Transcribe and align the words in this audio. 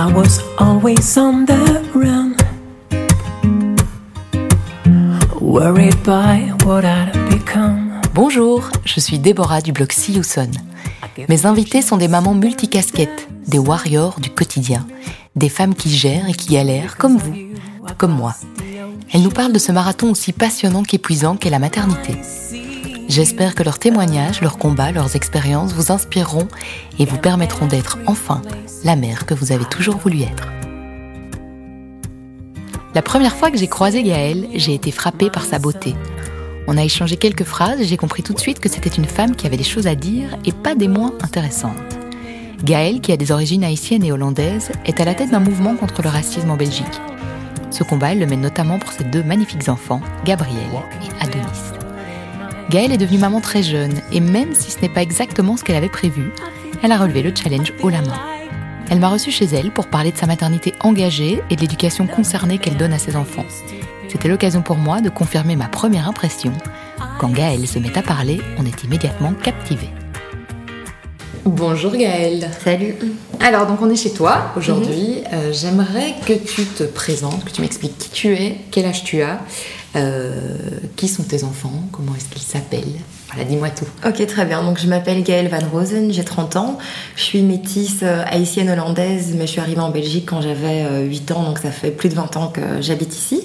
I 0.00 0.06
was 0.12 0.40
always 0.58 1.18
on 1.18 1.44
the 1.44 1.82
run, 1.92 2.36
worried 5.40 6.00
by 6.04 6.52
what 6.64 6.84
I'd 6.84 7.12
become. 7.28 8.00
Bonjour, 8.14 8.70
je 8.84 9.00
suis 9.00 9.18
Déborah 9.18 9.60
du 9.60 9.72
blog 9.72 9.90
See. 9.90 10.20
Mes 11.28 11.46
invités 11.46 11.82
sont 11.82 11.96
des 11.96 12.06
mamans 12.06 12.34
multicasquettes, 12.34 13.28
des 13.48 13.58
warriors 13.58 14.20
du 14.20 14.30
quotidien, 14.30 14.86
des 15.34 15.48
femmes 15.48 15.74
qui 15.74 15.90
gèrent 15.90 16.28
et 16.28 16.34
qui 16.34 16.50
galèrent 16.54 16.96
comme 16.96 17.16
vous, 17.16 17.34
comme 17.96 18.12
moi. 18.12 18.36
Elles 19.12 19.22
nous 19.22 19.30
parlent 19.30 19.52
de 19.52 19.58
ce 19.58 19.72
marathon 19.72 20.12
aussi 20.12 20.32
passionnant 20.32 20.84
qu'épuisant 20.84 21.34
qu'est 21.34 21.50
la 21.50 21.58
maternité. 21.58 22.14
J'espère 23.08 23.54
que 23.54 23.62
leurs 23.62 23.78
témoignages, 23.78 24.42
leurs 24.42 24.58
combats, 24.58 24.92
leurs 24.92 25.16
expériences 25.16 25.72
vous 25.72 25.90
inspireront 25.90 26.46
et 26.98 27.06
vous 27.06 27.16
permettront 27.16 27.66
d'être 27.66 27.98
enfin 28.06 28.42
la 28.84 28.96
mère 28.96 29.24
que 29.24 29.32
vous 29.32 29.50
avez 29.50 29.64
toujours 29.64 29.96
voulu 29.96 30.20
être. 30.20 30.48
La 32.94 33.00
première 33.00 33.34
fois 33.34 33.50
que 33.50 33.56
j'ai 33.56 33.66
croisé 33.66 34.02
Gaëlle, 34.02 34.48
j'ai 34.54 34.74
été 34.74 34.90
frappée 34.90 35.30
par 35.30 35.44
sa 35.44 35.58
beauté. 35.58 35.94
On 36.66 36.76
a 36.76 36.84
échangé 36.84 37.16
quelques 37.16 37.44
phrases 37.44 37.80
et 37.80 37.86
j'ai 37.86 37.96
compris 37.96 38.22
tout 38.22 38.34
de 38.34 38.40
suite 38.40 38.60
que 38.60 38.68
c'était 38.68 38.90
une 38.90 39.06
femme 39.06 39.36
qui 39.36 39.46
avait 39.46 39.56
des 39.56 39.64
choses 39.64 39.86
à 39.86 39.94
dire 39.94 40.36
et 40.44 40.52
pas 40.52 40.74
des 40.74 40.88
moins 40.88 41.14
intéressantes. 41.22 41.72
Gaëlle, 42.62 43.00
qui 43.00 43.12
a 43.12 43.16
des 43.16 43.32
origines 43.32 43.64
haïtiennes 43.64 44.04
et 44.04 44.12
hollandaises, 44.12 44.70
est 44.84 45.00
à 45.00 45.06
la 45.06 45.14
tête 45.14 45.30
d'un 45.30 45.40
mouvement 45.40 45.76
contre 45.76 46.02
le 46.02 46.10
racisme 46.10 46.50
en 46.50 46.56
Belgique. 46.56 47.00
Ce 47.70 47.84
combat, 47.84 48.12
elle 48.12 48.18
le 48.18 48.26
mène 48.26 48.42
notamment 48.42 48.78
pour 48.78 48.92
ses 48.92 49.04
deux 49.04 49.22
magnifiques 49.22 49.68
enfants, 49.68 50.02
Gabriel 50.24 50.68
et 51.02 51.24
Adonis. 51.24 51.67
Gaëlle 52.70 52.92
est 52.92 52.98
devenue 52.98 53.18
maman 53.18 53.40
très 53.40 53.62
jeune 53.62 53.94
et 54.12 54.20
même 54.20 54.54
si 54.54 54.70
ce 54.70 54.78
n'est 54.82 54.90
pas 54.90 55.00
exactement 55.00 55.56
ce 55.56 55.64
qu'elle 55.64 55.76
avait 55.76 55.88
prévu, 55.88 56.30
elle 56.82 56.92
a 56.92 56.98
relevé 56.98 57.22
le 57.22 57.32
challenge 57.34 57.72
haut 57.82 57.88
la 57.88 58.02
main. 58.02 58.20
Elle 58.90 59.00
m'a 59.00 59.08
reçue 59.08 59.30
chez 59.30 59.46
elle 59.46 59.70
pour 59.70 59.86
parler 59.86 60.12
de 60.12 60.18
sa 60.18 60.26
maternité 60.26 60.74
engagée 60.80 61.42
et 61.48 61.56
de 61.56 61.60
l'éducation 61.62 62.06
concernée 62.06 62.58
qu'elle 62.58 62.76
donne 62.76 62.92
à 62.92 62.98
ses 62.98 63.16
enfants. 63.16 63.46
C'était 64.08 64.28
l'occasion 64.28 64.60
pour 64.60 64.76
moi 64.76 65.00
de 65.00 65.08
confirmer 65.08 65.56
ma 65.56 65.68
première 65.68 66.08
impression. 66.08 66.52
Quand 67.18 67.30
Gaëlle 67.30 67.66
se 67.66 67.78
met 67.78 67.96
à 67.96 68.02
parler, 68.02 68.38
on 68.58 68.66
est 68.66 68.84
immédiatement 68.84 69.32
captivé. 69.32 69.88
Bonjour 71.46 71.92
Gaëlle. 71.96 72.50
Salut. 72.62 72.96
Alors 73.40 73.66
donc 73.66 73.80
on 73.80 73.88
est 73.88 73.96
chez 73.96 74.12
toi 74.12 74.52
aujourd'hui. 74.56 75.22
Euh, 75.32 75.52
J'aimerais 75.52 76.14
que 76.26 76.34
tu 76.34 76.66
te 76.66 76.84
présentes, 76.84 77.46
que 77.46 77.50
tu 77.50 77.62
m'expliques 77.62 77.96
qui 77.96 78.10
tu 78.10 78.34
es, 78.34 78.58
quel 78.70 78.84
âge 78.84 79.04
tu 79.04 79.22
as, 79.22 79.34
euh, 79.34 79.36
qui 80.96 81.08
sont 81.08 81.22
tes 81.22 81.44
enfants, 81.44 81.88
comment 81.92 82.14
est-ce 82.14 82.28
qu'ils 82.28 82.42
s'appellent? 82.42 83.00
Voilà, 83.28 83.44
dis-moi 83.44 83.68
tout. 83.70 83.84
Ok, 84.06 84.26
très 84.26 84.46
bien. 84.46 84.62
Donc, 84.62 84.78
je 84.78 84.86
m'appelle 84.86 85.22
Gaëlle 85.22 85.48
Van 85.48 85.58
Rosen, 85.70 86.10
j'ai 86.12 86.24
30 86.24 86.56
ans. 86.56 86.78
Je 87.14 87.22
suis 87.22 87.42
métisse 87.42 88.00
euh, 88.02 88.22
haïtienne-hollandaise, 88.26 89.34
mais 89.36 89.46
je 89.46 89.52
suis 89.52 89.60
arrivée 89.60 89.80
en 89.80 89.90
Belgique 89.90 90.24
quand 90.26 90.40
j'avais 90.40 90.84
euh, 90.84 91.04
8 91.04 91.32
ans, 91.32 91.42
donc 91.42 91.58
ça 91.58 91.70
fait 91.70 91.90
plus 91.90 92.08
de 92.08 92.14
20 92.14 92.36
ans 92.38 92.48
que 92.48 92.80
j'habite 92.80 93.14
ici. 93.14 93.42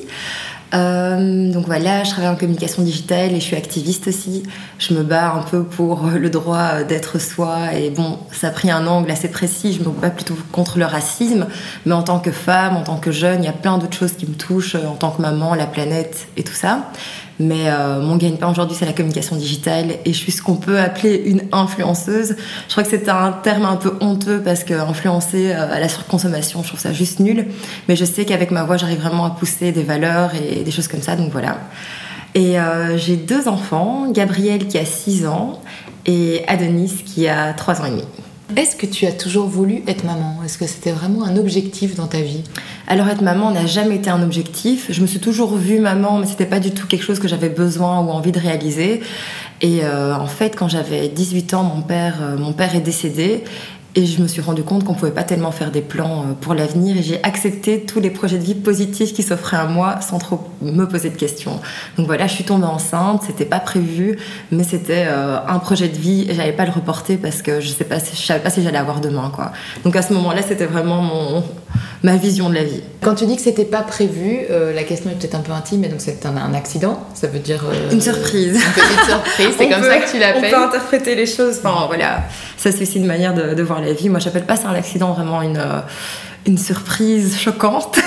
Euh, 0.73 1.51
donc 1.51 1.65
voilà, 1.67 2.03
je 2.03 2.11
travaille 2.11 2.31
en 2.31 2.35
communication 2.35 2.81
digitale 2.81 3.31
et 3.31 3.39
je 3.39 3.45
suis 3.45 3.55
activiste 3.55 4.07
aussi. 4.07 4.43
Je 4.79 4.93
me 4.93 5.03
bats 5.03 5.33
un 5.33 5.43
peu 5.43 5.63
pour 5.63 6.07
le 6.07 6.29
droit 6.29 6.83
d'être 6.83 7.19
soi 7.19 7.73
et 7.73 7.91
bon, 7.91 8.17
ça 8.31 8.47
a 8.47 8.51
pris 8.51 8.71
un 8.71 8.87
angle 8.87 9.11
assez 9.11 9.29
précis. 9.29 9.73
Je 9.73 9.87
me 9.87 9.93
bats 9.93 10.09
plutôt 10.09 10.37
contre 10.51 10.79
le 10.79 10.85
racisme, 10.85 11.47
mais 11.85 11.93
en 11.93 12.03
tant 12.03 12.19
que 12.19 12.31
femme, 12.31 12.75
en 12.75 12.83
tant 12.83 12.97
que 12.97 13.11
jeune, 13.11 13.43
il 13.43 13.45
y 13.45 13.49
a 13.49 13.53
plein 13.53 13.77
d'autres 13.77 13.97
choses 13.97 14.13
qui 14.13 14.25
me 14.25 14.35
touchent 14.35 14.75
en 14.75 14.95
tant 14.95 15.11
que 15.11 15.21
maman, 15.21 15.53
la 15.53 15.67
planète 15.67 16.27
et 16.37 16.43
tout 16.43 16.53
ça. 16.53 16.91
Mais 17.43 17.67
euh, 17.67 18.01
mon 18.01 18.15
gagne-pain 18.15 18.49
aujourd'hui, 18.49 18.75
c'est 18.77 18.85
la 18.85 18.93
communication 18.93 19.35
digitale 19.35 19.97
et 20.05 20.13
je 20.13 20.17
suis 20.17 20.31
ce 20.31 20.41
qu'on 20.41 20.55
peut 20.55 20.79
appeler 20.79 21.21
une 21.25 21.41
influenceuse. 21.51 22.35
Je 22.67 22.71
crois 22.71 22.83
que 22.83 22.89
c'est 22.89 23.09
un 23.09 23.31
terme 23.31 23.65
un 23.65 23.75
peu 23.75 23.93
honteux 23.99 24.41
parce 24.43 24.63
que 24.63 24.73
influencer 24.73 25.51
euh, 25.51 25.73
à 25.73 25.79
la 25.79 25.89
surconsommation, 25.89 26.63
je 26.63 26.69
trouve 26.69 26.79
ça 26.79 26.93
juste 26.93 27.19
nul. 27.19 27.47
Mais 27.87 27.95
je 27.95 28.05
sais 28.05 28.25
qu'avec 28.25 28.51
ma 28.51 28.63
voix, 28.63 28.77
j'arrive 28.77 28.99
vraiment 28.99 29.25
à 29.25 29.31
pousser 29.31 29.71
des 29.71 29.83
valeurs 29.83 30.31
et 30.35 30.63
des 30.63 30.71
choses 30.71 30.87
comme 30.87 31.01
ça. 31.01 31.15
Donc 31.15 31.31
voilà. 31.31 31.59
Et 32.35 32.59
euh, 32.59 32.97
j'ai 32.97 33.17
deux 33.17 33.47
enfants, 33.47 34.09
Gabriel 34.11 34.67
qui 34.67 34.77
a 34.77 34.85
6 34.85 35.27
ans 35.27 35.61
et 36.05 36.43
Adonis 36.47 37.03
qui 37.05 37.27
a 37.27 37.53
3 37.53 37.81
ans 37.81 37.85
et 37.85 37.91
demi. 37.91 38.03
Est-ce 38.55 38.75
que 38.75 38.85
tu 38.85 39.05
as 39.07 39.11
toujours 39.11 39.47
voulu 39.47 39.81
être 39.87 40.03
maman 40.03 40.37
Est-ce 40.45 40.57
que 40.57 40.67
c'était 40.67 40.91
vraiment 40.91 41.23
un 41.23 41.37
objectif 41.37 41.95
dans 41.95 42.07
ta 42.07 42.21
vie? 42.21 42.43
Alors 42.87 43.07
être 43.07 43.21
maman 43.21 43.51
n'a 43.51 43.65
jamais 43.65 43.95
été 43.95 44.09
un 44.09 44.21
objectif. 44.21 44.87
Je 44.89 45.01
me 45.01 45.07
suis 45.07 45.19
toujours 45.19 45.55
vue 45.55 45.79
maman, 45.79 46.19
mais 46.19 46.27
c'était 46.27 46.45
pas 46.45 46.59
du 46.59 46.71
tout 46.71 46.85
quelque 46.85 47.03
chose 47.03 47.19
que 47.19 47.27
j'avais 47.27 47.49
besoin 47.49 48.01
ou 48.01 48.09
envie 48.11 48.31
de 48.31 48.39
réaliser. 48.39 49.01
Et 49.61 49.83
euh, 49.83 50.15
en 50.15 50.27
fait, 50.27 50.55
quand 50.55 50.67
j'avais 50.67 51.07
18 51.07 51.53
ans, 51.53 51.83
euh, 51.89 52.37
mon 52.37 52.53
père 52.53 52.75
est 52.75 52.81
décédé. 52.81 53.43
Et 53.95 54.07
je 54.07 54.21
me 54.23 54.27
suis 54.27 54.41
rendu 54.41 54.63
compte 54.63 54.83
qu'on 54.83 54.95
pouvait 54.95 55.11
pas 55.11 55.23
tellement 55.23 55.51
faire 55.51 55.69
des 55.69 55.81
plans 55.81 56.21
euh, 56.21 56.33
pour 56.39 56.55
l'avenir 56.55 56.97
et 56.97 57.03
j'ai 57.03 57.23
accepté 57.23 57.81
tous 57.81 57.99
les 57.99 58.09
projets 58.09 58.39
de 58.39 58.43
vie 58.43 58.55
positifs 58.55 59.13
qui 59.13 59.21
s'offraient 59.21 59.57
à 59.57 59.65
moi 59.65 60.01
sans 60.01 60.17
trop 60.17 60.39
me 60.63 60.85
poser 60.85 61.11
de 61.11 61.15
questions. 61.15 61.59
Donc 61.97 62.07
voilà, 62.07 62.25
je 62.25 62.33
suis 62.33 62.43
tombée 62.43 62.65
enceinte, 62.65 63.21
c'était 63.27 63.45
pas 63.45 63.59
prévu, 63.59 64.17
mais 64.51 64.63
c'était 64.63 65.05
euh, 65.07 65.37
un 65.47 65.59
projet 65.59 65.89
de 65.89 65.97
vie 65.97 66.25
et 66.27 66.33
j'allais 66.33 66.53
pas 66.53 66.65
le 66.65 66.71
reporter 66.71 67.17
parce 67.17 67.43
que 67.43 67.61
je 67.61 67.67
sais 67.67 67.85
savais 68.13 68.39
pas 68.39 68.49
si 68.49 68.63
j'allais 68.63 68.77
avoir 68.77 68.99
demain 68.99 69.31
quoi. 69.33 69.51
Donc 69.83 69.95
à 69.95 70.01
ce 70.01 70.13
moment-là, 70.13 70.41
c'était 70.41 70.65
vraiment 70.65 71.01
mon 71.01 71.43
ma 72.03 72.17
vision 72.17 72.49
de 72.49 72.55
la 72.55 72.63
vie. 72.63 72.81
Quand 73.01 73.15
tu 73.15 73.25
dis 73.25 73.35
que 73.35 73.41
c'était 73.41 73.65
pas 73.65 73.81
prévu, 73.81 74.41
euh, 74.49 74.73
la 74.73 74.83
question 74.83 75.09
est 75.09 75.13
peut-être 75.13 75.35
un 75.35 75.39
peu 75.41 75.53
intime, 75.53 75.81
mais 75.81 75.87
donc 75.87 76.01
c'est 76.01 76.25
un, 76.25 76.35
un, 76.35 76.53
accident, 76.53 76.99
ça 77.13 77.27
veut 77.27 77.39
dire 77.39 77.63
euh, 77.65 77.91
une 77.91 78.01
surprise. 78.01 78.55
Une 78.55 78.83
petite 78.83 79.05
surprise, 79.05 79.55
c'est 79.57 79.69
comme 79.69 79.81
peut, 79.81 79.89
ça 79.89 79.97
que 79.99 80.11
tu 80.11 80.19
l'appelles. 80.19 80.53
On 80.53 80.57
peut 80.57 80.63
interpréter 80.65 81.15
les 81.15 81.25
choses. 81.25 81.59
Enfin 81.63 81.85
voilà, 81.87 82.23
ça 82.57 82.71
c'est 82.71 82.81
aussi 82.81 82.97
une 82.97 83.05
manière 83.05 83.33
de, 83.33 83.53
de 83.53 83.63
voir 83.63 83.81
la 83.81 83.93
vie. 83.93 84.09
Moi, 84.09 84.19
j'appelle 84.19 84.45
pas 84.45 84.57
ça 84.57 84.67
un 84.67 84.75
accident, 84.75 85.13
vraiment 85.13 85.41
une 85.41 85.57
euh, 85.57 85.79
une 86.45 86.57
surprise 86.57 87.37
choquante. 87.39 87.99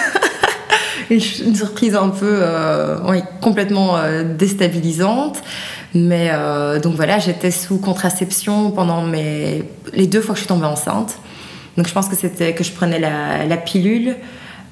une, 1.11 1.21
une, 1.47 1.55
surprise 1.55 1.95
un 1.95 2.11
peu 2.11 2.39
euh, 2.43 2.99
oui, 3.09 3.23
complètement 3.41 3.97
déstabilisante. 4.37 5.39
Mais 5.95 6.31
donc 6.83 6.95
voilà, 6.97 7.19
j'étais 7.19 7.51
sous 7.51 7.79
contraception 7.79 8.71
pendant 8.71 9.01
mes, 9.01 9.63
les 9.95 10.07
deux 10.07 10.21
fois 10.21 10.35
que 10.35 10.41
je 10.41 10.45
suis 10.45 10.49
tombée 10.49 10.67
enceinte. 10.67 11.17
Donc 11.77 11.87
je 11.87 11.93
pense 11.93 12.09
que 12.09 12.17
c'était 12.17 12.55
que 12.55 12.65
je 12.65 12.73
prenais 12.73 12.99
la, 12.99 13.45
la 13.45 13.57
pilule 13.57 14.17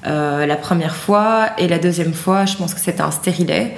euh, 0.07 0.45
la 0.45 0.55
première 0.55 0.95
fois 0.95 1.49
et 1.57 1.67
la 1.67 1.79
deuxième 1.79 2.13
fois, 2.13 2.45
je 2.45 2.55
pense 2.55 2.73
que 2.73 2.79
c'était 2.79 3.01
un 3.01 3.11
stérilet. 3.11 3.75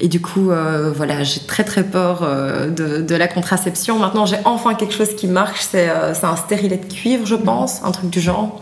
Et 0.00 0.08
du 0.08 0.20
coup, 0.20 0.50
euh, 0.50 0.92
voilà, 0.94 1.22
j'ai 1.22 1.40
très 1.40 1.64
très 1.64 1.84
peur 1.84 2.20
euh, 2.22 2.68
de, 2.68 3.00
de, 3.00 3.14
la 3.14 3.28
contraception. 3.28 3.98
Maintenant, 3.98 4.26
j'ai 4.26 4.36
enfin 4.44 4.74
quelque 4.74 4.92
chose 4.92 5.14
qui 5.14 5.26
marche. 5.26 5.60
C'est 5.70 5.88
un 5.88 6.36
stérilet 6.36 6.76
de 6.76 6.92
cuivre, 6.92 7.26
je 7.26 7.36
pense, 7.36 7.82
un 7.82 7.92
truc 7.92 8.10
du 8.10 8.20
genre. 8.20 8.60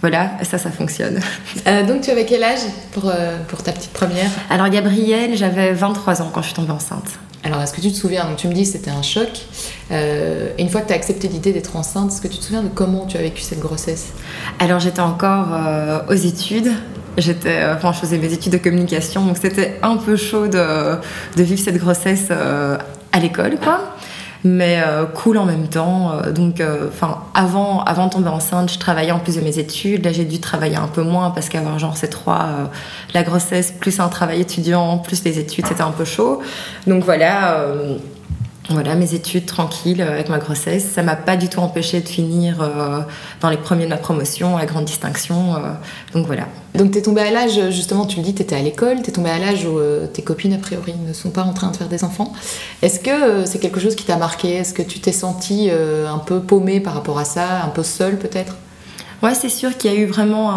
Voilà, 0.00 0.32
ça, 0.42 0.58
ça 0.58 0.70
fonctionne. 0.70 1.18
Donc, 1.88 2.02
tu 2.02 2.10
avais 2.10 2.26
quel 2.26 2.44
âge 2.44 2.60
pour, 2.92 3.10
pour 3.48 3.62
ta 3.62 3.72
petite 3.72 3.92
première? 3.92 4.30
Alors, 4.50 4.68
Gabrielle, 4.68 5.34
j'avais 5.36 5.72
23 5.72 6.20
ans 6.20 6.30
quand 6.32 6.42
je 6.42 6.48
suis 6.48 6.54
tombée 6.54 6.72
enceinte. 6.72 7.18
Alors, 7.44 7.60
est-ce 7.60 7.74
que 7.74 7.80
tu 7.80 7.92
te 7.92 7.96
souviens 7.96 8.26
tu 8.36 8.48
me 8.48 8.54
dis 8.54 8.62
que 8.62 8.68
c'était 8.68 8.90
un 8.90 9.02
choc. 9.02 9.28
Euh, 9.90 10.48
une 10.58 10.70
fois 10.70 10.80
que 10.80 10.88
tu 10.88 10.92
as 10.94 10.96
accepté 10.96 11.28
l'idée 11.28 11.52
d'être 11.52 11.76
enceinte, 11.76 12.10
est-ce 12.10 12.22
que 12.22 12.28
tu 12.28 12.38
te 12.38 12.44
souviens 12.44 12.62
de 12.62 12.68
comment 12.68 13.06
tu 13.06 13.18
as 13.18 13.20
vécu 13.20 13.42
cette 13.42 13.60
grossesse? 13.60 14.12
Alors, 14.58 14.80
j'étais 14.80 15.00
encore 15.00 15.48
euh, 15.52 16.00
aux 16.08 16.14
études. 16.14 16.72
J'étais, 17.16 17.60
euh, 17.60 17.76
enfin, 17.76 17.92
je 17.92 17.98
faisais 18.00 18.18
mes 18.18 18.32
études 18.32 18.52
de 18.52 18.58
communication, 18.58 19.24
donc 19.24 19.36
c'était 19.40 19.78
un 19.82 19.96
peu 19.96 20.16
chaud 20.16 20.48
de, 20.48 20.96
de 21.36 21.42
vivre 21.42 21.60
cette 21.62 21.76
grossesse 21.76 22.26
euh, 22.30 22.76
à 23.12 23.20
l'école, 23.20 23.56
quoi. 23.62 23.93
Mais 24.44 24.82
euh, 24.86 25.06
cool 25.06 25.38
en 25.38 25.46
même 25.46 25.68
temps. 25.68 26.20
donc, 26.34 26.62
enfin, 26.88 27.22
avant, 27.34 27.82
avant 27.84 28.06
de 28.06 28.12
tomber 28.12 28.28
enceinte, 28.28 28.70
je 28.70 28.78
travaillais 28.78 29.12
en 29.12 29.18
plus 29.18 29.36
de 29.36 29.40
mes 29.40 29.58
études. 29.58 30.04
Là, 30.04 30.12
j'ai 30.12 30.24
dû 30.24 30.38
travailler 30.38 30.76
un 30.76 30.86
peu 30.86 31.02
moins 31.02 31.30
parce 31.30 31.48
qu'avoir 31.48 31.78
genre 31.78 31.96
ces 31.96 32.10
trois, 32.10 32.70
la 33.14 33.22
grossesse 33.22 33.72
plus 33.72 34.00
un 34.00 34.08
travail 34.08 34.40
étudiant 34.40 34.98
plus 34.98 35.24
les 35.24 35.38
études, 35.38 35.66
c'était 35.66 35.82
un 35.82 35.92
peu 35.92 36.04
chaud. 36.04 36.42
Donc 36.86 37.04
voilà 37.04 37.64
voilà, 38.70 38.94
mes 38.94 39.14
études 39.14 39.46
tranquilles 39.46 40.00
avec 40.00 40.28
ma 40.28 40.38
grossesse. 40.38 40.86
Ça 40.94 41.02
m'a 41.02 41.16
pas 41.16 41.36
du 41.36 41.48
tout 41.48 41.60
empêché 41.60 42.00
de 42.00 42.08
finir 42.08 42.62
euh, 42.62 43.00
dans 43.40 43.50
les 43.50 43.58
premiers 43.58 43.84
de 43.84 43.90
ma 43.90 43.98
promotion 43.98 44.56
à 44.56 44.64
grande 44.64 44.86
distinction. 44.86 45.56
Euh, 45.56 45.58
donc 46.14 46.26
voilà. 46.26 46.46
Donc 46.74 46.90
tu 46.90 46.98
es 46.98 47.02
tombée 47.02 47.20
à 47.20 47.30
l'âge, 47.30 47.70
justement, 47.70 48.04
tu 48.04 48.18
me 48.18 48.24
dis 48.24 48.34
tu 48.34 48.42
étais 48.42 48.56
à 48.56 48.62
l'école, 48.62 49.02
tu 49.02 49.10
es 49.10 49.12
tombée 49.12 49.30
à 49.30 49.38
l'âge 49.38 49.64
où 49.64 49.78
euh, 49.78 50.06
tes 50.06 50.22
copines, 50.22 50.54
a 50.54 50.58
priori, 50.58 50.94
ne 51.06 51.12
sont 51.12 51.30
pas 51.30 51.42
en 51.42 51.52
train 51.52 51.70
de 51.70 51.76
faire 51.76 51.88
des 51.88 52.02
enfants. 52.04 52.32
Est-ce 52.82 53.00
que 53.00 53.10
euh, 53.10 53.46
c'est 53.46 53.58
quelque 53.58 53.80
chose 53.80 53.94
qui 53.94 54.04
t'a 54.04 54.16
marqué? 54.16 54.54
Est-ce 54.54 54.74
que 54.74 54.82
tu 54.82 54.98
t'es 54.98 55.12
sentie 55.12 55.68
euh, 55.70 56.08
un 56.08 56.18
peu 56.18 56.40
paumée 56.40 56.80
par 56.80 56.94
rapport 56.94 57.18
à 57.18 57.24
ça, 57.24 57.62
un 57.62 57.68
peu 57.68 57.82
seule 57.82 58.18
peut-être? 58.18 58.56
Ouais, 59.24 59.34
c'est 59.34 59.48
sûr 59.48 59.78
qu'il 59.78 59.90
y 59.90 59.96
a 59.96 59.98
eu 59.98 60.04
vraiment 60.04 60.52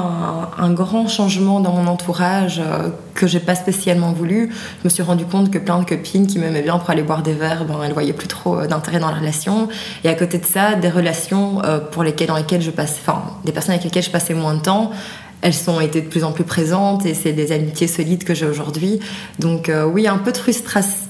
un, 0.58 0.74
grand 0.74 1.08
changement 1.08 1.62
dans 1.62 1.72
mon 1.72 1.88
entourage 1.88 2.60
euh, 2.60 2.90
que 3.14 3.26
j'ai 3.26 3.40
pas 3.40 3.56
spécialement 3.56 4.12
voulu. 4.12 4.50
Je 4.80 4.84
me 4.84 4.90
suis 4.90 5.04
rendu 5.04 5.24
compte 5.24 5.50
que 5.50 5.58
plein 5.58 5.80
de 5.80 5.86
copines 5.86 6.28
qui 6.28 6.38
m'aimaient 6.38 6.64
bien 6.64 6.78
pour 6.78 6.90
aller 6.90 7.02
boire 7.02 7.24
des 7.24 7.32
verres, 7.32 7.64
ben, 7.64 7.80
elles 7.86 7.94
voyaient 7.94 8.12
plus 8.12 8.28
trop 8.28 8.60
euh, 8.60 8.68
d'intérêt 8.68 9.00
dans 9.00 9.10
la 9.10 9.16
relation. 9.16 9.70
Et 10.04 10.10
à 10.10 10.16
côté 10.16 10.38
de 10.38 10.46
ça, 10.46 10.76
des 10.76 10.90
relations 10.90 11.64
euh, 11.64 11.80
pour 11.80 12.04
lesquelles, 12.04 12.28
dans 12.28 12.36
lesquelles 12.36 12.62
je 12.62 12.72
passais, 12.72 13.00
enfin, 13.00 13.24
des 13.46 13.54
personnes 13.54 13.72
avec 13.72 13.86
lesquelles 13.86 14.04
je 14.04 14.12
passais 14.12 14.34
moins 14.34 14.56
de 14.56 14.60
temps, 14.60 14.92
elles 15.40 15.54
sont 15.54 15.80
été 15.80 16.02
de 16.02 16.08
plus 16.08 16.26
en 16.26 16.34
plus 16.34 16.44
présentes 16.44 17.06
et 17.06 17.14
c'est 17.14 17.32
des 17.32 17.54
amitiés 17.54 17.88
solides 17.88 18.26
que 18.26 18.34
j'ai 18.34 18.48
aujourd'hui. 18.48 19.00
Donc 19.40 19.70
euh, 19.70 19.86
oui, 19.86 20.10
un 20.10 20.18
peu 20.18 20.34
de 20.34 20.38
frustration 20.38 21.07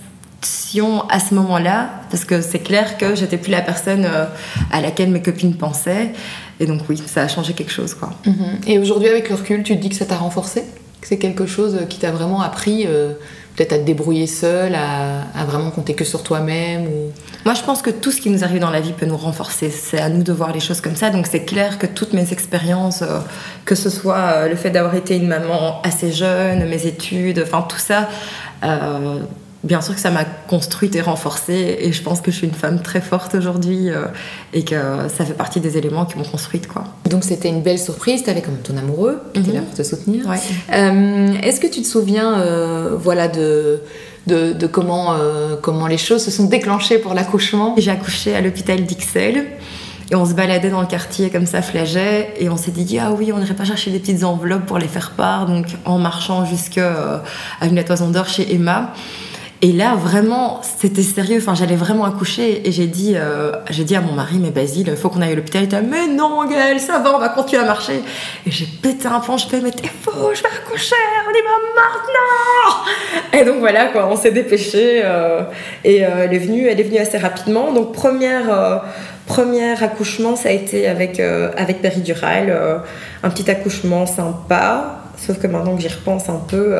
à 1.10 1.19
ce 1.19 1.34
moment-là, 1.34 1.89
parce 2.10 2.25
que 2.25 2.42
c'est 2.42 2.60
clair 2.60 2.98
que 2.98 3.16
j'étais 3.16 3.38
plus 3.38 3.51
la 3.51 3.62
personne 3.62 4.06
euh, 4.06 4.25
à 4.72 4.81
laquelle 4.81 5.10
mes 5.10 5.22
copines 5.22 5.56
pensaient. 5.56 6.12
Et 6.60 6.66
donc 6.66 6.81
oui, 6.89 7.01
ça 7.06 7.24
a 7.24 7.28
changé 7.28 7.54
quelque 7.54 7.72
chose. 7.72 7.94
Quoi. 7.94 8.12
Mhm. 8.25 8.60
Et 8.68 8.80
aujourd'hui, 8.80 9.10
avec 9.10 9.30
le 9.30 9.36
recul, 9.36 9.63
tu 9.63 9.75
te 9.75 9.81
dis 9.81 9.89
que 9.89 9.95
ça 9.95 10.06
t'a 10.06 10.18
renforcé? 10.18 10.62
Que 11.01 11.07
c'est 11.07 11.18
quelque 11.18 11.45
chose 11.45 11.80
qui 11.89 12.00
t'a 12.00 12.12
vraiment 12.12 12.42
appris 12.42 12.86
euh, 12.88 13.13
peut-être 13.56 13.74
à 13.74 13.78
te 13.78 13.84
débrouiller 13.84 14.28
seule, 14.28 14.75
à, 14.75 15.45
vraiment 15.45 15.72
compter 15.72 15.94
que 15.94 16.04
sur 16.04 16.24
toi-même 16.24 16.86
ou... 16.88 17.12
Moi, 17.45 17.54
je 17.54 17.62
pense 17.62 17.81
que 17.81 17.89
tout 17.89 18.12
ce 18.12 18.19
qui 18.19 18.30
nous 18.30 18.44
arrive 18.44 18.60
dans 18.60 18.72
la 18.72 18.81
vie 18.81 18.94
peut 18.94 19.06
nous 19.06 19.18
renforcer. 19.18 19.69
C'est 19.72 20.00
à 20.00 20.10
nous 20.10 20.24
de 20.24 20.34
voir 20.34 20.51
les 20.51 20.60
choses 20.60 20.81
comme 20.81 20.95
ça. 20.95 21.10
Donc, 21.12 21.28
c'est 21.28 21.45
clair 21.45 21.80
que 21.80 21.88
toutes 21.88 22.13
mes 22.13 22.34
expériences, 22.34 23.04
euh, 23.04 23.19
que 23.66 23.75
ce 23.75 23.89
soit 23.89 24.48
le 24.48 24.56
fait 24.56 24.69
d'avoir 24.69 24.95
été 24.95 25.16
une 25.16 25.28
maman 25.28 25.81
assez 25.84 26.12
jeune, 26.12 26.68
mes 26.68 26.86
études, 26.86 27.44
enfin 27.45 27.66
tout 27.68 27.78
ça, 27.78 28.10
bien 29.67 29.81
sûr 29.81 29.93
que 29.93 29.99
ça 29.99 30.09
m'a 30.09 30.23
construite 30.23 30.95
et 30.95 31.01
renforcée 31.01 31.77
et 31.81 31.91
je 31.91 32.01
pense 32.01 32.21
que 32.21 32.31
je 32.31 32.37
suis 32.37 32.47
une 32.47 32.53
femme 32.53 32.81
très 32.81 33.01
forte 33.01 33.35
aujourd'hui 33.35 33.89
euh, 33.89 34.05
et 34.53 34.63
que 34.63 34.75
ça 35.15 35.25
fait 35.25 35.33
partie 35.33 35.59
des 35.59 35.77
éléments 35.77 36.05
qui 36.05 36.17
m'ont 36.17 36.23
construite 36.23 36.67
quoi. 36.67 36.85
Donc 37.09 37.23
c'était 37.23 37.49
une 37.49 37.61
belle 37.61 37.77
surprise, 37.77 38.23
tu 38.23 38.29
avais 38.29 38.41
quand 38.41 38.51
même 38.51 38.61
ton 38.61 38.77
amoureux 38.77 39.19
qui 39.33 39.41
était 39.41 39.51
là 39.51 39.59
mhm. 39.59 39.65
pour 39.65 39.75
te 39.75 39.83
soutenir. 39.83 40.25
Euh, 40.29 41.33
est-ce 41.43 41.59
que 41.59 41.67
tu 41.67 41.81
te 41.81 41.87
souviens 41.87 42.39
euh, 42.39 42.95
voilà 42.97 43.27
de 43.27 43.81
de, 44.27 44.67
comment, 44.67 45.15
comment 45.61 45.87
les 45.87 45.97
choses 45.97 46.21
se 46.21 46.31
sont 46.31 46.47
déclenchées 46.47 46.97
pour 46.97 47.13
l'accouchement? 47.13 47.75
J'ai 47.77 47.91
accouché 47.91 48.35
à 48.35 48.41
l'hôpital 48.41 48.83
d'Ixelles. 48.83 49.45
Et 50.11 50.15
on 50.15 50.25
se 50.25 50.33
baladait 50.33 50.69
dans 50.69 50.81
le 50.81 50.87
quartier 50.87 51.29
comme 51.29 51.45
ça, 51.45 51.61
flageait, 51.61 52.33
et 52.37 52.49
on 52.49 52.57
s'est 52.57 52.71
dit, 52.71 52.99
ah 52.99 53.13
oui, 53.17 53.31
on 53.31 53.39
n'irait 53.39 53.53
pas 53.53 53.63
chercher 53.63 53.89
des 53.89 53.99
petites 53.99 54.25
enveloppes 54.25 54.65
pour 54.65 54.79
les 54.79 54.89
faire 54.89 55.11
part, 55.11 55.45
donc 55.45 55.67
en 55.85 55.97
marchant 55.97 56.43
jusqu'à 56.43 57.23
une 57.61 57.75
la 57.75 57.85
toison 57.85 58.09
d'or 58.09 58.27
chez 58.27 58.53
Emma. 58.53 58.93
Et 59.63 59.71
là, 59.71 59.95
vraiment, 59.95 60.62
c'était 60.62 61.01
sérieux. 61.01 61.39
Enfin, 61.39 61.56
j'allais 61.56 61.75
vraiment 61.75 62.06
accoucher 62.06 62.68
et 62.68 62.71
j'ai 62.71 62.86
dit, 62.86 63.13
euh, 63.15 63.54
dit 63.71 63.95
à 63.95 64.01
mon 64.01 64.13
mari, 64.13 64.38
mais 64.39 64.51
Basile, 64.51 64.89
il 64.89 64.95
faut 64.95 65.09
qu'on 65.09 65.21
aille 65.21 65.31
à 65.31 65.36
l'hôpital. 65.36 65.63
Il 65.63 65.65
était, 65.65 65.81
mais 65.81 66.07
non, 66.07 66.45
Gaëlle, 66.45 66.80
ça 66.80 67.00
va, 67.00 67.15
on 67.15 67.19
va 67.19 67.30
continuer 67.30 67.63
à 67.63 67.65
marcher. 67.65 68.04
Et 68.45 68.51
j'ai 68.51 68.68
pété 68.68 69.07
un 69.07 69.19
plomb. 69.19 69.36
Je 69.38 69.48
fais, 69.48 69.59
mais 69.59 69.71
t'es 69.71 69.88
fou, 69.88 70.12
je 70.31 70.44
vais 70.44 70.50
accoucher, 70.50 70.95
on 71.27 71.31
y 71.31 71.42
va 71.42 71.50
maintenant. 71.75 73.39
Et 73.39 73.45
donc 73.45 73.59
voilà, 73.59 73.88
quoi, 73.88 74.07
on 74.12 74.15
s'est 74.15 74.31
dépêché. 74.31 75.01
Euh, 75.04 75.42
et 75.83 76.06
euh, 76.06 76.25
elle 76.25 76.33
est 76.36 76.39
venue, 76.39 76.68
elle 76.68 76.80
est 76.80 76.83
venue 76.83 77.00
assez 77.00 77.18
rapidement. 77.18 77.74
Donc 77.74 77.94
première, 77.94 78.83
premier 79.25 79.71
accouchement, 79.83 80.36
ça 80.36 80.50
a 80.50 80.51
été 80.51 80.88
avec 80.88 81.19
avec 81.19 81.81
péridurale, 81.81 82.83
un 83.24 83.30
petit 83.31 83.50
accouchement 83.50 84.06
sympa. 84.06 85.01
Sauf 85.18 85.39
que 85.39 85.48
maintenant 85.48 85.75
que 85.75 85.81
j'y 85.81 85.88
repense 85.88 86.30
un 86.30 86.42
peu 86.48 86.75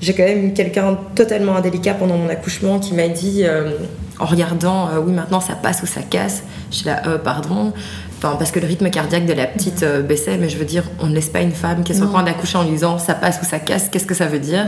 j'ai 0.00 0.14
quand 0.14 0.24
même 0.24 0.46
eu 0.46 0.52
quelqu'un 0.52 0.98
totalement 1.14 1.56
indélicat 1.56 1.94
pendant 1.94 2.16
mon 2.16 2.28
accouchement 2.28 2.78
qui 2.78 2.94
m'a 2.94 3.08
dit, 3.08 3.42
euh, 3.44 3.72
en 4.18 4.24
regardant, 4.24 4.88
euh, 4.88 5.00
oui, 5.04 5.12
maintenant 5.12 5.40
ça 5.40 5.54
passe 5.54 5.82
ou 5.82 5.86
ça 5.86 6.00
casse. 6.02 6.42
Je 6.70 6.76
suis 6.76 6.86
là, 6.86 7.02
euh, 7.06 7.18
pardon. 7.18 7.72
Enfin, 8.18 8.36
parce 8.36 8.50
que 8.50 8.60
le 8.60 8.66
rythme 8.66 8.90
cardiaque 8.90 9.26
de 9.26 9.32
la 9.32 9.46
petite 9.46 9.84
baissait, 10.06 10.36
mais 10.36 10.48
je 10.48 10.58
veux 10.58 10.64
dire, 10.64 10.84
on 11.00 11.06
ne 11.06 11.14
laisse 11.14 11.30
pas 11.30 11.40
une 11.40 11.52
femme 11.52 11.82
qui 11.84 11.92
est 11.92 11.94
sur 11.94 12.04
le 12.04 12.10
point 12.10 12.22
d'accoucher 12.22 12.58
en 12.58 12.64
lui 12.64 12.72
disant 12.72 12.98
ça 12.98 13.14
passe 13.14 13.40
ou 13.42 13.46
ça 13.46 13.58
casse, 13.58 13.88
qu'est-ce 13.88 14.06
que 14.06 14.14
ça 14.14 14.26
veut 14.26 14.38
dire? 14.38 14.66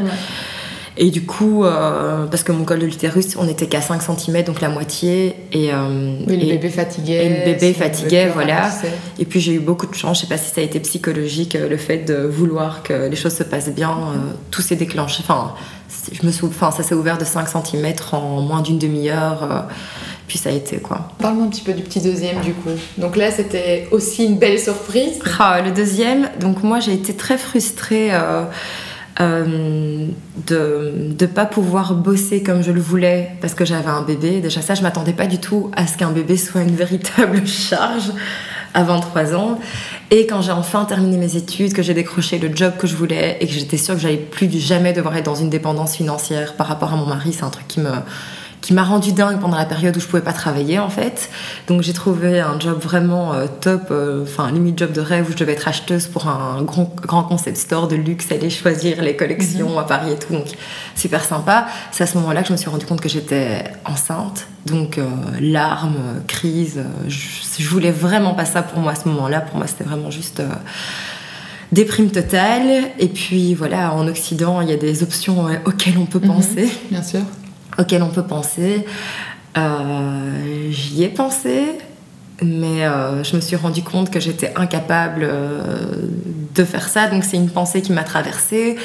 Et 0.97 1.11
du 1.11 1.23
coup, 1.25 1.65
euh, 1.65 2.27
parce 2.27 2.43
que 2.43 2.53
mon 2.53 2.65
col 2.65 2.81
de 2.81 2.85
l'utérus, 2.85 3.37
on 3.37 3.45
n'était 3.45 3.67
qu'à 3.67 3.81
5 3.81 4.03
cm, 4.03 4.43
donc 4.45 4.61
la 4.61 4.69
moitié. 4.69 5.35
Et, 5.51 5.73
euh, 5.73 6.17
le 6.27 6.37
bébé 6.37 6.69
fatiguait. 6.69 7.27
Et 7.27 7.29
le 7.31 7.45
bébé 7.53 7.73
fatiguait, 7.73 8.29
voilà. 8.29 8.71
Et 9.19 9.25
puis 9.25 9.41
j'ai 9.41 9.55
eu 9.55 9.61
beaucoup 9.61 9.87
de 9.87 9.95
chance, 9.95 10.19
je 10.19 10.23
sais 10.23 10.29
pas 10.29 10.39
si 10.39 10.53
ça 10.53 10.61
a 10.61 10.65
été 10.65 10.81
psychologique, 10.81 11.57
euh, 11.57 11.69
le 11.69 11.79
fait 11.79 11.99
de 11.99 12.15
vouloir 12.15 12.83
que 12.83 13.09
les 13.09 13.17
choses 13.17 13.35
se 13.35 13.43
passent 13.43 13.71
bien, 13.71 13.97
tout 14.51 14.61
s'est 14.61 14.77
déclenché. 14.77 15.23
Enfin, 15.23 15.55
je 16.13 16.27
me 16.27 16.33
enfin, 16.47 16.71
ça 16.71 16.83
s'est 16.83 16.95
ouvert 16.95 17.17
de 17.17 17.25
5 17.25 17.49
cm 17.49 17.95
en 18.13 18.43
moins 18.43 18.61
d'une 18.61 18.79
demi-heure. 18.79 19.67
puis 20.29 20.37
ça 20.37 20.51
a 20.51 20.53
été 20.53 20.77
quoi. 20.77 21.09
Parle-moi 21.19 21.47
un 21.47 21.49
petit 21.49 21.63
peu 21.63 21.73
du 21.73 21.83
petit 21.83 22.01
deuxième 22.01 22.41
du 22.43 22.53
coup. 22.53 22.71
Donc 22.99 23.17
là, 23.17 23.31
c'était 23.31 23.89
aussi 23.93 24.27
une 24.27 24.37
belle 24.37 24.59
surprise. 24.59 25.21
Ah, 25.39 25.63
le 25.63 25.71
deuxième, 25.71 26.29
donc 26.39 26.63
moi 26.63 26.81
j'ai 26.81 26.93
été 26.93 27.15
très 27.15 27.39
frustrée. 27.39 28.11
Euh, 29.23 30.09
de 30.49 31.15
ne 31.21 31.27
pas 31.27 31.47
pouvoir 31.47 31.95
bosser 31.95 32.43
comme 32.43 32.63
je 32.63 32.73
le 32.73 32.81
voulais 32.81 33.31
parce 33.41 33.55
que 33.55 33.65
j'avais 33.65 33.91
un 33.91 34.03
bébé. 34.03 34.41
Déjà 34.41 34.63
ça, 34.63 34.75
je 34.75 34.83
m'attendais 34.83 35.13
pas 35.13 35.27
du 35.27 35.39
tout 35.39 35.71
à 35.77 35.87
ce 35.87 35.97
qu'un 35.97 36.11
bébé 36.11 36.37
soit 36.37 36.63
une 36.63 36.75
véritable 36.75 37.47
charge 37.47 38.11
à 38.75 38.83
23 38.83 39.35
ans. 39.37 39.61
Et 40.11 40.27
quand 40.27 40.43
j'ai 40.43 40.51
enfin 40.51 40.85
terminé 40.87 41.19
mes 41.19 41.37
études, 41.37 41.73
que 41.73 41.83
j'ai 41.83 41.95
décroché 41.95 42.39
le 42.39 42.55
job 42.55 42.73
que 42.79 42.89
je 42.89 42.97
voulais 42.97 43.37
et 43.41 43.47
que 43.47 43.53
j'étais 43.53 43.77
sûre 43.77 43.95
que 43.95 44.01
j'allais 44.01 44.17
plus 44.17 44.51
jamais 44.59 44.93
devoir 44.93 45.17
être 45.17 45.27
dans 45.27 45.37
une 45.37 45.51
dépendance 45.51 45.95
financière 45.95 46.55
par 46.55 46.67
rapport 46.67 46.93
à 46.93 46.97
mon 46.97 47.07
mari, 47.07 47.33
c'est 47.33 47.45
un 47.45 47.51
truc 47.51 47.69
qui 47.69 47.81
me 47.81 47.91
qui 48.63 48.73
m'a 48.73 48.85
rendu 48.85 49.13
dingue 49.13 49.41
pendant 49.41 49.59
la 49.59 49.67
période 49.67 49.95
où 49.97 50.01
je 50.01 50.07
pouvais 50.07 50.23
pas 50.23 50.33
travailler 50.33 50.79
en 50.79 50.89
fait. 50.89 51.29
Donc 51.67 51.83
j'ai 51.83 51.93
trouvé 51.93 52.41
un 52.41 52.59
job 52.59 52.79
vraiment 52.81 53.35
euh, 53.35 53.47
top, 53.61 53.89
euh, 53.91 54.23
enfin 54.23 54.51
limite 54.53 54.79
job 54.79 54.93
de 54.93 55.01
rêve 55.01 55.29
où 55.29 55.33
je 55.33 55.37
devais 55.37 55.53
être 55.53 55.67
acheteuse 55.67 56.07
pour 56.07 56.29
un 56.29 56.63
grand, 56.63 56.95
grand 57.03 57.25
concept 57.25 57.57
store 57.57 57.89
de 57.89 57.97
luxe, 57.97 58.31
aller 58.31 58.51
choisir 58.51 59.03
les 59.03 59.17
collections 59.17 59.71
mhm. 59.71 59.79
à 59.79 59.83
Paris 59.83 60.13
et 60.13 60.19
tout, 60.19 60.33
donc 60.33 60.47
super 60.95 61.25
sympa. 61.25 61.67
C'est 61.91 62.05
à 62.05 62.07
ce 62.07 62.17
moment-là 62.19 62.43
que 62.43 62.49
je 62.49 62.53
me 62.53 62.57
suis 62.57 62.71
rendu 62.71 62.87
compte 62.87 63.01
que 63.01 63.09
j'étais 63.09 63.65
enceinte, 63.85 64.47
donc 64.67 64.97
euh, 64.97 65.09
larmes, 65.41 66.23
crise. 66.29 66.85
Je, 67.09 67.19
je, 67.59 67.69
voulais 67.69 67.91
vraiment 67.91 68.35
pas 68.35 68.45
ça 68.45 68.63
pour 68.63 68.79
moi 68.79 68.93
à 68.93 68.95
ce 68.95 69.09
moment-là. 69.09 69.41
Pour 69.41 69.57
moi 69.57 69.67
c'était 69.67 69.85
vraiment 69.85 70.13
juste 70.13 70.41
déprime 71.73 72.11
totale. 72.11 72.85
Et 73.01 73.09
puis 73.09 73.55
voilà, 73.55 73.93
en 73.93 74.07
Occident, 74.07 74.61
il 74.61 74.69
y 74.69 74.73
a 74.73 74.77
des 74.77 75.03
options 75.03 75.47
auxquelles 75.65 75.99
on 75.99 76.07
peut 76.07 76.21
mhm. 76.21 76.29
penser. 76.29 76.71
Bien 76.93 77.03
sûr 77.03 77.23
auquel 77.79 78.03
on 78.03 78.09
peut 78.09 78.25
penser. 78.25 78.85
Euh, 79.57 80.71
j'y 80.71 81.03
ai 81.05 81.09
pensé, 81.09 81.79
mais 82.43 82.85
euh, 82.85 83.23
je 83.23 83.37
me 83.37 83.41
suis 83.41 83.57
rendu 83.57 83.83
compte 83.83 84.11
que 84.11 84.21
j'étais 84.21 84.53
incapable 84.57 85.23
euh, 85.25 86.09
de 86.55 86.65
faire 86.65 86.89
ça. 86.89 87.09
Donc 87.09 87.25
c'est 87.25 87.37
une 87.37 87.51
pensée 87.51 87.83
qui 87.83 87.93
m'a 87.93 88.05
traversée. 88.05 88.77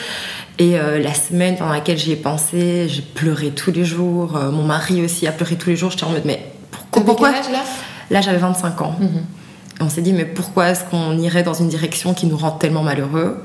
Et 0.60 0.76
la 0.80 1.14
semaine 1.14 1.56
pendant 1.56 1.72
laquelle 1.72 2.00
j'y 2.00 2.14
ai 2.14 2.16
pensé, 2.16 2.88
j'ai 2.90 3.04
pleuré 3.04 3.52
tous 3.52 3.72
les 3.72 3.86
jours. 3.86 4.40
mon 4.52 4.64
mari 4.64 5.04
aussi 5.04 5.28
a 5.28 5.32
pleuré 5.32 5.56
tous 5.56 5.70
les 5.70 5.76
jours. 5.76 5.92
J'étais 5.92 6.06
en 6.06 6.10
mode, 6.10 6.24
mais 6.26 6.44
pourquoi, 6.72 7.04
pourquoi 7.04 7.30
âge 7.30 7.52
là? 7.52 7.60
Là, 8.10 8.22
j'avais 8.22 8.40
25 8.40 8.82
ans. 8.82 8.96
Mhm. 9.00 9.24
On 9.82 9.90
s'est 9.90 10.02
dit, 10.02 10.14
mais 10.14 10.26
pourquoi 10.26 10.70
est-ce 10.70 10.84
qu'on 10.86 11.16
irait 11.20 11.44
dans 11.44 11.54
une 11.54 11.68
direction 11.68 12.16
qui 12.16 12.26
nous 12.26 12.38
rend 12.38 12.50
tellement 12.50 12.82
malheureux? 12.82 13.44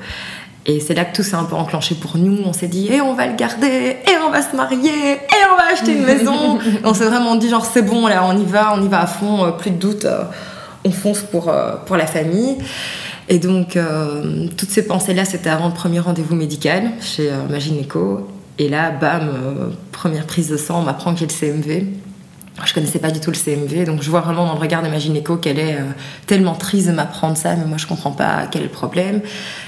Et 0.64 0.78
c'est 0.78 0.94
là 0.94 1.04
que 1.04 1.14
tout 1.14 1.22
s'est 1.22 1.34
un 1.34 1.44
peu 1.44 1.56
enclenché 1.56 1.96
pour 1.96 2.16
nous. 2.16 2.38
On 2.44 2.52
s'est 2.52 2.68
dit, 2.68 2.86
et 2.92 3.00
on 3.00 3.14
va 3.14 3.26
le 3.26 3.34
garder, 3.34 3.96
et 4.06 4.16
on 4.24 4.30
va 4.30 4.42
se 4.42 4.54
marier, 4.54 5.12
et 5.14 5.44
on 5.52 5.56
va 5.56 5.72
acheter 5.72 5.92
une 5.92 6.04
maison. 6.04 6.58
on 6.84 6.94
s'est 6.94 7.06
vraiment 7.06 7.34
dit, 7.34 7.48
genre, 7.48 7.64
c'est 7.64 7.82
bon, 7.82 8.06
là, 8.06 8.24
on 8.24 8.38
y 8.38 8.44
va, 8.44 8.74
on 8.76 8.82
y 8.84 8.88
va 8.88 9.00
à 9.00 9.06
fond, 9.06 9.44
euh, 9.44 9.50
plus 9.50 9.70
de 9.70 9.76
doute, 9.76 10.04
euh, 10.04 10.24
on 10.84 10.92
fonce 10.92 11.20
pour, 11.20 11.48
euh, 11.48 11.74
pour 11.84 11.96
la 11.96 12.06
famille. 12.06 12.58
Et 13.28 13.38
donc, 13.38 13.78
toutes 14.58 14.68
ces 14.68 14.84
pensées-là, 14.84 15.24
c'était 15.24 15.48
avant 15.48 15.68
le 15.68 15.72
premier 15.72 16.00
rendez-vous 16.00 16.34
médical 16.34 16.90
chez 17.00 17.30
ma 17.48 17.60
gynéco. 17.60 18.28
Et 18.58 18.68
là, 18.68 18.90
bam, 18.90 19.72
première 19.90 20.26
prise 20.26 20.50
de 20.50 20.56
sang, 20.58 20.80
on 20.80 20.82
m'apprend 20.82 21.14
que 21.14 21.20
j'ai 21.20 21.26
le 21.26 21.32
CMV. 21.32 21.86
Je 22.64 22.74
connaissais 22.74 22.98
pas 22.98 23.10
du 23.10 23.18
tout 23.18 23.30
le 23.30 23.36
CMV, 23.36 23.86
donc 23.86 24.02
je 24.02 24.10
vois 24.10 24.20
vraiment 24.20 24.46
dans 24.46 24.52
le 24.52 24.60
regard 24.60 24.82
de 24.82 24.88
ma 24.88 24.98
gynéco 24.98 25.36
qu'elle 25.36 25.58
est 25.58 25.76
euh, 25.76 25.90
tellement 26.26 26.54
triste 26.54 26.86
de 26.86 26.92
m'apprendre 26.92 27.36
ça, 27.36 27.56
mais 27.56 27.64
moi 27.64 27.78
je 27.78 27.86
comprends 27.86 28.12
pas 28.12 28.46
quel 28.50 28.60
est 28.60 28.66
le 28.66 28.70
problème. 28.70 29.20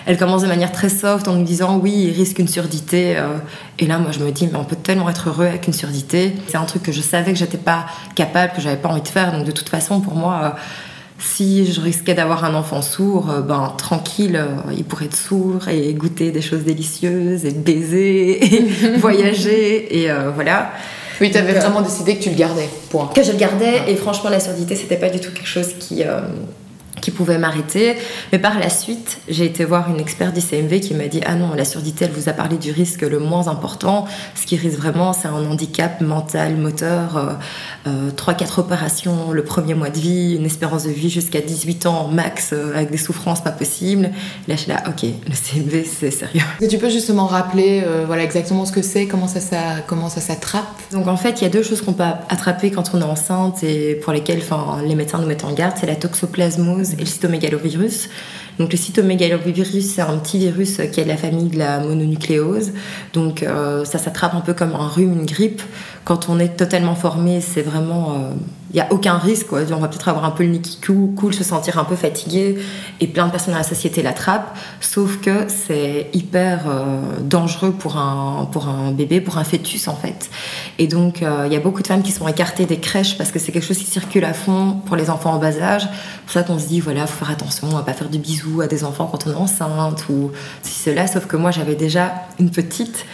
Elle 0.06 0.18
commence 0.18 0.42
de 0.42 0.46
manière 0.46 0.70
très 0.70 0.90
soft 0.90 1.26
en 1.26 1.32
nous 1.32 1.44
disant 1.44 1.78
oui, 1.78 1.92
il 1.92 2.12
risque 2.12 2.38
une 2.38 2.46
surdité. 2.46 3.16
Euh, 3.16 3.38
et 3.78 3.86
là, 3.86 3.98
moi 3.98 4.10
je 4.12 4.20
me 4.20 4.30
dis, 4.30 4.48
mais 4.52 4.58
on 4.58 4.64
peut 4.64 4.76
tellement 4.76 5.08
être 5.08 5.28
heureux 5.28 5.46
avec 5.46 5.66
une 5.66 5.72
surdité. 5.72 6.34
C'est 6.46 6.58
un 6.58 6.64
truc 6.64 6.82
que 6.82 6.92
je 6.92 7.00
savais 7.00 7.32
que 7.32 7.38
j'étais 7.38 7.58
pas 7.58 7.86
capable, 8.14 8.52
que 8.52 8.60
j'avais 8.60 8.76
pas 8.76 8.90
envie 8.90 9.02
de 9.02 9.08
faire, 9.08 9.32
donc 9.32 9.44
de 9.44 9.52
toute 9.52 9.68
façon, 9.68 10.00
pour 10.00 10.14
moi. 10.14 10.40
Euh, 10.42 10.50
si 11.16 11.72
je 11.72 11.80
risquais 11.80 12.12
d'avoir 12.12 12.44
un 12.44 12.54
enfant 12.54 12.82
sourd, 12.82 13.32
ben 13.46 13.72
tranquille, 13.78 14.44
il 14.76 14.84
pourrait 14.84 15.06
être 15.06 15.16
sourd 15.16 15.68
et 15.68 15.94
goûter 15.94 16.32
des 16.32 16.42
choses 16.42 16.64
délicieuses 16.64 17.46
et 17.46 17.52
baiser 17.52 18.56
et 18.56 18.96
voyager 18.98 20.02
et 20.02 20.10
voilà. 20.34 20.72
Oui, 21.20 21.30
tu 21.30 21.38
avais 21.38 21.52
vraiment 21.52 21.80
décidé 21.80 22.16
que 22.16 22.22
tu 22.22 22.30
le 22.30 22.36
gardais, 22.36 22.68
point. 22.90 23.10
Que 23.14 23.22
je 23.22 23.32
le 23.32 23.38
gardais, 23.38 23.82
et 23.88 23.96
franchement, 23.96 24.30
la 24.30 24.40
surdité, 24.40 24.76
c'était 24.76 24.96
pas 24.96 25.08
du 25.08 25.20
tout 25.20 25.32
quelque 25.32 25.46
chose 25.46 25.74
qui, 25.78 26.02
euh, 26.02 26.20
qui 27.04 27.10
pouvait 27.10 27.38
m'arrêter. 27.38 27.96
Mais 28.32 28.38
par 28.38 28.58
la 28.58 28.70
suite, 28.70 29.18
j'ai 29.28 29.44
été 29.44 29.64
voir 29.64 29.90
une 29.90 30.00
experte 30.00 30.32
d'ICMV 30.32 30.80
qui 30.80 30.94
m'a 30.94 31.06
dit 31.06 31.20
Ah 31.26 31.34
non, 31.34 31.54
la 31.54 31.66
surdité, 31.66 32.06
elle 32.06 32.12
vous 32.12 32.28
a 32.28 32.32
parlé 32.32 32.56
du 32.56 32.72
risque 32.72 33.02
le 33.02 33.18
moins 33.18 33.46
important. 33.48 34.06
Ce 34.34 34.46
qui 34.46 34.56
risque 34.56 34.78
vraiment, 34.78 35.12
c'est 35.12 35.28
un 35.28 35.44
handicap 35.44 36.00
mental, 36.00 36.56
moteur, 36.56 37.38
euh, 37.86 38.10
3-4 38.10 38.42
euh, 38.58 38.60
opérations 38.60 39.32
le 39.32 39.44
premier 39.44 39.74
mois 39.74 39.90
de 39.90 39.98
vie, 39.98 40.36
une 40.36 40.46
espérance 40.46 40.84
de 40.84 40.90
vie 40.90 41.10
jusqu'à 41.10 41.42
18 41.42 41.86
ans 41.86 42.08
max, 42.08 42.50
euh, 42.52 42.74
avec 42.74 42.90
des 42.90 42.96
souffrances 42.96 43.42
pas 43.42 43.50
possibles. 43.50 44.10
Là, 44.48 44.56
je 44.56 44.60
suis 44.60 44.70
là, 44.70 44.82
ok, 44.88 45.02
le 45.02 45.34
CMV, 45.34 45.84
c'est 45.84 46.10
sérieux. 46.10 46.40
Et 46.62 46.68
tu 46.68 46.78
peux 46.78 46.88
justement 46.88 47.26
rappeler 47.26 47.82
euh, 47.86 48.04
voilà, 48.06 48.22
exactement 48.22 48.64
ce 48.64 48.72
que 48.72 48.82
c'est, 48.82 49.06
comment 49.06 49.28
ça, 49.28 49.40
ça, 49.40 49.58
comment 49.86 50.08
ça 50.08 50.22
s'attrape? 50.22 50.64
Donc 50.92 51.06
en 51.06 51.16
fait, 51.18 51.40
il 51.40 51.44
y 51.44 51.46
a 51.46 51.50
deux 51.50 51.62
choses 51.62 51.82
qu'on 51.82 51.92
peut 51.92 52.04
attraper 52.30 52.70
quand 52.70 52.94
on 52.94 53.00
est 53.00 53.04
enceinte 53.04 53.62
et 53.62 53.94
pour 53.96 54.14
lesquelles 54.14 54.40
les 54.84 54.94
médecins 54.94 55.18
nous 55.18 55.26
mettent 55.26 55.44
en 55.44 55.52
garde 55.52 55.74
c'est 55.78 55.86
la 55.86 55.96
toxoplasmose 55.96 56.93
et 56.98 57.00
le 57.00 57.06
cytomégalovirus. 57.06 58.08
Donc 58.58 58.72
le 58.72 58.78
cytomégalovirus, 58.78 59.94
c'est 59.94 60.02
un 60.02 60.16
petit 60.18 60.38
virus 60.38 60.80
qui 60.92 61.00
est 61.00 61.04
de 61.04 61.08
la 61.08 61.16
famille 61.16 61.48
de 61.48 61.58
la 61.58 61.80
mononucléose. 61.80 62.72
Donc 63.12 63.42
euh, 63.42 63.84
ça 63.84 63.98
s'attrape 63.98 64.34
un 64.34 64.40
peu 64.40 64.54
comme 64.54 64.74
un 64.74 64.88
rhume, 64.88 65.12
une 65.12 65.26
grippe. 65.26 65.62
Quand 66.04 66.28
on 66.28 66.38
est 66.38 66.56
totalement 66.56 66.94
formé, 66.94 67.40
c'est 67.40 67.62
vraiment... 67.62 68.14
euh, 68.14 68.30
il 68.74 68.78
n'y 68.78 68.80
a 68.80 68.92
aucun 68.92 69.18
risque. 69.18 69.46
Quoi. 69.46 69.60
On 69.70 69.76
va 69.76 69.86
peut-être 69.86 70.08
avoir 70.08 70.24
un 70.24 70.32
peu 70.32 70.42
le 70.42 70.50
nez 70.50 70.60
qui 70.60 70.80
cou- 70.80 71.14
coule, 71.16 71.32
se 71.32 71.44
sentir 71.44 71.78
un 71.78 71.84
peu 71.84 71.94
fatigué, 71.94 72.58
et 73.00 73.06
plein 73.06 73.26
de 73.26 73.30
personnes 73.30 73.52
dans 73.54 73.58
la 73.58 73.64
société 73.64 74.02
l'attrapent. 74.02 74.52
Sauf 74.80 75.20
que 75.20 75.46
c'est 75.46 76.10
hyper 76.12 76.64
euh, 76.66 77.00
dangereux 77.20 77.70
pour 77.70 77.96
un, 77.98 78.48
pour 78.50 78.66
un 78.66 78.90
bébé, 78.90 79.20
pour 79.20 79.38
un 79.38 79.44
fœtus 79.44 79.86
en 79.86 79.94
fait. 79.94 80.28
Et 80.80 80.88
donc 80.88 81.22
euh, 81.22 81.44
il 81.46 81.52
y 81.52 81.56
a 81.56 81.60
beaucoup 81.60 81.82
de 81.82 81.86
femmes 81.86 82.02
qui 82.02 82.10
sont 82.10 82.26
écartées 82.26 82.66
des 82.66 82.80
crèches 82.80 83.16
parce 83.16 83.30
que 83.30 83.38
c'est 83.38 83.52
quelque 83.52 83.64
chose 83.66 83.78
qui 83.78 83.84
circule 83.84 84.24
à 84.24 84.34
fond 84.34 84.80
pour 84.86 84.96
les 84.96 85.08
enfants 85.08 85.34
en 85.34 85.38
bas 85.38 85.56
âge. 85.62 85.82
C'est 85.82 86.22
pour 86.24 86.32
ça 86.32 86.42
qu'on 86.42 86.58
se 86.58 86.66
dit, 86.66 86.80
voilà, 86.80 87.06
faut 87.06 87.24
faire 87.24 87.30
attention, 87.30 87.68
on 87.70 87.76
va 87.76 87.82
pas 87.82 87.92
faire 87.92 88.08
de 88.08 88.18
bisous 88.18 88.60
à 88.60 88.66
des 88.66 88.82
enfants 88.82 89.06
quand 89.06 89.28
on 89.28 89.30
est 89.30 89.36
enceinte 89.36 90.04
ou 90.08 90.32
si 90.62 90.80
cela. 90.82 91.06
Sauf 91.06 91.26
que 91.26 91.36
moi 91.36 91.52
j'avais 91.52 91.76
déjà 91.76 92.12
une 92.40 92.50
petite 92.50 93.06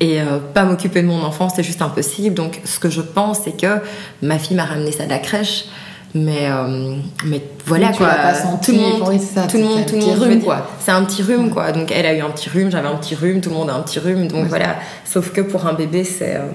et 0.00 0.20
euh, 0.20 0.38
pas 0.54 0.64
m'occuper 0.64 1.02
de 1.02 1.06
mon 1.06 1.22
enfant, 1.22 1.48
c'est 1.48 1.62
juste 1.62 1.82
impossible. 1.82 2.34
Donc, 2.34 2.60
ce 2.64 2.78
que 2.78 2.88
je 2.88 3.02
pense, 3.02 3.40
c'est 3.44 3.56
que 3.56 3.80
ma 4.22 4.38
fille 4.38 4.56
m'a 4.56 4.64
ramené 4.64 4.92
ça 4.92 5.04
de 5.04 5.10
la 5.10 5.18
crèche. 5.18 5.66
Mais, 6.12 6.50
euh, 6.50 6.96
mais 7.24 7.40
voilà 7.66 7.92
quoi. 7.92 8.08
l'as 8.08 8.32
pas 8.32 8.34
senti, 8.34 8.72
tout 8.72 8.76
le 8.76 8.82
monde, 8.82 9.08
oui, 9.08 9.20
ça, 9.20 9.42
tout 9.42 9.58
le 9.58 9.62
monde, 9.62 9.86
tout 9.86 9.94
le 9.94 10.00
monde. 10.00 10.42
C'est 10.80 10.90
un 10.90 11.04
petit 11.04 11.22
rhume 11.22 11.50
quoi. 11.50 11.70
Donc, 11.70 11.92
elle 11.92 12.06
a 12.06 12.14
eu 12.14 12.20
un 12.20 12.30
petit 12.30 12.48
rhume, 12.48 12.68
j'avais 12.68 12.88
un 12.88 12.96
petit 12.96 13.14
rhume, 13.14 13.40
tout 13.40 13.50
le 13.50 13.54
monde 13.54 13.70
a 13.70 13.74
un 13.74 13.82
petit 13.82 14.00
rhume. 14.00 14.26
Donc 14.26 14.46
voilà. 14.46 14.76
Sauf 15.04 15.32
que 15.32 15.40
pour 15.40 15.68
un 15.68 15.74
bébé, 15.74 16.02
c'est 16.02 16.34
euh, 16.34 16.48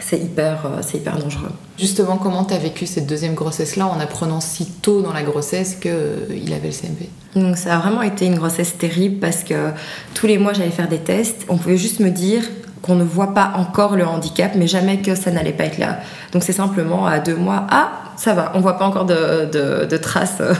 c'est 0.00 0.18
hyper, 0.18 0.66
euh, 0.66 0.82
c'est 0.82 0.98
hyper 0.98 1.18
dangereux. 1.18 1.50
Justement, 1.78 2.16
comment 2.16 2.44
t'as 2.44 2.58
vécu 2.58 2.86
cette 2.86 3.06
deuxième 3.06 3.34
grossesse-là 3.34 3.86
en 3.86 3.98
apprenant 3.98 4.40
si 4.40 4.66
tôt 4.66 5.02
dans 5.02 5.12
la 5.12 5.22
grossesse 5.22 5.74
qu'il 5.74 6.52
avait 6.52 6.68
le 6.68 6.72
CMV 6.72 7.08
Donc 7.34 7.56
ça 7.56 7.74
a 7.74 7.78
vraiment 7.78 8.02
été 8.02 8.26
une 8.26 8.36
grossesse 8.36 8.78
terrible 8.78 9.18
parce 9.18 9.42
que 9.42 9.70
tous 10.14 10.26
les 10.26 10.38
mois 10.38 10.52
j'allais 10.52 10.70
faire 10.70 10.88
des 10.88 10.98
tests. 10.98 11.44
On 11.48 11.56
pouvait 11.56 11.76
juste 11.76 12.00
me 12.00 12.10
dire 12.10 12.44
qu'on 12.82 12.94
ne 12.94 13.04
voit 13.04 13.34
pas 13.34 13.52
encore 13.56 13.96
le 13.96 14.06
handicap, 14.06 14.52
mais 14.54 14.66
jamais 14.66 14.98
que 15.00 15.14
ça 15.14 15.30
n'allait 15.30 15.52
pas 15.52 15.64
être 15.64 15.78
là. 15.78 15.98
Donc 16.32 16.42
c'est 16.42 16.52
simplement 16.52 17.06
à 17.06 17.18
deux 17.18 17.36
mois, 17.36 17.66
ah 17.70 17.90
ça 18.16 18.32
va, 18.32 18.52
on 18.54 18.60
voit 18.60 18.78
pas 18.78 18.86
encore 18.86 19.04
de, 19.04 19.84
de- 19.84 19.96
traces 19.96 20.38
euh, 20.40 20.54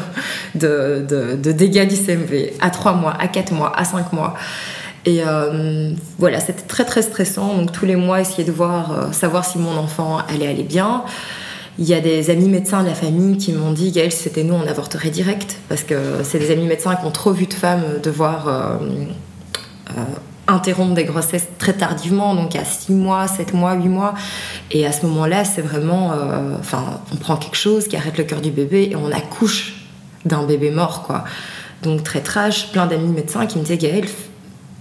de, 0.55 1.37
de- 1.37 1.53
dégâts 1.53 1.89
du 1.89 1.97
CMV. 1.97 2.53
À 2.61 2.71
trois 2.71 2.93
mois, 2.93 3.15
à 3.19 3.29
quatre 3.29 3.53
mois, 3.53 3.73
à 3.79 3.85
cinq 3.85 4.13
mois. 4.13 4.35
Et 5.07 5.23
euh, 5.25 5.93
voilà, 6.19 6.41
c'était 6.41 6.63
très 6.67 6.85
très 6.85 7.01
stressant. 7.03 7.55
Donc 7.55 7.73
tous 7.73 7.87
les 7.87 7.97
mois, 7.97 8.21
essayer 8.21 8.45
de 8.45 8.53
voir, 8.53 8.93
euh, 8.93 9.13
savoir 9.13 9.45
si 9.45 9.59
mon 9.59 9.77
enfant 9.77 10.19
allait 10.29 10.49
aller 10.49 10.65
bien. 10.65 11.05
Il 11.79 11.85
y 11.87 11.95
a 11.95 12.01
des 12.01 12.31
amis 12.31 12.49
médecins 12.49 12.83
de 12.83 12.89
la 12.89 12.95
famille 12.95 13.37
qui 13.37 13.53
m'ont 13.53 13.73
dit, 13.73 13.93
Gaëlle, 13.93 14.11
si 14.13 14.25
c'était 14.25 14.43
nous, 14.43 14.55
on 14.55 14.67
avorterait 14.67 15.11
direct. 15.11 15.59
Parce 15.69 15.83
que 15.83 15.95
c'est 16.25 16.39
des 16.39 16.51
amis 16.51 16.67
médecins 16.67 16.95
qui 16.97 17.05
ont 17.07 17.11
trop 17.11 17.33
vu 17.33 17.47
de 17.47 17.55
femmes 17.55 17.85
devoir 18.03 18.49
euh, 18.49 18.79
interrompre 20.49 20.95
des 20.95 21.05
grossesses 21.05 21.49
très 21.59 21.73
tardivement, 21.73 22.35
donc 22.35 22.55
à 22.57 22.65
6 22.65 22.93
mois, 22.93 23.27
7 23.27 23.53
mois, 23.55 23.75
8 23.75 23.89
mois. 23.89 24.15
Et 24.71 24.87
à 24.87 24.93
ce 24.93 25.05
moment-là, 25.07 25.45
c'est 25.45 25.63
vraiment. 25.63 26.13
euh, 26.13 26.57
Enfin, 26.59 27.01
on 27.13 27.17
prend 27.17 27.37
quelque 27.37 27.57
chose 27.57 27.89
qui 27.89 27.97
arrête 27.97 28.17
le 28.19 28.25
cœur 28.25 28.41
du 28.41 28.51
bébé 28.51 28.89
et 28.91 28.97
on 28.97 29.11
accouche 29.11 29.75
d'un 30.25 30.45
bébé 30.45 30.71
mort, 30.71 31.03
quoi. 31.03 31.25
Donc 31.83 32.03
très 32.03 32.21
trash, 32.21 32.73
plein 32.73 32.87
d'amis 32.87 33.09
médecins 33.13 33.47
qui 33.47 33.59
me 33.59 33.63
disaient, 33.63 33.77
Gaëlle, 33.77 34.09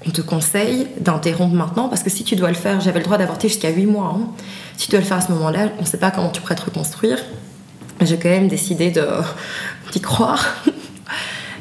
on 0.07 0.11
te 0.11 0.21
conseille 0.21 0.87
d'interrompre 0.99 1.55
maintenant 1.55 1.89
parce 1.89 2.03
que 2.03 2.09
si 2.09 2.23
tu 2.23 2.35
dois 2.35 2.49
le 2.49 2.55
faire, 2.55 2.79
j'avais 2.79 2.99
le 2.99 3.05
droit 3.05 3.17
d'avorter 3.17 3.47
jusqu'à 3.47 3.69
8 3.69 3.85
mois. 3.85 4.15
hein. 4.15 4.27
Si 4.77 4.85
tu 4.85 4.91
dois 4.91 4.99
le 4.99 5.05
faire 5.05 5.17
à 5.17 5.21
ce 5.21 5.31
moment-là, 5.31 5.69
on 5.77 5.81
ne 5.81 5.87
sait 5.87 5.97
pas 5.97 6.11
comment 6.11 6.29
tu 6.29 6.41
pourrais 6.41 6.55
te 6.55 6.63
reconstruire. 6.65 7.17
J'ai 8.01 8.17
quand 8.17 8.29
même 8.29 8.47
décidé 8.47 8.91
d'y 9.91 10.01
croire. 10.01 10.45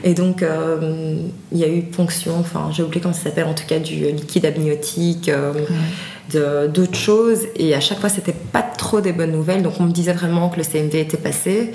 Et 0.06 0.12
donc, 0.12 0.42
euh, 0.42 1.16
il 1.50 1.58
y 1.58 1.64
a 1.64 1.68
eu 1.68 1.80
ponction, 1.80 2.38
enfin, 2.38 2.68
j'ai 2.70 2.82
oublié 2.82 3.00
comment 3.00 3.14
ça 3.14 3.22
s'appelle, 3.22 3.46
en 3.46 3.54
tout 3.54 3.64
cas 3.66 3.78
du 3.78 4.04
liquide 4.12 4.44
amniotique, 4.44 5.30
euh, 5.30 6.68
d'autres 6.68 6.98
choses. 6.98 7.40
Et 7.56 7.74
à 7.74 7.80
chaque 7.80 8.00
fois, 8.00 8.10
c'était 8.10 8.34
pas 8.52 8.60
trop 8.60 9.00
des 9.00 9.12
bonnes 9.12 9.32
nouvelles. 9.32 9.62
Donc, 9.62 9.80
on 9.80 9.84
me 9.84 9.92
disait 9.92 10.12
vraiment 10.12 10.50
que 10.50 10.58
le 10.58 10.62
CMV 10.62 11.00
était 11.00 11.16
passé. 11.16 11.72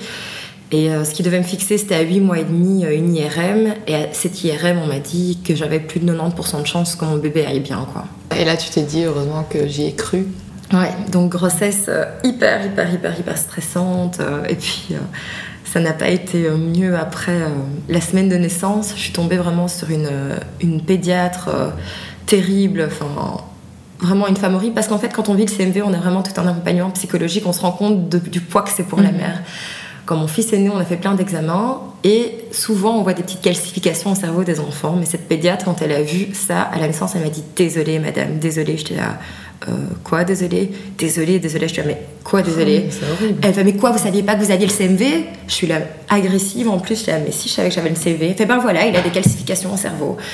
Et 0.71 0.91
euh, 0.91 1.03
ce 1.05 1.15
qui 1.15 1.23
devait 1.23 1.39
me 1.39 1.43
fixer, 1.43 1.79
c'était 1.79 1.95
à 1.95 2.01
8 2.01 2.19
mois 2.19 2.37
et 2.37 2.43
demi 2.43 2.83
une 2.83 3.15
IRM. 3.15 3.73
Et 3.87 3.95
à 3.95 4.13
cette 4.13 4.43
IRM, 4.43 4.77
on 4.77 4.85
m'a 4.85 4.99
dit 4.99 5.39
que 5.43 5.55
j'avais 5.55 5.79
plus 5.79 5.99
de 5.99 6.13
90% 6.13 6.61
de 6.61 6.67
chance 6.67 6.95
que 6.95 7.05
mon 7.05 7.17
bébé 7.17 7.47
aille 7.47 7.61
bien, 7.61 7.87
quoi. 7.91 8.05
Et 8.37 8.45
là, 8.45 8.55
tu 8.57 8.69
t'es 8.69 8.83
dit, 8.83 9.05
heureusement 9.05 9.43
que 9.49 9.67
j'y 9.67 9.85
ai 9.87 9.93
cru. 9.93 10.27
Ouais, 10.71 10.91
donc 11.11 11.31
grossesse 11.31 11.89
hyper, 12.23 12.63
hyper, 12.63 12.93
hyper, 12.93 13.19
hyper 13.19 13.37
stressante. 13.39 14.19
et 14.47 14.53
puis, 14.53 14.93
ça 15.71 15.79
n'a 15.79 15.93
pas 15.93 16.07
été 16.09 16.45
euh, 16.45 16.57
mieux 16.57 16.97
après 16.97 17.31
euh, 17.41 17.47
la 17.89 18.01
semaine 18.01 18.27
de 18.29 18.35
naissance. 18.35 18.93
Je 18.95 19.01
suis 19.01 19.13
tombée 19.13 19.37
vraiment 19.37 19.67
sur 19.67 19.89
une, 19.91 20.07
euh, 20.11 20.37
une 20.61 20.81
pédiatre 20.81 21.49
terrible. 22.25 22.87
Enfin, 22.87 23.37
vraiment 23.99 24.27
une 24.27 24.35
femme 24.37 24.55
horrible. 24.55 24.73
Parce 24.73 24.87
qu'en 24.87 24.97
fait, 24.97 25.09
quand 25.13 25.29
on 25.29 25.33
vit 25.33 25.45
le 25.45 25.51
CMV, 25.51 25.81
on 25.83 25.93
a 25.93 25.97
vraiment 25.97 26.23
tout 26.23 26.31
un 26.39 26.47
accompagnement 26.47 26.89
psychologique. 26.91 27.43
On 27.45 27.53
se 27.53 27.61
rend 27.61 27.71
compte 27.71 28.09
de- 28.09 28.17
du 28.19 28.41
poids 28.41 28.61
que 28.63 28.69
c'est 28.69 28.83
pour 28.83 28.99
la 29.01 29.11
Mhm. 29.11 29.17
mère. 29.17 29.41
Quand 30.05 30.15
mon 30.15 30.27
fils 30.27 30.51
est 30.53 30.57
né, 30.57 30.69
on 30.73 30.77
a 30.79 30.85
fait 30.85 30.95
plein 30.97 31.13
d'examens 31.13 31.83
et 32.03 32.35
souvent 32.51 32.97
on 32.97 33.03
voit 33.03 33.13
des 33.13 33.23
petites 33.23 33.41
calcifications 33.41 34.11
au 34.11 34.15
cerveau 34.15 34.43
des 34.43 34.59
enfants. 34.59 34.95
Mais 34.99 35.05
cette 35.05 35.27
pédiatre, 35.27 35.65
quand 35.65 35.81
elle 35.81 35.91
a 35.91 36.01
vu 36.01 36.29
ça 36.33 36.61
à 36.61 36.79
la 36.79 36.87
naissance, 36.87 37.13
elle 37.15 37.21
m'a 37.23 37.29
dit 37.29 37.43
Désolée, 37.55 37.99
madame, 37.99 38.39
désolée. 38.39 38.77
J'étais 38.77 38.95
là, 38.95 39.17
Euh, 39.67 39.71
Quoi, 40.05 40.23
désolée 40.23 40.71
Désolée, 40.97 41.37
désolée. 41.39 41.67
Je 41.67 41.73
suis 41.73 41.81
là, 41.81 41.87
mais 41.89 42.01
quoi, 42.23 42.41
désolée 42.41 42.85
Oh. 42.89 43.25
Elle 43.41 43.53
fait, 43.53 43.63
mais 43.65 43.73
quoi, 43.75 43.91
vous 43.91 43.97
saviez 43.97 44.23
pas 44.23 44.35
que 44.35 44.41
vous 44.41 44.51
aviez 44.51 44.65
le 44.65 44.71
CMV 44.71 45.25
Je 45.47 45.53
suis 45.53 45.67
là, 45.67 45.79
agressive 46.09 46.69
en 46.69 46.79
plus. 46.79 46.95
Je 46.95 47.01
suis 47.03 47.11
là, 47.11 47.19
mais 47.23 47.31
si 47.33 47.49
je 47.49 47.55
savais 47.55 47.67
que 47.67 47.75
j'avais 47.75 47.89
le 47.89 47.95
CMV. 47.95 48.23
Elle 48.29 48.35
fait, 48.35 48.45
ben 48.45 48.57
voilà, 48.59 48.85
il 48.85 48.95
a 48.95 49.01
des 49.01 49.09
calcifications 49.09 49.73
au 49.73 49.77
cerveau. 49.77 50.15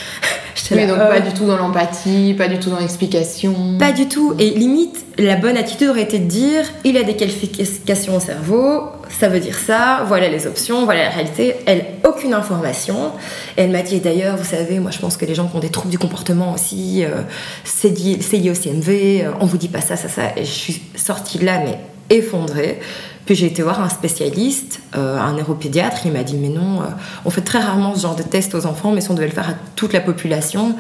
Oui, 0.72 0.78
là, 0.78 0.88
donc 0.88 0.98
euh, 0.98 1.10
pas 1.10 1.20
du 1.20 1.32
tout 1.34 1.46
dans 1.46 1.58
l'empathie, 1.58 2.34
pas 2.36 2.48
du 2.48 2.58
tout 2.58 2.70
dans 2.72 2.80
l'explication. 2.80 3.78
pas 3.78 3.92
du 3.92 4.08
tout. 4.08 4.34
Et 4.40 4.50
limite, 4.52 5.06
la 5.20 5.36
bonne 5.36 5.58
attitude 5.58 5.90
aurait 5.90 6.02
été 6.04 6.18
de 6.18 6.26
dire 6.26 6.64
il 6.84 6.98
a 6.98 7.04
des 7.04 7.16
qualifications 7.16 8.16
au 8.16 8.20
cerveau, 8.20 8.84
ça 9.20 9.28
veut 9.28 9.42
dire 9.42 9.60
ça, 9.60 10.04
voilà 10.08 10.28
les 10.30 10.48
options, 10.48 10.86
voilà 10.86 11.04
la 11.04 11.10
réalité. 11.10 11.55
Elle, 11.66 11.86
aucune 12.04 12.34
information. 12.34 13.12
Elle 13.56 13.72
m'a 13.72 13.82
dit 13.82 14.00
d'ailleurs, 14.00 14.38
vous 14.38 14.46
savez, 14.46 14.80
moi 14.80 14.92
je 14.92 15.00
pense 15.00 15.18
que 15.18 15.26
les 15.26 15.36
gens 15.36 15.48
qui 15.48 15.56
ont 15.56 15.60
des 15.60 15.70
troubles 15.70 15.92
du 15.92 16.00
comportement 16.00 16.54
aussi, 16.54 17.04
euh, 17.04 17.22
c'est 17.64 17.90
lié, 17.90 18.50
au 18.50 18.54
CMV, 18.54 19.24
euh, 19.24 19.32
on 19.40 19.46
vous 19.46 19.58
dit 19.58 19.68
pas 19.68 19.82
ça, 19.82 19.96
ça, 19.96 20.10
ça. 20.10 20.32
Et 20.36 20.46
je 20.46 20.52
suis 20.52 20.82
sortie 20.96 21.40
de 21.40 21.46
là, 21.46 21.60
mais 21.60 21.80
effondrée. 22.10 22.80
Puis 23.26 23.36
j'ai 23.36 23.48
été 23.48 23.64
voir 23.64 23.82
un 23.82 23.90
spécialiste, 23.90 24.82
euh, 24.96 25.18
un 25.18 25.34
neuropédiatre, 25.34 26.06
il 26.06 26.12
m'a 26.12 26.24
dit 26.24 26.38
mais 26.38 26.50
non, 26.50 26.82
euh, 26.82 26.86
on 27.26 27.32
fait 27.32 27.42
très 27.42 27.60
rarement 27.60 27.96
ce 27.96 28.02
genre 28.02 28.16
de 28.16 28.24
test 28.24 28.54
aux 28.54 28.66
enfants, 28.68 28.92
mais 28.92 29.02
si 29.02 29.10
on 29.10 29.16
devait 29.16 29.28
le 29.28 29.34
faire 29.34 29.50
à 29.50 29.54
toute 29.76 29.94
la 29.94 30.02
population, 30.02 30.76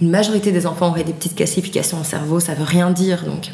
une 0.00 0.10
majorité 0.10 0.50
des 0.50 0.66
enfants 0.66 0.88
auraient 0.88 1.04
des 1.04 1.12
petites 1.12 1.36
calcifications 1.36 2.00
au 2.00 2.04
cerveau, 2.04 2.40
ça 2.40 2.54
veut 2.54 2.64
rien 2.64 2.90
dire. 2.90 3.24
Donc, 3.24 3.50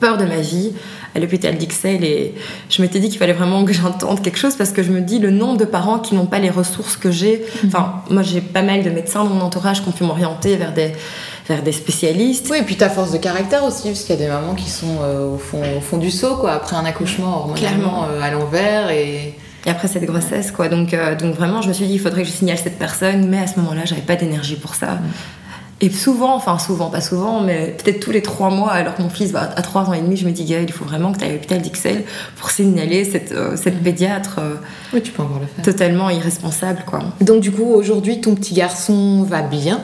peur 0.00 0.16
de 0.16 0.24
ma 0.24 0.38
vie 0.40 0.72
à 1.14 1.18
l'hôpital 1.18 1.56
d'Ixelles 1.56 2.04
et 2.04 2.34
je 2.68 2.82
m'étais 2.82 3.00
dit 3.00 3.08
qu'il 3.08 3.18
fallait 3.18 3.32
vraiment 3.32 3.64
que 3.64 3.72
j'entende 3.72 4.22
quelque 4.22 4.38
chose 4.38 4.54
parce 4.56 4.70
que 4.70 4.82
je 4.82 4.90
me 4.90 5.00
dis 5.00 5.18
le 5.18 5.30
nombre 5.30 5.56
de 5.58 5.64
parents 5.64 5.98
qui 5.98 6.14
n'ont 6.14 6.26
pas 6.26 6.38
les 6.38 6.50
ressources 6.50 6.96
que 6.96 7.10
j'ai. 7.10 7.44
Enfin, 7.66 8.02
moi 8.10 8.22
j'ai 8.22 8.40
pas 8.40 8.62
mal 8.62 8.82
de 8.82 8.90
médecins 8.90 9.24
dans 9.24 9.30
mon 9.30 9.40
entourage 9.44 9.82
qui 9.82 9.88
ont 9.88 9.92
pu 9.92 10.04
m'orienter 10.04 10.56
vers 10.56 10.72
des, 10.72 10.92
vers 11.48 11.62
des 11.62 11.72
spécialistes. 11.72 12.48
Oui, 12.50 12.58
et 12.58 12.62
puis 12.62 12.76
ta 12.76 12.88
force 12.88 13.10
de 13.12 13.18
caractère 13.18 13.64
aussi, 13.64 13.88
parce 13.88 14.00
qu'il 14.04 14.14
y 14.14 14.18
a 14.18 14.22
des 14.22 14.28
mamans 14.28 14.54
qui 14.54 14.70
sont 14.70 14.98
euh, 15.02 15.34
au, 15.34 15.38
fond, 15.38 15.60
au 15.76 15.80
fond 15.80 15.98
du 15.98 16.10
seau, 16.10 16.36
quoi, 16.36 16.52
après 16.52 16.76
un 16.76 16.84
accouchement 16.84 17.38
hormonalement 17.40 17.56
Clairement. 17.56 18.06
euh, 18.10 18.20
à 18.22 18.30
l'envers. 18.30 18.90
Et... 18.90 19.34
Et 19.66 19.68
après 19.68 19.88
cette 19.88 20.04
grossesse, 20.06 20.52
quoi. 20.52 20.68
Donc, 20.68 20.94
euh, 20.94 21.14
donc 21.14 21.34
vraiment, 21.34 21.60
je 21.60 21.68
me 21.68 21.74
suis 21.74 21.86
dit, 21.86 21.92
il 21.94 22.00
faudrait 22.00 22.22
que 22.22 22.28
je 22.28 22.32
signale 22.32 22.56
cette 22.56 22.78
personne, 22.78 23.28
mais 23.28 23.38
à 23.40 23.46
ce 23.46 23.58
moment-là, 23.60 23.82
j'avais 23.84 24.00
pas 24.00 24.16
d'énergie 24.16 24.56
pour 24.56 24.74
ça. 24.74 24.98
Et 25.82 25.88
souvent, 25.90 26.34
enfin 26.34 26.58
souvent, 26.58 26.90
pas 26.90 27.00
souvent, 27.00 27.40
mais 27.40 27.74
peut-être 27.82 28.00
tous 28.00 28.10
les 28.10 28.20
trois 28.20 28.50
mois, 28.50 28.70
alors 28.72 28.94
que 28.94 29.02
mon 29.02 29.08
fils 29.08 29.30
va 29.32 29.42
à 29.56 29.62
trois 29.62 29.84
ans 29.88 29.94
et 29.94 30.00
demi, 30.02 30.16
je 30.16 30.26
me 30.26 30.30
dis, 30.30 30.44
Gaël, 30.44 30.66
il 30.68 30.72
faut 30.72 30.84
vraiment 30.84 31.10
que 31.12 31.18
tu 31.18 31.24
ailles 31.24 31.30
à 31.30 31.34
l'hôpital 31.34 31.62
d'Ixelles 31.62 32.04
pour 32.36 32.50
signaler 32.50 33.04
cette, 33.04 33.32
euh, 33.32 33.56
cette 33.56 33.82
pédiatre 33.82 34.40
euh, 34.40 34.56
Oui, 34.92 35.00
tu 35.00 35.10
peux 35.12 35.22
encore 35.22 35.40
le 35.40 35.46
faire. 35.46 35.64
totalement 35.64 36.10
irresponsable, 36.10 36.84
quoi. 36.86 37.00
Donc 37.22 37.40
du 37.40 37.50
coup, 37.50 37.64
aujourd'hui, 37.72 38.20
ton 38.20 38.34
petit 38.34 38.52
garçon 38.52 39.22
va 39.22 39.40
bien. 39.40 39.80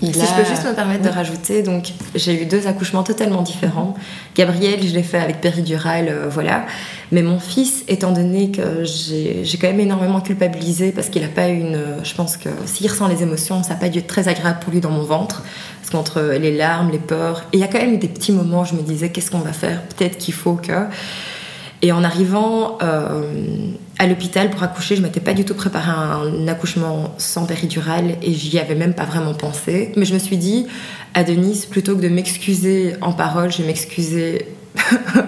Si 0.00 0.12
je 0.12 0.34
peux 0.42 0.48
juste 0.48 0.64
me 0.64 0.74
permettre 0.74 1.02
de 1.02 1.08
rajouter, 1.08 1.62
donc 1.62 1.92
j'ai 2.14 2.40
eu 2.42 2.46
deux 2.46 2.68
accouchements 2.68 3.02
totalement 3.02 3.42
différents. 3.42 3.94
Gabriel, 4.36 4.80
je 4.86 4.94
l'ai 4.94 5.02
fait 5.02 5.18
avec 5.18 5.40
péridurale, 5.40 6.06
euh, 6.08 6.28
voilà. 6.30 6.66
Mais 7.10 7.22
mon 7.22 7.40
fils, 7.40 7.82
étant 7.88 8.12
donné 8.12 8.50
que 8.52 8.84
j'ai 8.84 9.58
quand 9.60 9.66
même 9.66 9.80
énormément 9.80 10.20
culpabilisé 10.20 10.92
parce 10.92 11.08
qu'il 11.08 11.22
n'a 11.22 11.28
pas 11.28 11.48
eu 11.48 11.58
une. 11.58 11.74
euh, 11.74 12.04
Je 12.04 12.14
pense 12.14 12.36
que 12.36 12.48
s'il 12.66 12.88
ressent 12.88 13.08
les 13.08 13.24
émotions, 13.24 13.62
ça 13.64 13.70
n'a 13.74 13.80
pas 13.80 13.88
dû 13.88 13.98
être 13.98 14.06
très 14.06 14.28
agréable 14.28 14.60
pour 14.60 14.72
lui 14.72 14.80
dans 14.80 14.90
mon 14.90 15.02
ventre. 15.02 15.42
Parce 15.80 15.90
qu'entre 15.90 16.20
les 16.38 16.56
larmes, 16.56 16.90
les 16.92 16.98
peurs, 16.98 17.44
il 17.52 17.58
y 17.58 17.64
a 17.64 17.66
quand 17.66 17.78
même 17.78 17.98
des 17.98 18.08
petits 18.08 18.32
moments 18.32 18.60
où 18.60 18.64
je 18.66 18.74
me 18.74 18.82
disais 18.82 19.08
qu'est-ce 19.08 19.30
qu'on 19.32 19.38
va 19.38 19.52
faire? 19.52 19.82
Peut-être 19.96 20.18
qu'il 20.18 20.34
faut 20.34 20.54
que. 20.54 20.84
Et 21.80 21.92
en 21.92 22.02
arrivant 22.02 22.76
euh, 22.82 23.22
à 24.00 24.06
l'hôpital 24.08 24.50
pour 24.50 24.62
accoucher, 24.64 24.96
je 24.96 25.02
m'étais 25.02 25.20
pas 25.20 25.32
du 25.32 25.44
tout 25.44 25.54
préparée 25.54 25.90
à 25.90 26.16
un 26.16 26.48
accouchement 26.48 27.14
sans 27.18 27.44
péridurale 27.46 28.16
et 28.22 28.32
j'y 28.34 28.58
avais 28.58 28.74
même 28.74 28.94
pas 28.94 29.04
vraiment 29.04 29.32
pensé. 29.34 29.92
Mais 29.96 30.04
je 30.04 30.12
me 30.14 30.18
suis 30.18 30.36
dit 30.38 30.66
à 31.14 31.22
Denise, 31.22 31.66
plutôt 31.66 31.94
que 31.96 32.02
de 32.02 32.08
m'excuser 32.08 32.94
en 33.00 33.12
parole, 33.12 33.52
je 33.52 33.58
vais 33.58 33.64
m'excuser 33.68 34.46
la 34.76 34.82
façon 34.82 35.26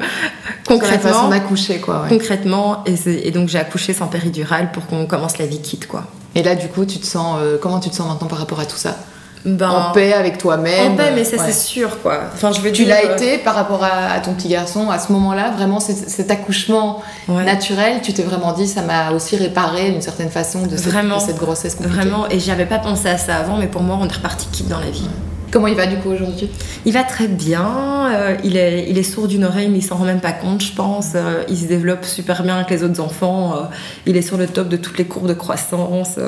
concrètement. 0.68 1.28
d'accoucher, 1.28 1.78
quoi. 1.78 2.02
ouais. 2.02 2.08
Concrètement, 2.08 2.84
et, 2.84 2.96
c'est- 2.96 3.20
et 3.24 3.30
donc 3.30 3.48
j'ai 3.48 3.58
accouché 3.58 3.92
sans 3.92 4.06
péridurale 4.08 4.72
pour 4.72 4.86
qu'on 4.86 5.06
commence 5.06 5.38
la 5.38 5.46
vie 5.46 5.60
quitte, 5.60 5.86
quoi. 5.86 6.06
Et 6.34 6.42
là, 6.42 6.54
du 6.54 6.68
coup, 6.68 6.84
tu 6.84 6.98
te 6.98 7.06
sens, 7.06 7.38
euh, 7.40 7.58
comment 7.60 7.80
tu 7.80 7.90
te 7.90 7.94
sens 7.94 8.08
maintenant 8.08 8.28
par 8.28 8.38
rapport 8.38 8.60
à 8.60 8.66
tout 8.66 8.76
ça? 8.76 8.96
Ben, 9.44 9.70
En 9.70 9.92
paix 9.92 10.12
avec 10.12 10.36
toi-même 10.36 10.92
En 10.92 10.96
paix, 10.96 11.12
mais 11.14 11.24
ça 11.24 11.36
ouais. 11.36 11.42
c'est 11.46 11.58
sûr 11.58 12.02
quoi. 12.02 12.20
Enfin, 12.34 12.52
je 12.52 12.60
veux 12.60 12.72
Tu 12.72 12.84
l'as 12.84 13.04
euh, 13.06 13.14
été 13.14 13.38
par 13.38 13.54
rapport 13.54 13.82
à, 13.82 14.12
à 14.12 14.20
ton 14.20 14.34
petit 14.34 14.48
garçon 14.48 14.90
à 14.90 14.98
ce 14.98 15.12
moment-là, 15.12 15.50
vraiment 15.50 15.80
cet, 15.80 16.10
cet 16.10 16.30
accouchement 16.30 17.02
ouais. 17.28 17.44
naturel, 17.44 18.00
tu 18.02 18.12
t'es 18.12 18.22
vraiment 18.22 18.52
dit 18.52 18.66
ça 18.66 18.82
m'a 18.82 19.12
aussi 19.12 19.36
réparé 19.36 19.92
d'une 19.92 20.02
certaine 20.02 20.28
façon 20.30 20.66
de 20.66 20.76
cette, 20.76 20.88
Vraiment. 20.88 21.16
de 21.16 21.22
cette 21.22 21.38
grossesse 21.38 21.74
compliquée. 21.74 21.96
Vraiment, 21.96 22.28
et 22.28 22.38
j'avais 22.38 22.66
pas 22.66 22.78
pensé 22.78 23.08
à 23.08 23.16
ça 23.16 23.36
avant, 23.36 23.56
mais 23.56 23.66
pour 23.66 23.82
moi, 23.82 23.96
on 23.98 24.06
est 24.06 24.12
reparti 24.12 24.46
quitte 24.52 24.68
dans 24.68 24.80
la 24.80 24.90
vie. 24.90 25.08
Comment 25.50 25.66
il 25.66 25.74
va 25.74 25.86
du 25.86 25.96
coup 25.96 26.10
aujourd'hui? 26.10 26.48
Il 26.86 26.92
va 26.92 27.02
très 27.02 27.26
bien, 27.26 28.08
euh, 28.12 28.36
il, 28.44 28.56
est, 28.56 28.86
il 28.88 28.96
est 28.98 29.02
sourd 29.02 29.26
d'une 29.26 29.44
oreille, 29.44 29.68
mais 29.68 29.78
il 29.78 29.82
s'en 29.84 29.96
rend 29.96 30.04
même 30.04 30.20
pas 30.20 30.32
compte, 30.32 30.62
je 30.62 30.72
pense. 30.72 31.12
Euh, 31.16 31.42
il 31.48 31.56
se 31.58 31.64
développe 31.64 32.04
super 32.04 32.42
bien 32.44 32.56
avec 32.56 32.70
les 32.70 32.84
autres 32.84 33.00
enfants. 33.00 33.54
euh, 33.56 33.60
il 34.06 34.16
est 34.16 34.22
sur 34.22 34.36
le 34.36 34.46
top 34.46 34.68
de 34.68 34.76
toutes 34.76 34.96
les 34.98 35.04
courbes 35.06 35.26
de 35.28 35.34
croissance. 35.34 36.18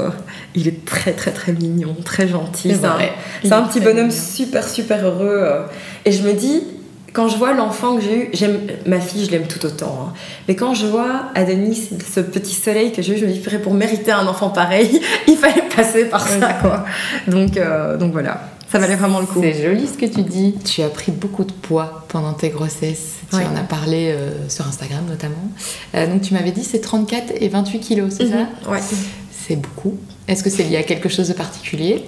il 0.55 0.67
est 0.67 0.85
très, 0.85 1.13
très, 1.13 1.31
très 1.31 1.53
mignon, 1.53 1.95
très 2.05 2.27
gentil. 2.27 2.75
C'est 2.75 3.53
un, 3.53 3.59
un 3.59 3.63
petit 3.63 3.81
bonhomme 3.81 4.09
mignon. 4.09 4.11
super, 4.21 4.69
super 4.69 5.05
heureux. 5.07 5.47
et 6.05 6.11
je 6.13 6.23
me 6.23 6.33
dis, 6.33 6.65
quand 7.13 7.29
je 7.29 7.37
vois 7.37 7.53
l'enfant 7.53 7.97
que 7.97 8.03
j'ai 8.03 8.17
eu, 8.17 8.29
j'aime 8.33 8.59
ma 8.87 8.99
fille, 8.99 9.25
je 9.25 9.31
l'aime 9.31 9.47
tout 9.47 9.65
autant. 9.67 10.09
hein. 10.09 10.13
Mais 10.49 10.57
quand 10.57 10.75
je 10.75 10.87
vois 10.87 11.27
Adonis, 11.35 11.91
ce 12.15 12.21
petit 12.21 12.55
soleil 12.55 12.91
que 12.91 13.03
j'ai 13.03 13.15
eu, 13.15 13.19
je 13.19 13.27
me 13.27 13.31
dis, 13.33 13.39
pour 13.63 13.75
mériter 13.75 14.11
un 14.13 14.27
enfant 14.27 14.49
pareil, 14.51 15.01
il 15.29 15.37
fallait 15.37 15.63
passer 15.77 16.07
par 16.07 16.27
ça, 16.27 16.55
quoi. 16.55 16.85
Donc, 17.29 17.57
euh, 17.57 17.97
donc 17.99 18.13
voilà, 18.13 18.41
ça 18.73 18.79
valait 18.79 18.97
vraiment 18.97 19.21
le 19.21 19.27
coup. 19.27 19.41
C'est 19.43 19.63
joli 19.63 19.87
ce 19.87 19.93
que 19.99 20.07
tu 20.07 20.23
dis. 20.23 20.55
Tu 20.65 20.83
as 20.83 20.89
pris 20.89 21.13
beaucoup 21.13 21.45
de 21.45 21.53
poids 21.53 22.05
pendant 22.09 22.33
tes 22.33 22.49
grossesses. 22.49 23.17
Tu 23.31 23.37
Ouais. 23.37 23.45
en 23.47 23.55
as 23.57 23.63
parlé 23.65 24.13
euh, 24.17 24.49
sur 24.49 24.67
Instagram 24.67 25.05
notamment. 25.09 25.37
Euh, 25.95 26.07
donc 26.07 26.23
tu 26.23 26.35
m'avais 26.35 26.51
dit 26.53 26.65
c'est 26.65 26.81
34 26.81 27.33
et 27.41 27.49
28 27.49 27.79
kilos, 27.81 28.13
c'est 28.17 28.29
ça 28.29 28.37
Mhm, 28.37 28.73
Ouais. 28.73 28.81
C'est 29.47 29.57
beaucoup. 29.57 29.97
Est-ce 30.29 30.45
que 30.45 30.51
c'est 30.51 30.63
lié 30.63 30.77
à 30.77 30.85
quelque 30.85 31.09
chose 31.09 31.27
de 31.29 31.33
particulier? 31.33 32.05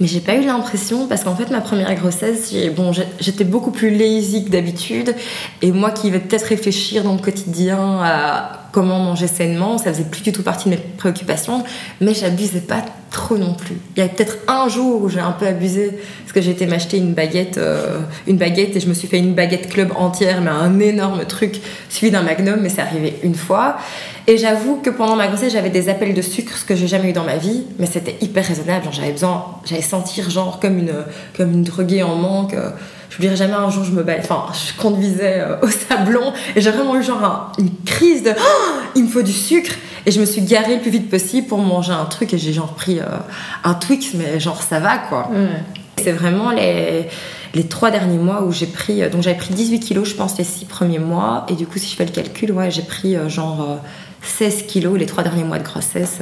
Mais 0.00 0.06
j'ai 0.06 0.20
pas 0.20 0.34
eu 0.36 0.44
l'impression 0.46 1.06
parce 1.06 1.24
qu'en 1.24 1.36
fait 1.36 1.50
ma 1.50 1.60
première 1.60 1.94
grossesse, 1.94 2.54
bon, 2.74 2.92
j'étais 3.20 3.44
beaucoup 3.44 3.70
plus 3.70 3.90
lazy 3.90 4.44
que 4.46 4.50
d'habitude 4.50 5.14
et 5.60 5.70
moi 5.70 5.90
qui 5.90 6.10
vais 6.10 6.20
peut-être 6.20 6.44
réfléchir 6.46 7.04
dans 7.04 7.12
le 7.12 7.20
quotidien 7.20 8.00
à 8.02 8.59
comment 8.72 8.98
manger 8.98 9.26
sainement, 9.26 9.78
ça 9.78 9.92
faisait 9.92 10.04
plus 10.04 10.22
du 10.22 10.32
tout 10.32 10.42
partie 10.42 10.66
de 10.66 10.74
mes 10.74 10.80
préoccupations, 10.80 11.64
mais 12.00 12.14
j'abusais 12.14 12.60
pas 12.60 12.84
trop 13.10 13.36
non 13.36 13.54
plus. 13.54 13.76
Il 13.96 14.00
y 14.00 14.06
a 14.06 14.08
peut-être 14.08 14.38
un 14.46 14.68
jour 14.68 15.02
où 15.02 15.08
j'ai 15.08 15.20
un 15.20 15.32
peu 15.32 15.46
abusé 15.46 15.98
parce 16.22 16.32
que 16.32 16.40
j'ai 16.40 16.52
été 16.52 16.66
m'acheter 16.66 16.96
une 16.96 17.12
baguette, 17.12 17.58
euh, 17.58 18.00
une 18.26 18.36
baguette 18.36 18.76
et 18.76 18.80
je 18.80 18.88
me 18.88 18.94
suis 18.94 19.08
fait 19.08 19.18
une 19.18 19.34
baguette 19.34 19.68
club 19.68 19.92
entière, 19.96 20.40
mais 20.40 20.50
un 20.50 20.78
énorme 20.78 21.24
truc 21.24 21.60
suivi 21.88 22.12
d'un 22.12 22.22
magnum, 22.22 22.60
mais 22.60 22.68
c'est 22.68 22.82
arrivé 22.82 23.16
une 23.24 23.34
fois. 23.34 23.78
Et 24.26 24.36
j'avoue 24.36 24.76
que 24.76 24.90
pendant 24.90 25.16
ma 25.16 25.26
grossesse, 25.26 25.52
j'avais 25.52 25.70
des 25.70 25.88
appels 25.88 26.14
de 26.14 26.22
sucre, 26.22 26.56
ce 26.56 26.64
que 26.64 26.76
j'ai 26.76 26.86
jamais 26.86 27.10
eu 27.10 27.12
dans 27.12 27.24
ma 27.24 27.36
vie, 27.36 27.64
mais 27.78 27.86
c'était 27.86 28.16
hyper 28.20 28.46
raisonnable. 28.46 28.86
J'avais 28.92 29.12
besoin, 29.12 29.44
j'allais 29.64 29.82
sentir 29.82 30.30
genre 30.30 30.60
comme 30.60 30.78
une, 30.78 30.94
comme 31.36 31.52
une 31.52 31.64
droguée 31.64 32.04
en 32.04 32.14
manque. 32.14 32.54
Euh, 32.54 32.70
Dirais 33.18 33.36
jamais 33.36 33.54
un 33.54 33.68
jour, 33.70 33.84
je 33.84 33.90
me 33.90 34.02
bats, 34.02 34.14
enfin, 34.18 34.44
je 34.54 34.80
conduisais 34.80 35.40
euh, 35.40 35.56
au 35.62 35.68
sablon 35.68 36.32
et 36.56 36.60
j'ai 36.60 36.70
vraiment 36.70 36.96
eu 36.96 37.02
genre 37.02 37.22
un- 37.24 37.52
une 37.58 37.70
crise 37.84 38.22
de 38.22 38.30
Oh, 38.30 38.72
il 38.94 39.04
me 39.04 39.08
faut 39.08 39.22
du 39.22 39.32
sucre. 39.32 39.72
Et 40.06 40.10
je 40.12 40.20
me 40.20 40.24
suis 40.24 40.40
garée 40.40 40.76
le 40.76 40.80
plus 40.80 40.90
vite 40.90 41.10
possible 41.10 41.46
pour 41.46 41.58
manger 41.58 41.92
un 41.92 42.06
truc 42.06 42.32
et 42.32 42.38
j'ai 42.38 42.52
genre 42.54 42.72
pris 42.74 43.00
euh, 43.00 43.04
un 43.64 43.74
Twix, 43.74 44.14
mais 44.14 44.40
genre 44.40 44.62
ça 44.62 44.78
va 44.80 44.96
quoi. 44.96 45.28
C'est 46.02 46.12
vraiment 46.12 46.50
les, 46.52 47.06
les 47.52 47.64
trois 47.64 47.90
derniers 47.90 48.16
mois 48.16 48.42
où 48.44 48.50
j'ai 48.52 48.66
pris. 48.66 49.06
Donc 49.10 49.22
j'avais 49.22 49.36
pris 49.36 49.52
18 49.52 49.80
kilos, 49.80 50.08
je 50.08 50.14
pense, 50.14 50.38
les 50.38 50.44
six 50.44 50.64
premiers 50.64 50.98
mois. 51.00 51.44
Et 51.48 51.54
du 51.54 51.66
coup, 51.66 51.78
si 51.78 51.90
je 51.90 51.96
fais 51.96 52.06
le 52.06 52.12
calcul, 52.12 52.52
ouais, 52.52 52.70
j'ai 52.70 52.80
pris 52.80 53.14
euh, 53.16 53.28
genre 53.28 53.60
euh, 53.60 53.76
16 54.22 54.62
kilos 54.68 54.98
les 54.98 55.04
trois 55.04 55.22
derniers 55.22 55.44
mois 55.44 55.58
de 55.58 55.64
grossesse. 55.64 56.20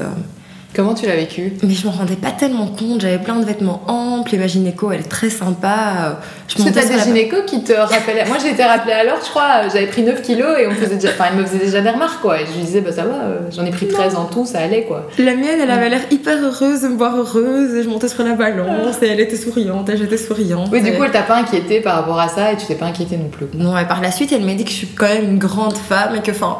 Euh. 0.78 0.82
Comment 0.82 0.94
tu 0.94 1.06
l'as 1.06 1.16
vécu 1.16 1.52
Mais 1.64 1.75
je 1.75 1.87
me 1.87 1.92
rendais 1.92 2.14
pas 2.16 2.30
tellement 2.30 2.66
compte. 2.66 3.00
J'avais 3.00 3.18
plein 3.18 3.37
de 3.37 3.44
vêtements 3.44 3.82
amples 3.88 4.35
et 4.35 4.38
ma 4.38 4.47
gynéco, 4.47 4.92
elle 4.92 5.00
est 5.00 5.08
très 5.08 5.28
sympa. 5.30 5.76
euh, 6.00 6.12
Je 6.49 6.54
Parce 6.56 6.68
que 6.70 6.75
t'as 6.75 6.87
des 6.87 6.97
la- 6.97 7.02
gynécos 7.04 7.42
qui 7.47 7.62
te 7.64 7.73
rappellent. 7.73 8.26
Moi 8.28 8.37
j'ai 8.42 8.50
été 8.50 8.62
rappelée 8.64 8.92
à 8.92 9.04
l'heure, 9.04 9.18
je 9.25 9.28
crois, 9.30 9.68
j'avais 9.73 9.87
pris 9.87 10.02
9 10.02 10.23
kilos 10.23 10.56
et 10.58 10.66
on 10.66 10.70
faisait 10.73 10.94
déjà. 10.97 11.08
Enfin, 11.11 11.25
elle 11.32 11.38
me 11.40 11.44
faisait 11.47 11.64
déjà 11.64 11.80
des 11.80 11.90
remarques 11.90 12.20
quoi. 12.23 12.40
Et 12.40 12.47
je 12.47 12.52
lui 12.52 12.64
disais, 12.64 12.80
bah 12.80 12.92
ça 12.92 13.02
va, 13.04 13.14
euh, 13.25 13.38
j'en 13.50 13.64
ai 13.64 13.70
pris 13.70 13.88
13 13.88 14.14
en 14.16 14.26
tout, 14.26 14.47
ça 14.47 14.61
allait 14.61 14.85
quoi. 14.85 15.08
La 15.18 15.35
mienne, 15.35 15.58
elle 15.62 15.70
avait 15.70 15.88
l'air 15.88 16.02
hyper 16.11 16.38
heureuse 16.42 16.82
de 16.82 16.88
me 16.88 16.97
voir 16.97 17.16
heureuse. 17.16 17.75
Et 17.75 17.82
je 17.82 17.88
montais 17.88 18.08
sur 18.08 18.23
la 18.25 18.35
balance 18.35 18.97
et 19.02 19.06
elle 19.08 19.20
était 19.20 19.37
souriante 19.37 19.88
et 19.90 19.97
j'étais 19.97 20.16
souriante. 20.16 20.68
Oui, 20.73 20.80
du 20.82 20.92
coup, 20.94 21.02
elle 21.04 21.11
t'a 21.11 21.22
pas 21.22 21.37
inquiété 21.38 21.81
par 21.81 21.96
rapport 21.96 22.18
à 22.20 22.29
ça 22.29 22.52
et 22.52 22.57
tu 22.57 22.66
t'es 22.66 22.74
pas 22.76 22.87
inquiété 22.87 23.16
non 23.16 23.29
plus. 23.29 23.46
Non, 23.55 23.76
et 23.76 23.85
par 23.85 24.00
la 24.00 24.11
suite, 24.12 24.33
elle 24.33 24.44
m'a 24.44 24.55
dit 24.55 24.64
que 24.64 24.70
je 24.70 24.76
suis 24.76 24.87
quand 24.88 25.07
même 25.09 25.24
une 25.24 25.38
grande 25.38 25.76
femme 25.76 26.14
et 26.16 26.20
que, 26.22 26.31
enfin, 26.31 26.59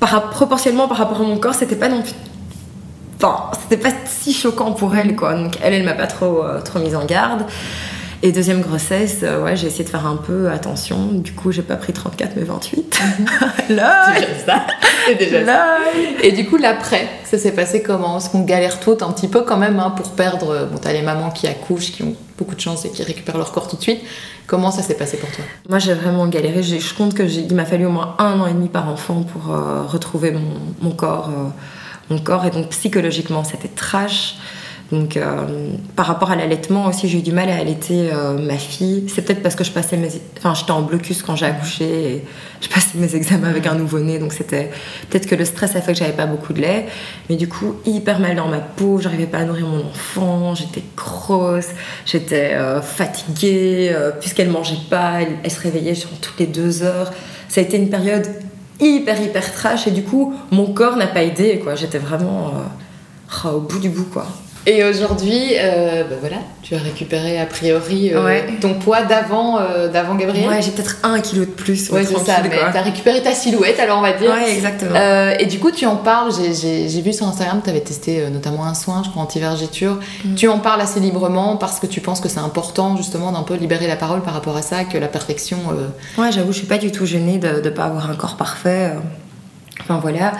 par, 0.00 0.30
proportionnellement 0.30 0.88
par 0.88 0.96
rapport 0.96 1.20
à 1.20 1.24
mon 1.24 1.36
corps, 1.36 1.54
c'était 1.54 1.76
pas 1.76 1.88
non 1.88 2.02
plus. 2.02 2.12
Enfin, 3.22 3.50
c'était 3.60 3.76
pas 3.82 3.94
si 4.04 4.32
choquant 4.32 4.72
pour 4.72 4.96
elle, 4.96 5.14
quoi. 5.14 5.34
Donc, 5.34 5.58
elle, 5.62 5.74
elle 5.74 5.84
m'a 5.84 5.94
pas 5.94 6.06
trop, 6.06 6.44
euh, 6.44 6.60
trop 6.60 6.78
mise 6.80 6.96
en 6.96 7.04
garde. 7.04 7.44
Et 8.24 8.30
deuxième 8.30 8.60
grossesse, 8.60 9.20
euh, 9.24 9.42
ouais, 9.42 9.56
j'ai 9.56 9.66
essayé 9.66 9.82
de 9.82 9.88
faire 9.88 10.06
un 10.06 10.16
peu 10.16 10.48
attention. 10.48 11.08
Du 11.12 11.32
coup, 11.32 11.50
j'ai 11.50 11.62
pas 11.62 11.74
pris 11.74 11.92
34, 11.92 12.36
mais 12.36 12.44
28. 12.44 13.00
Là, 13.70 14.06
C'est 14.14 14.20
déjà 14.20 14.44
ça. 14.46 14.66
C'est 15.06 15.14
déjà 15.16 15.44
ça. 15.44 15.66
Et 16.22 16.30
du 16.30 16.46
coup, 16.46 16.56
l'après, 16.56 17.08
ça 17.24 17.36
s'est 17.36 17.50
passé 17.50 17.82
comment? 17.82 18.18
Est-ce 18.18 18.30
qu'on 18.30 18.42
galère 18.42 18.78
toutes 18.78 19.02
un 19.02 19.10
petit 19.10 19.26
peu 19.26 19.42
quand 19.42 19.56
même 19.56 19.80
hein, 19.80 19.90
pour 19.90 20.10
perdre 20.10 20.68
Bon, 20.70 20.78
t'as 20.78 20.92
les 20.92 21.02
mamans 21.02 21.30
qui 21.30 21.48
accouchent, 21.48 21.90
qui 21.90 22.04
ont 22.04 22.14
beaucoup 22.38 22.54
de 22.54 22.60
chance 22.60 22.84
et 22.84 22.90
qui 22.90 23.02
récupèrent 23.02 23.38
leur 23.38 23.50
corps 23.50 23.66
tout 23.66 23.76
de 23.76 23.82
suite. 23.82 24.00
Comment 24.46 24.70
ça 24.70 24.82
s'est 24.82 24.94
passé 24.94 25.16
pour 25.16 25.30
toi? 25.30 25.44
Moi, 25.68 25.78
j'ai 25.78 25.94
vraiment 25.94 26.26
galéré. 26.26 26.62
Je 26.62 26.94
compte 26.94 27.14
que 27.14 27.22
il 27.22 27.54
m'a 27.54 27.64
fallu 27.64 27.86
au 27.86 27.90
moins 27.90 28.14
un 28.18 28.38
an 28.40 28.46
et 28.46 28.52
demi 28.52 28.68
par 28.68 28.88
enfant 28.88 29.22
pour 29.22 29.52
euh, 29.52 29.82
retrouver 29.82 30.30
mon, 30.30 30.60
mon 30.80 30.90
corps, 30.90 31.30
euh, 31.30 31.48
mon 32.10 32.18
corps. 32.18 32.44
Et 32.44 32.50
donc 32.50 32.68
psychologiquement, 32.68 33.44
c'était 33.44 33.68
trash. 33.68 34.36
Donc, 34.92 35.16
euh, 35.16 35.70
par 35.96 36.04
rapport 36.04 36.30
à 36.30 36.36
l'allaitement 36.36 36.86
aussi, 36.86 37.08
j'ai 37.08 37.18
eu 37.18 37.22
du 37.22 37.32
mal 37.32 37.48
à 37.48 37.56
allaiter 37.56 38.10
euh, 38.12 38.36
ma 38.36 38.58
fille. 38.58 39.06
C'est 39.08 39.22
peut-être 39.22 39.42
parce 39.42 39.54
que 39.54 39.64
je 39.64 39.70
passais 39.70 39.96
mes, 39.96 40.10
enfin, 40.36 40.52
j'étais 40.52 40.70
en 40.70 40.82
blocus 40.82 41.22
quand 41.22 41.34
j'ai 41.34 41.46
accouché 41.46 41.84
et 41.84 42.24
je 42.60 42.68
passais 42.68 42.98
mes 42.98 43.16
examens 43.16 43.48
avec 43.48 43.66
un 43.66 43.74
nouveau-né. 43.74 44.18
Donc, 44.18 44.34
c'était 44.34 44.70
peut-être 45.08 45.26
que 45.26 45.34
le 45.34 45.46
stress 45.46 45.76
a 45.76 45.80
fait 45.80 45.94
que 45.94 45.98
j'avais 45.98 46.12
pas 46.12 46.26
beaucoup 46.26 46.52
de 46.52 46.60
lait. 46.60 46.86
Mais 47.30 47.36
du 47.36 47.48
coup, 47.48 47.76
hyper 47.86 48.20
mal 48.20 48.36
dans 48.36 48.48
ma 48.48 48.58
peau. 48.58 49.00
J'arrivais 49.00 49.24
pas 49.24 49.38
à 49.38 49.44
nourrir 49.44 49.66
mon 49.66 49.80
enfant. 49.80 50.54
J'étais 50.54 50.82
grosse. 50.94 51.68
J'étais 52.04 52.52
euh, 52.52 52.82
fatiguée. 52.82 53.96
Puisqu'elle 54.20 54.50
mangeait 54.50 54.76
pas, 54.90 55.22
elle, 55.22 55.38
elle 55.42 55.50
se 55.50 55.60
réveillait 55.60 55.94
genre 55.94 56.12
toutes 56.20 56.38
les 56.38 56.46
deux 56.46 56.82
heures. 56.82 57.10
Ça 57.48 57.62
a 57.62 57.64
été 57.64 57.78
une 57.78 57.88
période 57.88 58.26
hyper, 58.82 59.20
hyper 59.20 59.52
trash. 59.52 59.86
Et 59.86 59.90
du 59.90 60.02
coup, 60.02 60.34
mon 60.50 60.72
corps 60.72 60.96
n'a 60.96 61.06
pas 61.06 61.22
aidé. 61.22 61.60
quoi. 61.62 61.74
J'étais 61.74 61.98
vraiment 61.98 62.52
euh, 63.44 63.50
au 63.50 63.60
bout 63.60 63.78
du 63.78 63.88
bout. 63.88 64.08
quoi. 64.12 64.26
Et 64.64 64.84
aujourd'hui, 64.84 65.54
euh, 65.58 66.04
bah 66.04 66.14
voilà, 66.20 66.36
tu 66.62 66.76
as 66.76 66.78
récupéré 66.78 67.40
a 67.40 67.46
priori 67.46 68.12
euh, 68.14 68.24
Ouais. 68.24 68.44
ton 68.60 68.74
poids 68.74 69.02
d'avant 69.02 69.58
euh, 69.58 69.88
d'avant 69.88 70.14
Gabriel. 70.14 70.48
Ouais, 70.48 70.62
j'ai 70.62 70.70
peut-être 70.70 70.98
un 71.02 71.20
kilo 71.20 71.44
de 71.44 71.50
plus. 71.50 71.90
Ouais, 71.90 72.04
c'est 72.04 72.16
ça, 72.18 72.36
mais 72.44 72.50
t'as 72.72 72.82
récupéré 72.82 73.20
ta 73.22 73.32
silhouette, 73.32 73.80
alors 73.80 73.98
on 73.98 74.02
va 74.02 74.12
dire. 74.12 74.30
Ouais, 74.30 74.52
exactement. 74.54 74.94
Euh, 74.94 75.34
et 75.40 75.46
du 75.46 75.58
coup, 75.58 75.72
tu 75.72 75.84
en 75.86 75.96
parles, 75.96 76.30
j'ai- 76.32 77.00
vu 77.02 77.12
sur 77.12 77.26
Instagram, 77.26 77.60
tu 77.64 77.70
avais 77.70 77.80
testé 77.80 78.24
notamment 78.30 78.64
un 78.64 78.74
soin, 78.74 79.02
je 79.04 79.10
crois, 79.10 79.22
anti-vergéture. 79.24 79.98
Mm. 80.24 80.34
Tu 80.36 80.46
en 80.46 80.60
parles 80.60 80.80
assez 80.80 81.00
librement 81.00 81.56
parce 81.56 81.80
que 81.80 81.86
tu 81.88 82.00
penses 82.00 82.20
que 82.20 82.28
c'est 82.28 82.38
important 82.38 82.96
justement 82.96 83.32
d'un 83.32 83.42
peu 83.42 83.54
libérer 83.54 83.88
la 83.88 83.96
parole 83.96 84.20
par 84.22 84.34
rapport 84.34 84.56
à 84.56 84.62
ça, 84.62 84.84
que 84.84 84.96
la 84.96 85.08
perfection. 85.08 85.58
Ouais, 86.16 86.30
j'avoue, 86.30 86.52
je 86.52 86.58
suis 86.58 86.66
pas 86.68 86.78
du 86.78 86.92
tout 86.92 87.04
gênée 87.06 87.38
de 87.38 87.60
ne 87.60 87.70
pas 87.70 87.84
avoir 87.86 88.08
un 88.08 88.14
corps 88.14 88.36
parfait. 88.36 88.92
Enfin 89.80 89.98
voilà. 90.00 90.32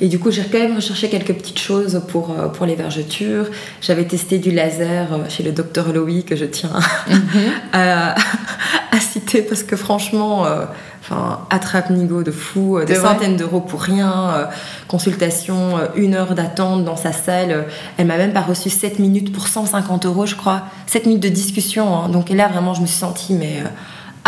Et 0.00 0.08
du 0.08 0.18
coup, 0.18 0.30
j'ai 0.30 0.42
quand 0.44 0.58
même 0.58 0.74
recherché 0.74 1.08
quelques 1.08 1.34
petites 1.34 1.58
choses 1.60 2.00
pour, 2.08 2.30
euh, 2.30 2.48
pour 2.48 2.66
les 2.66 2.74
vergetures. 2.74 3.46
J'avais 3.80 4.04
testé 4.06 4.38
du 4.38 4.50
laser 4.50 5.12
euh, 5.12 5.18
chez 5.28 5.42
le 5.42 5.52
docteur 5.52 5.92
Loïc, 5.92 6.26
que 6.26 6.36
je 6.36 6.46
tiens 6.46 6.70
à, 7.72 8.14
à 8.14 9.00
citer 9.00 9.42
parce 9.42 9.62
que 9.62 9.76
franchement, 9.76 10.46
euh, 10.46 10.64
enfin, 11.02 11.40
attrape 11.50 11.90
Nigo 11.90 12.22
de 12.22 12.30
fou, 12.30 12.80
des 12.84 12.94
centaines 13.12 13.36
d'euros 13.36 13.60
pour 13.60 13.82
rien, 13.82 14.30
euh, 14.30 14.44
consultation, 14.88 15.78
une 15.94 16.14
heure 16.14 16.34
d'attente 16.34 16.84
dans 16.84 16.96
sa 16.96 17.12
salle. 17.12 17.66
Elle 17.98 18.06
m'a 18.06 18.16
même 18.16 18.32
pas 18.32 18.40
reçu 18.40 18.70
7 18.70 18.98
minutes 18.98 19.32
pour 19.32 19.48
150 19.48 20.06
euros, 20.06 20.26
je 20.26 20.34
crois. 20.34 20.62
7 20.86 21.06
minutes 21.06 21.22
de 21.22 21.28
discussion. 21.28 21.94
hein. 22.04 22.08
Donc 22.08 22.30
là, 22.30 22.48
vraiment, 22.48 22.74
je 22.74 22.80
me 22.80 22.86
suis 22.86 22.98
sentie, 22.98 23.34
mais. 23.34 23.58
euh, 23.64 23.68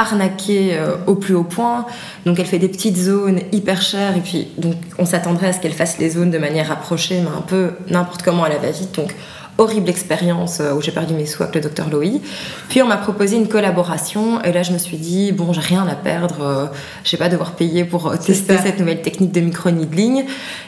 arnaquée 0.00 0.70
euh, 0.72 0.96
au 1.06 1.14
plus 1.14 1.34
haut 1.34 1.44
point. 1.44 1.86
Donc 2.26 2.38
elle 2.38 2.46
fait 2.46 2.58
des 2.58 2.68
petites 2.68 2.96
zones 2.96 3.40
hyper 3.52 3.82
chères 3.82 4.16
et 4.16 4.20
puis 4.20 4.48
donc 4.58 4.74
on 4.98 5.04
s'attendrait 5.04 5.48
à 5.48 5.52
ce 5.52 5.60
qu'elle 5.60 5.74
fasse 5.74 5.98
les 5.98 6.10
zones 6.10 6.30
de 6.30 6.38
manière 6.38 6.68
rapprochée 6.68 7.20
mais 7.20 7.36
un 7.36 7.42
peu 7.42 7.72
n'importe 7.88 8.22
comment 8.22 8.44
à 8.44 8.48
la 8.48 8.58
va-vite. 8.58 8.94
Donc 8.96 9.14
horrible 9.60 9.90
expérience 9.90 10.60
euh, 10.60 10.72
où 10.72 10.80
j'ai 10.80 10.90
perdu 10.90 11.14
mes 11.14 11.26
sous 11.26 11.42
avec 11.42 11.54
le 11.54 11.60
docteur 11.60 11.90
Loïc. 11.90 12.22
Puis 12.68 12.82
on 12.82 12.86
m'a 12.86 12.96
proposé 12.96 13.36
une 13.36 13.48
collaboration 13.48 14.42
et 14.42 14.52
là 14.52 14.62
je 14.62 14.72
me 14.72 14.78
suis 14.78 14.96
dit 14.96 15.32
bon 15.32 15.52
j'ai 15.52 15.60
rien 15.60 15.86
à 15.86 15.94
perdre, 15.94 16.42
euh, 16.42 16.66
je 17.04 17.12
vais 17.12 17.18
pas 17.18 17.28
devoir 17.28 17.52
payer 17.52 17.84
pour 17.84 18.08
euh, 18.08 18.16
tester 18.16 18.56
ça. 18.56 18.62
cette 18.62 18.80
nouvelle 18.80 19.02
technique 19.02 19.32
de 19.32 19.40
micro-needling. 19.40 20.24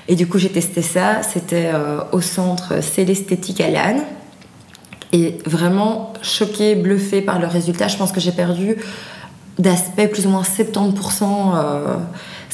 Et 0.09 0.14
du 0.14 0.27
coup 0.29 0.38
j'ai 0.38 0.51
testé 0.51 0.83
ça, 0.83 1.23
c'était 1.23 1.71
euh, 1.73 2.01
au 2.12 2.21
centre 2.21 2.83
Célesthétique 2.83 3.61
à 3.61 3.71
Lannes. 3.71 4.03
Et 5.14 5.38
vraiment 5.45 6.14
choquée, 6.23 6.75
bluffée 6.75 7.21
par 7.21 7.38
le 7.38 7.47
résultat. 7.47 7.87
Je 7.87 7.99
pense 7.99 8.12
que 8.12 8.21
j'ai 8.21 8.33
perdu 8.33 8.77
d'aspect 9.59 10.09
plus 10.09 10.27
ou 10.27 10.31
moins 10.31 10.43
70%. 10.43 11.25
euh, 11.55 11.97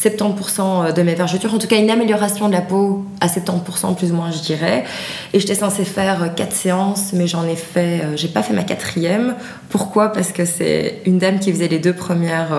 70% 0.01 0.93
de 0.93 1.03
mes 1.03 1.17
vergetures, 1.17 1.53
en 1.53 1.59
tout 1.59 1.67
cas 1.67 1.75
une 1.75 1.91
amélioration 1.91 2.47
de 2.47 2.53
la 2.53 2.61
peau 2.61 3.05
à 3.21 3.27
70% 3.27 3.97
plus 3.97 4.13
ou 4.13 4.15
moins, 4.15 4.31
je 4.31 4.39
dirais. 4.39 4.85
Et 5.33 5.41
j'étais 5.41 5.57
censée 5.57 5.85
faire 5.85 6.37
quatre 6.37 6.55
séances, 6.55 7.13
mais 7.13 7.27
j'en 7.27 7.45
ai 7.45 7.57
fait, 7.57 8.03
j'ai 8.15 8.29
pas 8.29 8.45
fait 8.45 8.55
ma 8.55 8.63
quatrième. 8.63 9.35
Pourquoi? 9.71 10.13
Parce 10.13 10.31
que 10.31 10.45
c'est 10.45 11.03
une 11.05 11.19
dame 11.19 11.41
qui 11.41 11.51
faisait 11.51 11.67
les 11.67 11.81
deux 11.81 11.95
premières 11.95 12.53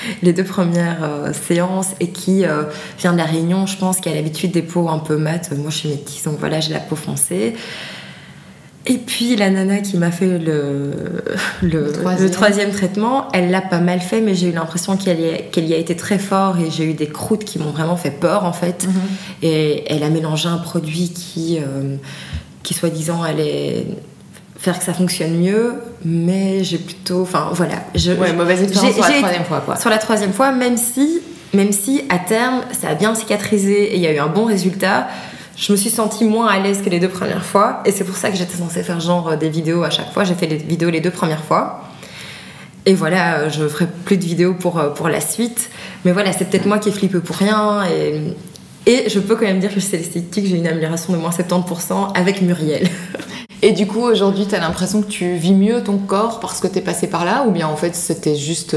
les 0.22 0.32
deux 0.32 0.44
premières 0.44 1.02
euh, 1.02 1.32
séances 1.32 1.94
et 2.00 2.08
qui 2.08 2.44
euh, 2.44 2.64
vient 2.98 3.12
de 3.12 3.18
la 3.18 3.24
Réunion, 3.24 3.66
je 3.66 3.76
pense, 3.76 3.98
qui 4.00 4.08
a 4.08 4.14
l'habitude 4.14 4.52
des 4.52 4.62
peaux 4.62 4.88
un 4.88 4.98
peu 4.98 5.16
mates. 5.16 5.50
Moi, 5.56 5.70
je 5.70 5.76
suis 5.76 5.88
métisse, 5.88 6.24
donc 6.24 6.38
voilà, 6.38 6.60
j'ai 6.60 6.72
la 6.72 6.80
peau 6.80 6.96
foncée. 6.96 7.54
Et 8.86 8.96
puis 8.96 9.36
la 9.36 9.50
nana 9.50 9.78
qui 9.78 9.98
m'a 9.98 10.10
fait 10.10 10.38
le, 10.38 10.92
le, 11.62 11.92
troisième. 12.30 12.70
traitement, 12.70 13.28
elle 13.32 13.50
l'a 13.50 13.60
pas 13.60 13.80
mal 13.80 14.00
fait, 14.00 14.22
mais 14.22 14.34
j'ai 14.34 14.48
eu 14.48 14.52
l'impression 14.52 14.96
qu'elle 14.96 15.20
y, 15.20 15.60
y, 15.60 15.74
a 15.74 15.76
été 15.76 15.94
très 15.94 16.18
fort 16.18 16.58
et 16.58 16.70
j'ai 16.70 16.84
eu 16.84 16.94
des 16.94 17.08
croûtes 17.08 17.44
qui 17.44 17.58
m'ont 17.58 17.72
vraiment 17.72 17.96
fait 17.96 18.10
peur 18.10 18.44
en 18.44 18.54
fait. 18.54 18.86
Mhm. 18.86 18.94
Et 19.42 19.84
elle 19.92 20.02
a 20.02 20.08
mélangé 20.08 20.48
un 20.48 20.56
produit 20.56 21.10
qui, 21.10 21.58
euh, 21.58 21.96
qui 22.62 22.72
soi-disant 22.72 23.22
allait 23.22 23.84
faire 24.56 24.78
que 24.78 24.84
ça 24.84 24.94
fonctionne 24.94 25.38
mieux, 25.38 25.74
mais 26.04 26.64
j'ai 26.64 26.78
plutôt, 26.78 27.22
enfin 27.22 27.50
voilà, 27.52 27.76
je, 27.94 28.12
ouais, 28.12 28.32
mauvaise 28.32 28.62
expérience 28.62 28.94
sur 28.94 29.02
la 29.02 29.18
troisième 29.18 29.44
fois 29.44 29.60
quoi. 29.60 29.76
Sur 29.76 29.90
la 29.90 29.98
troisième 29.98 30.32
fois, 30.32 30.52
même 30.52 30.78
si, 30.78 31.20
même 31.52 31.72
si 31.72 32.02
à 32.08 32.18
terme 32.18 32.62
ça 32.78 32.88
a 32.88 32.94
bien 32.94 33.14
cicatrisé 33.14 33.92
et 33.92 33.96
il 33.96 34.02
y 34.02 34.06
a 34.06 34.12
eu 34.12 34.18
un 34.18 34.28
bon 34.28 34.44
résultat, 34.44 35.08
je 35.60 35.72
me 35.72 35.76
suis 35.76 35.90
sentie 35.90 36.24
moins 36.24 36.46
à 36.46 36.58
l'aise 36.58 36.80
que 36.82 36.88
les 36.88 37.00
deux 37.00 37.10
premières 37.10 37.44
fois, 37.44 37.82
et 37.84 37.92
c'est 37.92 38.04
pour 38.04 38.16
ça 38.16 38.30
que 38.30 38.36
j'étais 38.36 38.56
censée 38.56 38.82
faire 38.82 38.98
genre 38.98 39.28
euh, 39.28 39.36
des 39.36 39.50
vidéos 39.50 39.82
à 39.82 39.90
chaque 39.90 40.10
fois. 40.10 40.24
J'ai 40.24 40.34
fait 40.34 40.46
les 40.46 40.56
vidéos 40.56 40.88
les 40.88 41.00
deux 41.00 41.10
premières 41.10 41.44
fois. 41.44 41.82
Et 42.86 42.94
voilà, 42.94 43.40
euh, 43.40 43.50
je 43.50 43.68
ferai 43.68 43.86
plus 44.06 44.16
de 44.16 44.24
vidéos 44.24 44.54
pour, 44.54 44.78
euh, 44.78 44.88
pour 44.88 45.10
la 45.10 45.20
suite. 45.20 45.68
Mais 46.06 46.12
voilà, 46.12 46.32
c'est 46.32 46.46
peut-être 46.46 46.64
moi 46.64 46.78
qui 46.78 46.90
flippe 46.90 47.18
pour 47.18 47.36
rien. 47.36 47.84
Et, 47.84 48.36
et 48.90 49.10
je 49.10 49.20
peux 49.20 49.36
quand 49.36 49.44
même 49.44 49.60
dire 49.60 49.74
que 49.74 49.80
chez 49.80 49.98
l'esthétique, 49.98 50.46
j'ai 50.46 50.56
une 50.56 50.66
amélioration 50.66 51.12
de 51.12 51.18
moins 51.18 51.28
70% 51.28 52.14
avec 52.14 52.40
Muriel. 52.40 52.88
Et 53.62 53.72
du 53.72 53.86
coup, 53.86 54.00
aujourd'hui, 54.00 54.46
tu 54.48 54.54
as 54.54 54.60
l'impression 54.60 55.02
que 55.02 55.08
tu 55.08 55.34
vis 55.34 55.52
mieux 55.52 55.82
ton 55.82 55.98
corps 55.98 56.40
parce 56.40 56.60
que 56.60 56.68
tu 56.68 56.78
es 56.78 56.80
passé 56.80 57.06
par 57.06 57.26
là 57.26 57.44
Ou 57.46 57.50
bien 57.50 57.68
en 57.68 57.76
fait, 57.76 57.94
c'était 57.94 58.34
juste. 58.34 58.74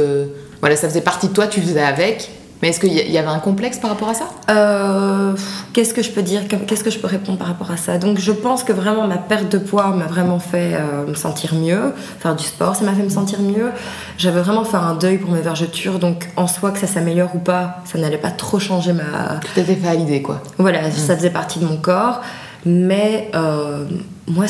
Voilà, 0.59 0.75
ça 0.75 0.89
faisait 0.89 0.99
partie 0.99 1.29
de 1.29 1.33
toi, 1.33 1.47
tu 1.47 1.61
faisais 1.61 1.81
avec 1.81 2.29
mais 2.63 2.69
est-ce 2.69 2.79
qu'il 2.79 2.93
y 2.93 3.17
avait 3.17 3.27
un 3.27 3.39
complexe 3.39 3.77
par 3.77 3.89
rapport 3.89 4.07
à 4.07 4.13
ça? 4.13 4.29
Euh, 4.49 5.33
Qu'est-ce 5.73 5.93
que 5.93 6.01
je 6.01 6.09
peux 6.11 6.21
dire 6.21 6.43
Qu'est-ce 6.47 6.85
que 6.85 6.89
je 6.89 6.97
peux 6.97 7.07
répondre 7.07 7.37
par 7.37 7.47
rapport 7.47 7.69
à 7.71 7.75
ça? 7.75 7.97
Donc 7.97 8.19
je 8.19 8.31
pense 8.31 8.63
que 8.63 8.71
vraiment 8.71 9.05
ma 9.05 9.17
perte 9.17 9.51
de 9.51 9.57
poids 9.57 9.89
m'a 9.89 10.05
vraiment 10.05 10.39
fait 10.39 10.75
euh, 10.75 11.05
me 11.05 11.13
sentir 11.13 11.55
mieux. 11.55 11.93
Faire 12.21 12.37
du 12.37 12.45
sport, 12.45 12.77
ça 12.77 12.85
m'a 12.85 12.93
fait 12.93 13.03
me 13.03 13.09
sentir 13.09 13.41
mieux. 13.41 13.71
J'avais 14.17 14.39
vraiment 14.39 14.63
fait 14.63 14.77
un 14.77 14.95
deuil 14.95 15.17
pour 15.17 15.31
mes 15.31 15.41
vergetures, 15.41 15.99
donc 15.99 16.29
en 16.37 16.47
soi 16.47 16.71
que 16.71 16.79
ça 16.79 16.87
s'améliore 16.87 17.35
ou 17.35 17.39
pas, 17.39 17.79
ça 17.83 17.97
n'allait 17.99 18.17
pas 18.17 18.31
trop 18.31 18.59
changer 18.59 18.93
ma. 18.93 19.41
Tu 19.41 19.51
t'étais 19.55 19.75
fait 19.75 19.89
à 19.89 19.95
l'idée 19.95 20.21
quoi. 20.21 20.41
Voilà, 20.57 20.89
ça 20.89 21.17
faisait 21.17 21.31
partie 21.31 21.59
de 21.59 21.65
mon 21.65 21.75
corps. 21.75 22.21
Mais 22.65 23.29
euh, 23.35 23.85
moi, 24.25 24.45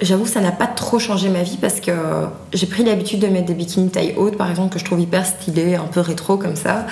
j'avoue, 0.00 0.26
ça 0.26 0.40
n'a 0.40 0.50
pas 0.50 0.66
trop 0.66 0.98
changé 0.98 1.28
ma 1.28 1.44
vie 1.44 1.58
parce 1.60 1.78
que 1.78 1.92
j'ai 2.52 2.66
pris 2.66 2.82
l'habitude 2.82 3.20
de 3.20 3.28
mettre 3.28 3.46
des 3.46 3.54
bikinis 3.54 3.88
taille 3.88 4.14
haute, 4.16 4.36
par 4.36 4.50
exemple, 4.50 4.72
que 4.72 4.80
je 4.80 4.84
trouve 4.84 4.98
hyper 4.98 5.24
stylés, 5.24 5.76
un 5.76 5.84
peu 5.84 6.00
rétro 6.00 6.36
comme 6.36 6.56
ça. 6.56 6.86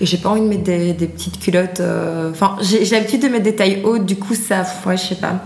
Et 0.00 0.06
j'ai 0.06 0.16
pas 0.16 0.30
envie 0.30 0.40
de 0.40 0.46
mettre 0.46 0.64
des, 0.64 1.06
petites 1.06 1.38
culottes. 1.38 1.80
Euh, 1.80 2.30
enfin, 2.30 2.56
j'ai 2.60 2.84
l'habitude 2.84 3.22
de 3.22 3.28
mettre 3.28 3.44
des 3.44 3.54
tailles 3.54 3.82
hautes, 3.84 4.06
du 4.06 4.16
coup, 4.16 4.34
ça. 4.34 4.64
Ouais, 4.86 4.96
je 4.96 5.02
sais 5.02 5.14
pas. 5.14 5.44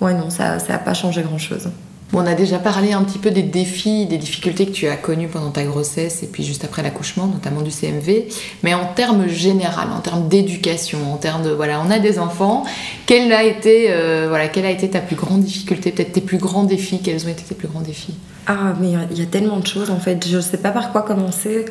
Ouais, 0.00 0.14
non, 0.14 0.30
ça 0.30 0.58
n'a 0.58 0.78
pas 0.78 0.94
changé 0.94 1.22
grand 1.22 1.38
chose 1.38 1.68
on 2.12 2.26
a 2.26 2.34
déjà 2.34 2.58
parlé 2.58 2.92
un 2.92 3.02
petit 3.02 3.18
peu 3.18 3.30
des 3.30 3.42
défis, 3.42 4.06
des 4.06 4.16
difficultés 4.16 4.66
que 4.66 4.72
tu 4.72 4.88
as 4.88 4.96
connues 4.96 5.28
pendant 5.28 5.50
ta 5.50 5.64
grossesse 5.64 6.22
et 6.22 6.26
puis 6.26 6.42
juste 6.42 6.64
après 6.64 6.82
l'accouchement, 6.82 7.26
notamment 7.26 7.60
du 7.60 7.70
CMV. 7.70 8.24
Mais 8.62 8.72
en 8.72 8.86
termes 8.86 9.28
général, 9.28 9.88
en 9.94 10.00
termes 10.00 10.26
d'éducation, 10.28 11.12
en 11.12 11.16
termes 11.16 11.42
de 11.42 11.50
voilà, 11.50 11.82
on 11.86 11.90
a 11.90 11.98
des 11.98 12.18
enfants. 12.18 12.64
Quelle 13.06 13.30
a 13.32 13.42
été 13.42 13.88
euh, 13.90 14.26
voilà, 14.28 14.48
quelle 14.48 14.64
a 14.64 14.70
été 14.70 14.88
ta 14.88 15.00
plus 15.00 15.16
grande 15.16 15.42
difficulté, 15.42 15.92
peut-être 15.92 16.12
tes 16.12 16.22
plus 16.22 16.38
grands 16.38 16.64
défis? 16.64 17.00
Quels 17.02 17.26
ont 17.26 17.28
été 17.30 17.42
tes 17.42 17.54
plus 17.54 17.68
grands 17.68 17.82
défis? 17.82 18.14
Ah, 18.46 18.72
mais 18.80 18.88
il 19.10 19.18
y, 19.18 19.22
a 19.22 19.26
tellement 19.26 19.58
de 19.58 19.66
choses 19.66 19.90
en 19.90 20.00
fait. 20.00 20.26
Je 20.26 20.36
ne 20.36 20.40
sais 20.40 20.56
pas 20.56 20.70
par 20.70 20.90
quoi 20.92 21.02
commencer. 21.02 21.66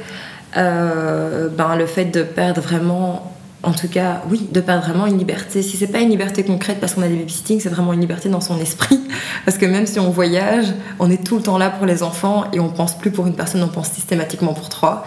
Euh, 0.57 1.49
ben, 1.49 1.75
le 1.75 1.85
fait 1.85 2.05
de 2.05 2.23
perdre 2.23 2.61
vraiment 2.61 3.33
en 3.63 3.73
tout 3.73 3.87
cas, 3.87 4.21
oui, 4.29 4.47
de 4.51 4.61
perdre 4.61 4.85
vraiment 4.85 5.07
une 5.07 5.17
liberté. 5.17 5.61
Si 5.61 5.77
c'est 5.77 5.87
pas 5.87 5.99
une 5.99 6.09
liberté 6.09 6.43
concrète 6.43 6.79
parce 6.79 6.93
qu'on 6.93 7.01
a 7.01 7.07
des 7.07 7.15
babysitting, 7.15 7.59
c'est 7.59 7.69
vraiment 7.69 7.91
une 7.91 7.99
liberté 8.01 8.29
dans 8.29 8.39
son 8.39 8.59
esprit. 8.59 8.99
Parce 9.45 9.57
que 9.57 9.65
même 9.65 9.87
si 9.87 9.99
on 9.99 10.09
voyage, 10.09 10.67
on 10.99 11.09
est 11.09 11.23
tout 11.23 11.37
le 11.37 11.41
temps 11.41 11.57
là 11.57 11.69
pour 11.69 11.85
les 11.85 12.03
enfants 12.03 12.45
et 12.53 12.59
on 12.59 12.69
pense 12.69 12.97
plus 12.97 13.11
pour 13.11 13.27
une 13.27 13.33
personne, 13.33 13.63
on 13.63 13.67
pense 13.67 13.89
systématiquement 13.89 14.53
pour 14.53 14.69
trois. 14.69 15.05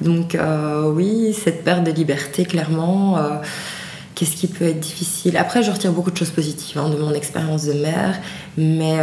Donc 0.00 0.34
euh, 0.34 0.90
oui, 0.90 1.34
cette 1.34 1.64
perte 1.64 1.84
de 1.84 1.90
liberté, 1.90 2.44
clairement. 2.44 3.18
Euh, 3.18 3.38
qu'est-ce 4.14 4.36
qui 4.36 4.46
peut 4.46 4.64
être 4.64 4.80
difficile? 4.80 5.36
Après, 5.36 5.62
je 5.62 5.70
retire 5.70 5.92
beaucoup 5.92 6.10
de 6.10 6.16
choses 6.16 6.30
positives 6.30 6.78
hein, 6.78 6.88
de 6.88 6.96
mon 6.96 7.12
expérience 7.12 7.64
de 7.66 7.74
mère, 7.74 8.18
mais 8.56 8.98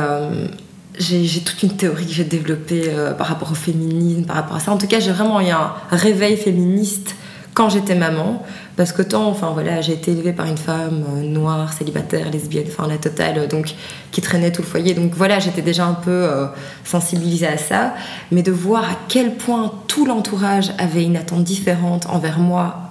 j'ai 0.99 1.41
toute 1.41 1.63
une 1.63 1.75
théorie 1.75 2.05
que 2.05 2.13
j'ai 2.13 2.25
développée 2.25 2.91
par 3.17 3.27
rapport 3.27 3.51
au 3.51 3.55
féminisme, 3.55 4.25
par 4.25 4.35
rapport 4.35 4.57
à 4.57 4.59
ça. 4.59 4.71
En 4.71 4.77
tout 4.77 4.87
cas, 4.87 4.99
j'ai 4.99 5.11
vraiment 5.11 5.39
eu 5.41 5.49
un 5.49 5.71
réveil 5.91 6.37
féministe 6.37 7.15
quand 7.59 7.69
j'étais 7.69 7.95
maman, 7.95 8.41
parce 8.77 8.93
que 8.93 9.01
tant, 9.01 9.27
enfin 9.27 9.51
voilà, 9.53 9.81
j'ai 9.81 9.91
été 9.91 10.11
élevée 10.11 10.31
par 10.31 10.45
une 10.45 10.57
femme 10.57 11.03
euh, 11.13 11.21
noire, 11.23 11.73
célibataire, 11.73 12.31
lesbienne, 12.31 12.63
enfin 12.69 12.87
la 12.87 12.97
totale, 12.97 13.49
donc 13.49 13.73
qui 14.11 14.21
traînait 14.21 14.51
tout 14.51 14.61
le 14.61 14.67
foyer. 14.67 14.93
Donc 14.93 15.11
voilà, 15.13 15.39
j'étais 15.39 15.61
déjà 15.61 15.85
un 15.85 15.93
peu 15.93 16.09
euh, 16.09 16.45
sensibilisée 16.85 17.47
à 17.47 17.57
ça, 17.57 17.95
mais 18.31 18.43
de 18.43 18.51
voir 18.53 18.85
à 18.85 18.95
quel 19.09 19.35
point 19.35 19.73
tout 19.87 20.05
l'entourage 20.05 20.71
avait 20.77 21.03
une 21.03 21.17
attente 21.17 21.43
différente 21.43 22.05
envers 22.09 22.39
moi 22.39 22.88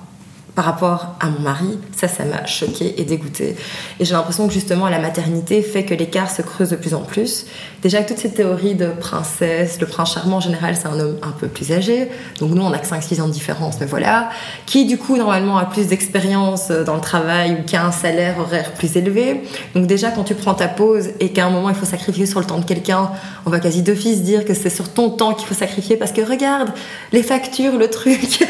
par 0.59 0.64
rapport 0.64 1.14
à 1.21 1.31
mon 1.31 1.38
mari, 1.38 1.79
ça, 1.97 2.09
ça 2.09 2.25
m'a 2.25 2.44
choquée 2.44 3.01
et 3.01 3.05
dégoûtée. 3.05 3.55
Et 4.01 4.05
j'ai 4.05 4.12
l'impression 4.12 4.49
que 4.49 4.53
justement 4.53 4.88
la 4.88 4.99
maternité 4.99 5.62
fait 5.62 5.85
que 5.85 5.94
l'écart 5.94 6.29
se 6.29 6.42
creuse 6.42 6.71
de 6.71 6.75
plus 6.75 6.94
en 6.94 7.03
plus. 7.03 7.47
Déjà 7.81 7.99
avec 7.99 8.09
toute 8.09 8.18
cette 8.18 8.35
théorie 8.35 8.75
de 8.75 8.88
princesse, 8.88 9.81
le 9.81 9.87
prince 9.87 10.14
charmant 10.14 10.38
en 10.38 10.40
général 10.40 10.75
c'est 10.75 10.88
un 10.88 10.99
homme 10.99 11.16
un 11.23 11.31
peu 11.31 11.47
plus 11.47 11.71
âgé, 11.71 12.09
donc 12.40 12.51
nous 12.51 12.62
on 12.62 12.73
a 12.73 12.79
que 12.79 12.88
5-6 12.88 13.23
ans 13.23 13.29
de 13.29 13.33
différence, 13.33 13.77
mais 13.79 13.87
voilà, 13.87 14.31
qui 14.66 14.85
du 14.85 14.99
coup 14.99 15.16
normalement 15.16 15.59
a 15.59 15.64
plus 15.64 15.87
d'expérience 15.87 16.73
dans 16.73 16.97
le 16.97 17.01
travail 17.01 17.53
ou 17.53 17.62
qui 17.64 17.77
a 17.77 17.87
un 17.87 17.92
salaire 17.92 18.40
horaire 18.40 18.73
plus 18.73 18.97
élevé. 18.97 19.42
Donc 19.77 19.87
déjà 19.87 20.11
quand 20.11 20.25
tu 20.25 20.35
prends 20.35 20.55
ta 20.55 20.66
pause 20.66 21.11
et 21.21 21.31
qu'à 21.31 21.47
un 21.47 21.51
moment 21.51 21.68
il 21.68 21.77
faut 21.77 21.87
sacrifier 21.87 22.27
sur 22.27 22.40
le 22.40 22.47
temps 22.47 22.59
de 22.59 22.64
quelqu'un, 22.64 23.12
on 23.47 23.51
va 23.51 23.61
quasi 23.61 23.83
d'office 23.83 24.23
dire 24.23 24.44
que 24.44 24.55
c'est 24.55 24.71
sur 24.71 24.92
ton 24.92 25.09
temps 25.11 25.35
qu'il 25.35 25.47
faut 25.47 25.55
sacrifier 25.55 25.97
parce 25.97 26.11
que 26.11 26.23
regarde, 26.23 26.71
les 27.12 27.23
factures, 27.23 27.79
le 27.79 27.88
truc, 27.88 28.44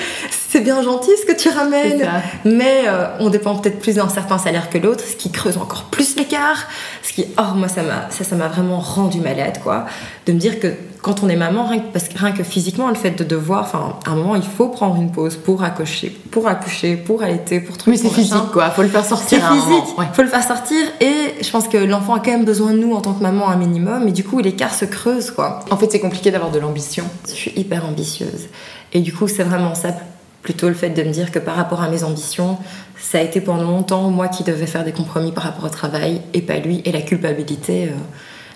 c'est 0.51 0.61
bien 0.61 0.83
gentil 0.83 1.11
ce 1.21 1.27
que 1.31 1.39
tu 1.39 1.51
ramènes, 1.51 2.09
mais 2.45 2.85
euh, 2.87 3.07
on 3.21 3.29
dépend 3.29 3.55
peut-être 3.57 3.81
plus 3.81 3.97
d'un 3.97 4.09
certain 4.09 4.39
salaire 4.39 4.71
que 4.71 4.79
l'autre, 4.79 5.05
ce 5.05 5.15
qui 5.15 5.31
creuse 5.31 5.59
encore 5.59 5.85
plus 5.85 6.17
l'écart. 6.17 6.67
Ce 7.03 7.13
qui, 7.13 7.27
oh, 7.39 7.55
moi, 7.55 7.69
ça 7.69 7.83
m'a, 7.83 8.09
ça, 8.11 8.25
ça 8.25 8.35
m'a 8.35 8.49
vraiment 8.49 8.81
rendu 8.81 9.21
malade, 9.21 9.61
quoi. 9.63 9.85
De 10.25 10.33
me 10.33 10.39
dire 10.39 10.59
que 10.59 10.69
quand 11.03 11.23
on 11.23 11.29
est 11.29 11.37
maman, 11.37 11.67
rien 11.67 11.81
que, 11.81 11.93
parce 11.93 12.09
rien 12.15 12.33
que 12.33 12.43
physiquement, 12.43 12.89
le 12.89 12.95
fait 12.95 13.11
de 13.11 13.25
devoir, 13.25 13.65
enfin, 13.65 13.99
à 14.07 14.13
un 14.13 14.17
moment, 14.17 14.37
il 14.37 14.43
faut 14.43 14.69
prendre 14.69 14.97
une 14.97 15.13
pause 15.13 15.37
pour 15.37 15.63
accoucher, 15.63 16.17
pour 16.31 16.49
accoucher, 16.49 16.97
pour 16.97 17.23
allaiter, 17.23 17.61
pour 17.61 17.77
trouver. 17.77 17.99
Mais 17.99 18.03
c'est 18.03 18.15
physique, 18.15 18.51
quoi. 18.51 18.71
Faut 18.71 18.83
le 18.83 18.89
faire 18.89 19.05
sortir. 19.05 19.29
C'est 19.29 19.55
physique. 19.55 19.95
Il 19.99 20.15
Faut 20.15 20.23
le 20.23 20.29
faire 20.29 20.45
sortir. 20.45 20.79
Et 21.03 21.43
je 21.43 21.51
pense 21.51 21.69
que 21.69 21.77
l'enfant 21.77 22.15
a 22.15 22.21
quand 22.21 22.31
même 22.31 22.47
besoin 22.47 22.73
de 22.73 22.79
nous 22.79 22.95
en 22.95 23.03
tant 23.03 23.13
que 23.13 23.23
maman 23.23 23.51
un 23.51 23.57
minimum. 23.57 24.09
Et 24.09 24.13
du 24.13 24.25
coup, 24.25 24.39
l'écart 24.39 24.75
se 24.75 24.87
creuse, 24.87 25.31
quoi. 25.31 25.61
En 25.71 25.77
fait, 25.77 25.93
c'est 25.93 26.01
compliqué 26.01 26.31
d'avoir 26.31 26.51
de 26.51 26.59
l'ambition. 26.59 27.05
Je 27.27 27.35
suis 27.35 27.53
hyper 27.55 27.85
ambitieuse. 27.85 28.49
Et 28.95 29.01
du 29.01 29.13
coup, 29.13 29.29
c'est 29.29 29.45
vraiment 29.45 29.75
ça 29.75 29.93
plutôt 30.43 30.69
le 30.69 30.75
fait 30.75 30.91
de 30.91 31.03
me 31.03 31.11
dire 31.11 31.31
que 31.31 31.39
par 31.39 31.57
rapport 31.57 31.83
à 31.83 31.89
mes 31.89 32.05
ambitions, 32.05 32.59
ça 33.01 33.19
a 33.19 33.23
été 33.23 33.41
pendant 33.41 33.71
longtemps 33.71 34.11
moi 34.11 34.29
qui 34.29 34.45
devais 34.45 34.67
faire 34.67 34.85
des 34.85 34.93
compromis 34.93 35.33
par 35.33 35.45
rapport 35.45 35.65
au 35.65 35.69
travail 35.69 36.21
et 36.35 36.43
pas 36.43 36.59
lui. 36.59 36.83
Et 36.85 36.93
la 36.93 37.03
culpabilité, 37.03 37.85
euh, 37.85 37.93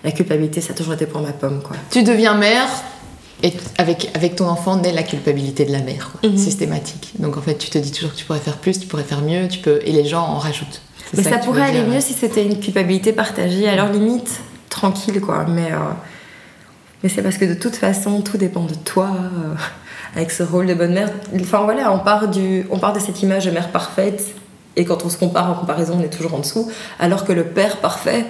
la 0.04 0.12
culpabilité, 0.12 0.60
ça 0.60 0.72
a 0.72 0.76
toujours 0.76 0.94
été 0.94 1.06
pour 1.06 1.20
ma 1.20 1.32
pomme. 1.32 1.62
Quoi. 1.62 1.76
Tu 1.90 2.02
deviens 2.02 2.34
mère 2.34 2.68
et 3.42 3.52
avec, 3.78 4.10
avec 4.14 4.36
ton 4.36 4.46
enfant 4.46 4.76
naît 4.76 4.92
la 4.92 5.02
culpabilité 5.02 5.64
de 5.64 5.72
la 5.72 5.80
mère, 5.80 6.12
mhm. 6.22 6.36
systématique. 6.36 7.12
Donc 7.18 7.36
en 7.36 7.40
fait, 7.40 7.56
tu 7.56 7.70
te 7.70 7.78
dis 7.78 7.90
toujours 7.90 8.12
que 8.12 8.16
tu 8.16 8.24
pourrais 8.24 8.38
faire 8.38 8.56
plus, 8.56 8.78
tu 8.78 8.86
pourrais 8.86 9.02
faire 9.02 9.20
mieux, 9.20 9.48
tu 9.48 9.58
peux, 9.58 9.80
et 9.84 9.92
les 9.92 10.04
gens 10.04 10.22
en 10.22 10.38
rajoutent. 10.38 10.80
Mais 11.14 11.22
ça, 11.24 11.38
pourrait 11.38 11.62
aller 11.62 11.82
mieux 11.82 12.00
si 12.00 12.14
c'était 12.14 12.44
une 12.44 12.58
culpabilité 12.58 13.12
partagée, 13.12 13.68
à 13.68 13.76
leur 13.76 13.92
limite, 13.92 14.40
tranquille 14.70 15.20
quoi. 15.20 15.44
Mais, 15.46 15.72
euh, 15.72 15.76
mais 17.02 17.08
c'est 17.08 17.22
parce 17.22 17.38
que 17.38 17.44
de 17.44 17.54
toute 17.54 17.76
façon, 17.76 18.20
tout 18.22 18.36
dépend 18.36 18.64
de 18.64 18.74
toi. 18.74 19.10
Euh, 19.10 19.54
avec 20.14 20.30
ce 20.30 20.42
rôle 20.42 20.66
de 20.66 20.74
bonne 20.74 20.92
mère. 20.92 21.10
Enfin 21.40 21.62
voilà, 21.64 21.92
on 21.92 21.98
part, 21.98 22.28
du, 22.28 22.66
on 22.70 22.78
part 22.78 22.92
de 22.92 22.98
cette 22.98 23.22
image 23.22 23.46
de 23.46 23.50
mère 23.50 23.70
parfaite, 23.70 24.34
et 24.76 24.84
quand 24.84 25.04
on 25.04 25.08
se 25.08 25.16
compare 25.16 25.50
en 25.50 25.54
comparaison, 25.54 25.98
on 25.98 26.02
est 26.02 26.10
toujours 26.10 26.34
en 26.34 26.38
dessous, 26.38 26.70
alors 26.98 27.24
que 27.24 27.32
le 27.32 27.44
père 27.44 27.78
parfait, 27.78 28.26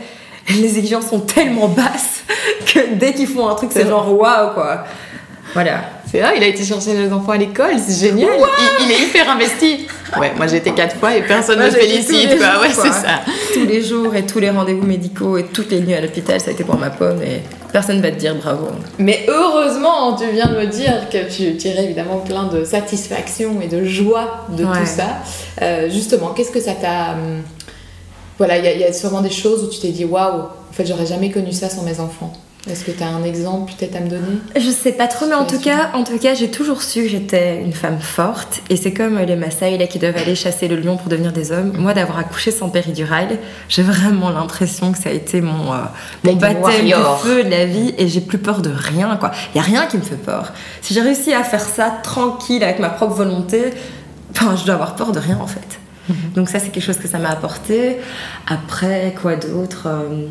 les 0.48 0.78
exigences 0.78 1.08
sont 1.08 1.20
tellement 1.20 1.68
basses 1.68 2.22
que 2.66 2.94
dès 2.94 3.12
qu'ils 3.14 3.28
font 3.28 3.48
un 3.48 3.54
truc, 3.54 3.70
c'est 3.72 3.86
genre 3.86 4.12
waouh 4.12 4.54
quoi. 4.54 4.84
Voilà. 5.54 5.82
C'est 6.10 6.20
vrai, 6.20 6.34
il 6.36 6.42
a 6.42 6.46
été 6.46 6.62
chercher 6.64 6.94
les 6.94 7.10
enfants 7.12 7.32
à 7.32 7.36
l'école, 7.38 7.74
c'est 7.78 8.06
génial. 8.08 8.28
Il, 8.38 8.84
il 8.86 8.92
est 8.92 9.06
hyper 9.08 9.30
investi. 9.30 9.86
Ouais, 10.20 10.32
moi 10.36 10.46
j'ai 10.46 10.56
été 10.58 10.72
quatre 10.72 10.96
fois 10.96 11.16
et 11.16 11.22
personne 11.22 11.58
ne 11.58 11.64
me 11.64 11.70
félicite, 11.70 12.30
les 12.30 12.36
quoi. 12.36 12.52
jours, 12.52 12.60
Ouais, 12.62 12.68
c'est 12.70 12.92
ça. 12.92 13.20
Tous 13.54 13.64
les 13.64 13.82
jours 13.82 14.14
et 14.14 14.26
tous 14.26 14.38
les 14.38 14.50
rendez-vous 14.50 14.86
médicaux 14.86 15.38
et 15.38 15.44
toutes 15.44 15.70
les 15.70 15.80
nuits 15.80 15.94
à 15.94 16.00
l'hôpital, 16.02 16.38
ça 16.40 16.50
a 16.50 16.52
été 16.52 16.64
pour 16.64 16.76
ma 16.78 16.90
pomme 16.90 17.22
et 17.22 17.40
personne 17.72 18.00
va 18.02 18.10
te 18.10 18.16
dire 18.16 18.34
bravo. 18.34 18.68
Mais 18.98 19.24
heureusement, 19.28 20.14
tu 20.14 20.24
viens 20.30 20.48
de 20.48 20.56
me 20.56 20.66
dire 20.66 21.08
que 21.10 21.30
tu 21.34 21.56
tirais 21.56 21.84
évidemment 21.84 22.18
plein 22.18 22.44
de 22.44 22.62
satisfaction 22.64 23.60
et 23.62 23.68
de 23.68 23.84
joie 23.84 24.44
de 24.50 24.64
Ouais. 24.64 24.80
tout 24.80 24.86
ça. 24.86 25.06
Euh, 25.62 25.88
justement, 25.88 26.28
qu'est-ce 26.34 26.50
que 26.52 26.60
ça 26.60 26.72
t'a. 26.72 27.12
hum, 27.12 27.42
Voilà, 28.36 28.58
il 28.58 28.64
y, 28.66 28.80
y 28.80 28.84
a 28.84 28.92
sûrement 28.92 29.22
des 29.22 29.30
choses 29.30 29.62
où 29.64 29.68
tu 29.70 29.78
t'es 29.80 29.88
dit 29.92 30.04
waouh, 30.04 30.40
en 30.42 30.72
fait, 30.72 30.84
j'aurais 30.86 31.06
jamais 31.06 31.30
connu 31.30 31.52
ça 31.52 31.70
sans 31.70 31.82
mes 31.84 32.00
enfants. 32.00 32.32
Est-ce 32.70 32.84
que 32.84 32.92
tu 32.92 33.02
as 33.02 33.08
un 33.08 33.24
exemple 33.24 33.72
peut-être 33.76 33.96
à 33.96 34.00
me 34.00 34.08
donner? 34.08 34.38
Je 34.54 34.70
sais 34.70 34.92
pas 34.92 35.08
trop, 35.08 35.26
mais 35.26 35.34
en 35.34 35.46
tout 35.46 35.58
cas, 35.58 35.90
en 35.94 36.04
tout 36.04 36.16
cas, 36.18 36.34
j'ai 36.34 36.48
toujours 36.48 36.82
su 36.82 37.02
que 37.02 37.08
j'étais 37.08 37.60
une 37.60 37.72
femme 37.72 37.98
forte. 37.98 38.62
Et 38.70 38.76
c'est 38.76 38.92
comme 38.92 39.18
les 39.18 39.34
Maasai 39.34 39.76
là 39.78 39.88
qui 39.88 39.98
doivent 39.98 40.16
aller 40.16 40.36
chasser 40.36 40.68
le 40.68 40.76
lion 40.76 40.96
pour 40.96 41.08
devenir 41.08 41.32
des 41.32 41.50
hommes. 41.50 41.72
Moi, 41.76 41.92
d'avoir 41.92 42.18
accouché 42.18 42.52
sans 42.52 42.68
péridurale, 42.68 43.38
j'ai 43.68 43.82
vraiment 43.82 44.30
l'impression 44.30 44.92
que 44.92 44.98
ça 44.98 45.08
a 45.08 45.12
été 45.12 45.40
mon, 45.40 45.72
euh, 45.72 45.78
mon 46.22 46.34
baptême 46.34 46.86
de 46.86 47.18
feu 47.20 47.42
de 47.42 47.50
la 47.50 47.66
vie. 47.66 47.94
Et 47.98 48.06
j'ai 48.06 48.20
plus 48.20 48.38
peur 48.38 48.62
de 48.62 48.70
rien, 48.70 49.16
quoi. 49.16 49.32
Il 49.54 49.58
y 49.58 49.60
a 49.60 49.64
rien 49.64 49.86
qui 49.86 49.96
me 49.96 50.02
fait 50.02 50.14
peur. 50.14 50.52
Si 50.82 50.94
j'ai 50.94 51.00
réussi 51.00 51.32
à 51.32 51.42
faire 51.42 51.64
ça 51.64 51.92
tranquille 52.04 52.62
avec 52.62 52.78
ma 52.78 52.90
propre 52.90 53.14
volonté, 53.14 53.72
enfin, 54.30 54.54
je 54.54 54.64
dois 54.64 54.74
avoir 54.74 54.94
peur 54.94 55.10
de 55.10 55.18
rien 55.18 55.38
en 55.40 55.48
fait. 55.48 55.80
Donc 56.34 56.48
ça, 56.48 56.58
c'est 56.60 56.70
quelque 56.70 56.84
chose 56.84 56.98
que 56.98 57.08
ça 57.08 57.18
m'a 57.18 57.30
apporté. 57.30 57.96
Après, 58.46 59.14
quoi 59.20 59.36
d'autre 59.36 59.86
euh, 59.86 60.26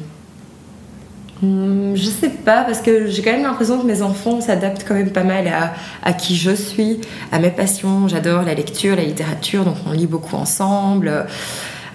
Je 1.44 2.10
sais 2.20 2.30
pas, 2.30 2.64
parce 2.64 2.82
que 2.82 3.08
j'ai 3.08 3.24
quand 3.24 3.32
même 3.32 3.44
l'impression 3.44 3.80
que 3.80 3.86
mes 3.86 4.04
enfants 4.04 4.42
s'adaptent 4.42 4.86
quand 4.88 4.94
même 4.94 5.12
pas 5.12 5.24
mal 5.24 5.48
à, 5.48 5.74
à 6.04 6.14
qui 6.14 6.36
je 6.36 6.52
suis, 6.52 7.02
à 7.32 7.40
mes 7.40 7.50
passions. 7.50 8.08
J'adore 8.08 8.44
la 8.44 8.54
lecture, 8.54 8.96
la 8.96 9.04
littérature, 9.04 9.66
donc 9.66 9.78
on 9.88 9.92
lit 9.92 10.08
beaucoup 10.08 10.36
ensemble. 10.36 11.26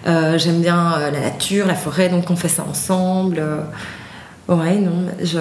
Euh, 0.06 0.38
J'aime 0.38 0.60
bien 0.60 0.94
euh, 0.98 1.10
la 1.10 1.20
nature, 1.20 1.66
la 1.66 1.74
forêt, 1.74 2.08
donc 2.08 2.28
on 2.30 2.36
fait 2.36 2.48
ça 2.48 2.64
ensemble. 2.68 3.42
Ouais, 4.48 4.76
non, 4.76 5.06
je... 5.22 5.38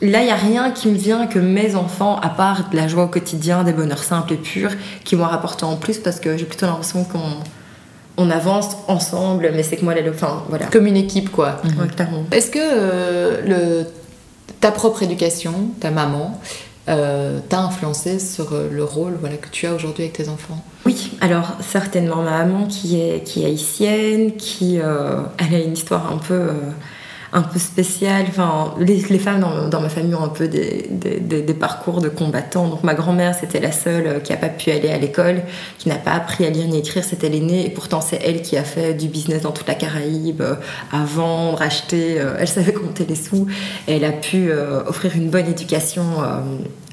Là, 0.00 0.20
il 0.20 0.26
n'y 0.26 0.30
a 0.30 0.36
rien 0.36 0.70
qui 0.70 0.88
me 0.88 0.96
vient 0.96 1.26
que 1.26 1.40
mes 1.40 1.74
enfants, 1.74 2.20
à 2.20 2.28
part 2.28 2.70
de 2.70 2.76
la 2.76 2.86
joie 2.86 3.04
au 3.04 3.08
quotidien, 3.08 3.64
des 3.64 3.72
bonheurs 3.72 4.04
simples 4.04 4.34
et 4.34 4.36
purs, 4.36 4.70
qui 5.02 5.16
m'ont 5.16 5.24
rapporté 5.24 5.64
en 5.64 5.74
plus, 5.74 5.98
parce 5.98 6.20
que 6.20 6.36
j'ai 6.36 6.44
plutôt 6.44 6.66
l'impression 6.66 7.02
qu'on 7.02 7.18
on 8.18 8.30
avance 8.30 8.76
ensemble, 8.88 9.50
mais 9.54 9.62
c'est 9.62 9.76
que 9.76 9.84
moi, 9.84 9.94
les... 9.94 10.08
enfin, 10.10 10.42
voilà. 10.48 10.66
Comme 10.66 10.86
une 10.86 10.96
équipe, 10.96 11.30
quoi. 11.30 11.62
Ouais, 11.64 11.88
clairement. 11.88 12.24
Est-ce 12.32 12.50
que 12.50 12.58
euh, 12.60 13.40
le, 13.46 13.86
ta 14.60 14.70
propre 14.72 15.02
éducation, 15.02 15.52
ta 15.80 15.90
maman, 15.90 16.38
euh, 16.88 17.38
t'a 17.48 17.60
influencé 17.60 18.18
sur 18.18 18.52
euh, 18.52 18.68
le 18.70 18.82
rôle 18.82 19.16
voilà, 19.20 19.36
que 19.36 19.48
tu 19.48 19.66
as 19.66 19.74
aujourd'hui 19.74 20.04
avec 20.04 20.14
tes 20.14 20.28
enfants? 20.28 20.62
Oui, 20.86 21.12
alors 21.20 21.52
certainement 21.60 22.22
ma 22.22 22.44
maman 22.44 22.66
qui 22.66 23.00
est, 23.00 23.22
qui 23.24 23.42
est 23.42 23.46
haïtienne, 23.46 24.36
qui 24.36 24.80
euh, 24.80 25.20
elle 25.38 25.54
a 25.54 25.58
une 25.58 25.74
histoire 25.74 26.10
un 26.10 26.16
peu, 26.16 26.34
euh, 26.34 26.52
un 27.32 27.42
peu 27.42 27.58
spéciale. 27.58 28.26
Enfin, 28.28 28.74
les, 28.78 28.98
femmes 29.18 29.44
dans, 29.70 29.80
ma 29.80 29.88
famille 29.88 30.14
ont 30.14 30.24
un 30.24 30.28
peu 30.28 30.48
des, 30.48 31.54
parcours 31.58 32.00
de 32.00 32.08
combattants. 32.08 32.68
Donc 32.68 32.84
ma 32.84 32.94
grand-mère 32.94 33.34
c'était 33.34 33.60
la 33.60 33.72
seule 33.72 34.06
euh, 34.06 34.20
qui 34.20 34.32
n'a 34.32 34.38
pas 34.38 34.48
pu 34.48 34.70
aller 34.70 34.90
à 34.90 34.98
l'école, 34.98 35.42
qui 35.78 35.88
n'a 35.88 35.96
pas 35.96 36.12
appris 36.12 36.46
à 36.46 36.50
lire 36.50 36.66
ni 36.66 36.78
écrire, 36.78 37.04
c'était 37.04 37.28
l'aînée. 37.28 37.66
Et 37.66 37.70
pourtant 37.70 38.00
c'est 38.00 38.20
elle 38.24 38.42
qui 38.42 38.56
a 38.56 38.64
fait 38.64 38.94
du 38.94 39.08
business 39.08 39.42
dans 39.42 39.50
toute 39.50 39.66
la 39.66 39.74
Caraïbe, 39.74 40.40
euh, 40.40 40.54
à 40.92 41.04
vendre, 41.04 41.60
acheter. 41.60 42.20
euh, 42.20 42.36
elle 42.38 42.48
savait 42.48 42.72
compter 42.72 43.04
les 43.06 43.16
sous. 43.16 43.46
Elle 43.86 44.04
a 44.04 44.12
pu 44.12 44.50
offrir 44.86 45.16
une 45.16 45.30
bonne 45.30 45.46
éducation. 45.46 46.04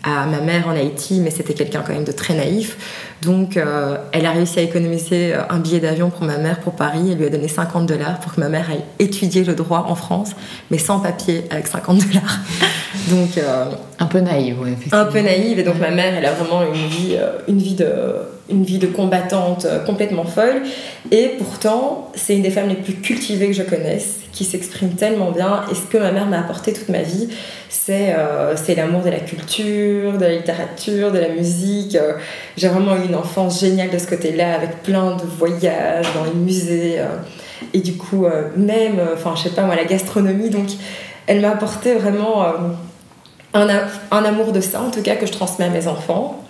à 0.03 0.25
ma 0.27 0.39
mère 0.39 0.67
en 0.67 0.71
Haïti, 0.71 1.19
mais 1.19 1.31
c'était 1.31 1.55
quelqu'un 1.55 1.81
quand 1.81 1.93
même 1.93 2.03
de 2.03 2.11
très 2.11 2.35
naïf. 2.35 2.77
Donc, 3.21 3.57
euh, 3.57 3.97
elle 4.11 4.25
a 4.25 4.31
réussi 4.31 4.59
à 4.59 4.61
économiser 4.61 5.33
euh, 5.33 5.41
un 5.49 5.59
billet 5.59 5.79
d'avion 5.79 6.09
pour 6.09 6.25
ma 6.25 6.37
mère 6.37 6.59
pour 6.59 6.73
Paris. 6.73 7.11
Elle 7.11 7.17
lui 7.17 7.25
a 7.25 7.29
donné 7.29 7.47
50 7.47 7.85
dollars 7.85 8.19
pour 8.19 8.33
que 8.33 8.39
ma 8.39 8.49
mère 8.49 8.69
aille 8.69 8.83
étudier 8.99 9.43
le 9.43 9.55
droit 9.55 9.85
en 9.87 9.95
France, 9.95 10.31
mais 10.69 10.77
sans 10.77 10.99
papier, 10.99 11.43
avec 11.49 11.67
50 11.67 11.99
dollars. 12.07 12.39
Donc, 13.09 13.37
euh, 13.37 13.65
Un 13.99 14.05
peu 14.05 14.19
naïve, 14.19 14.57
oui, 14.61 14.71
un 14.91 15.05
peu 15.05 15.19
naïve. 15.21 15.59
Et 15.59 15.63
donc, 15.63 15.79
ma 15.79 15.91
mère, 15.91 16.15
elle 16.17 16.25
a 16.25 16.31
vraiment 16.31 16.63
une 16.63 16.87
vie, 16.87 17.17
une 17.47 17.59
vie, 17.59 17.75
de, 17.75 17.87
une 18.49 18.63
vie 18.63 18.79
de 18.79 18.87
combattante 18.87 19.67
complètement 19.85 20.25
folle. 20.25 20.63
Et 21.11 21.33
pourtant, 21.37 22.11
c'est 22.15 22.35
une 22.35 22.41
des 22.41 22.49
femmes 22.49 22.69
les 22.69 22.75
plus 22.75 22.93
cultivées 22.93 23.47
que 23.47 23.53
je 23.53 23.61
connaisse, 23.61 24.21
qui 24.31 24.43
s'exprime 24.43 24.95
tellement 24.95 25.31
bien. 25.31 25.65
Et 25.71 25.75
ce 25.75 25.81
que 25.81 25.97
ma 25.97 26.11
mère 26.11 26.25
m'a 26.25 26.39
apporté 26.39 26.73
toute 26.73 26.89
ma 26.89 27.03
vie, 27.03 27.29
c'est 27.85 28.15
euh, 28.17 28.55
l'amour 28.75 29.01
de 29.01 29.09
la 29.09 29.19
culture, 29.19 30.13
de 30.13 30.21
la 30.21 30.31
littérature, 30.31 31.11
de 31.11 31.19
la 31.19 31.29
musique. 31.29 31.97
J'ai 32.57 32.67
vraiment 32.67 32.95
eu 32.95 33.04
une 33.05 33.15
enfance 33.15 33.59
géniale 33.59 33.89
de 33.89 33.97
ce 33.97 34.07
côté-là, 34.07 34.55
avec 34.55 34.83
plein 34.83 35.15
de 35.15 35.23
voyages 35.23 36.07
dans 36.13 36.23
les 36.23 36.33
musées. 36.33 36.99
euh, 36.99 37.17
et 37.73 37.79
du 37.79 37.95
coup, 37.95 38.25
euh, 38.25 38.49
même, 38.55 38.99
euh, 38.99 39.13
enfin, 39.13 39.33
je 39.35 39.43
sais 39.43 39.55
pas 39.55 39.63
moi, 39.63 39.75
la 39.75 39.85
gastronomie. 39.85 40.49
Donc, 40.49 40.67
elle 41.27 41.41
m'a 41.41 41.51
apporté 41.51 41.95
vraiment 41.95 42.45
un, 43.53 43.67
amour 44.11 44.51
de 44.51 44.61
ça, 44.61 44.81
en 44.81 44.91
tout 44.91 45.01
cas, 45.01 45.15
que 45.15 45.25
je 45.25 45.31
transmets 45.31 45.65
à 45.65 45.69
mes 45.69 45.87
enfants. 45.87 46.41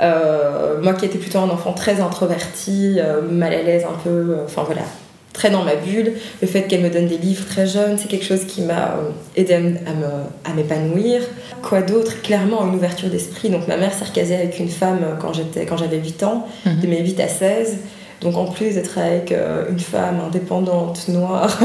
Moi 0.00 0.92
qui 0.94 1.06
étais 1.06 1.18
plutôt 1.18 1.38
un 1.38 1.50
enfant 1.50 1.72
très 1.72 2.00
introverti, 2.00 2.98
mal 3.30 3.52
à 3.52 3.62
l'aise 3.62 3.84
un 3.84 3.98
peu, 4.04 4.36
enfin 4.44 4.62
voilà, 4.64 4.82
très 5.34 5.50
dans 5.50 5.62
ma 5.64 5.74
bulle, 5.74 6.14
le 6.40 6.46
fait 6.48 6.62
qu'elle 6.62 6.80
me 6.80 6.88
donne 6.88 7.06
des 7.08 7.18
livres 7.18 7.44
très 7.46 7.66
jeunes, 7.66 7.98
c'est 7.98 8.08
quelque 8.08 8.24
chose 8.24 8.44
qui 8.46 8.62
m'a 8.62 8.92
euh, 8.96 9.10
aidé 9.36 9.54
à 9.54 10.52
m'épanouir. 10.54 11.20
Quoi 11.60 11.82
d'autre? 11.82 12.22
Clairement 12.22 12.64
une 12.66 12.74
ouverture 12.76 13.10
d'esprit. 13.10 13.50
Donc 13.50 13.68
ma 13.68 13.76
mère 13.76 13.92
s'est 13.92 14.06
recasée 14.06 14.36
avec 14.36 14.58
une 14.58 14.68
femme 14.70 15.00
euh, 15.02 15.14
quand 15.20 15.76
j'avais 15.76 15.98
8 15.98 16.22
ans, 16.22 16.46
Mhm. 16.64 16.80
de 16.80 16.86
mes 16.86 17.00
8 17.00 17.20
à 17.20 17.28
16. 17.28 17.76
Donc 18.22 18.36
en 18.36 18.46
plus 18.46 18.76
d'être 18.76 18.96
avec 18.96 19.32
euh, 19.32 19.64
une 19.68 19.78
femme 19.80 20.20
indépendante, 20.26 21.08
noire, 21.08 21.58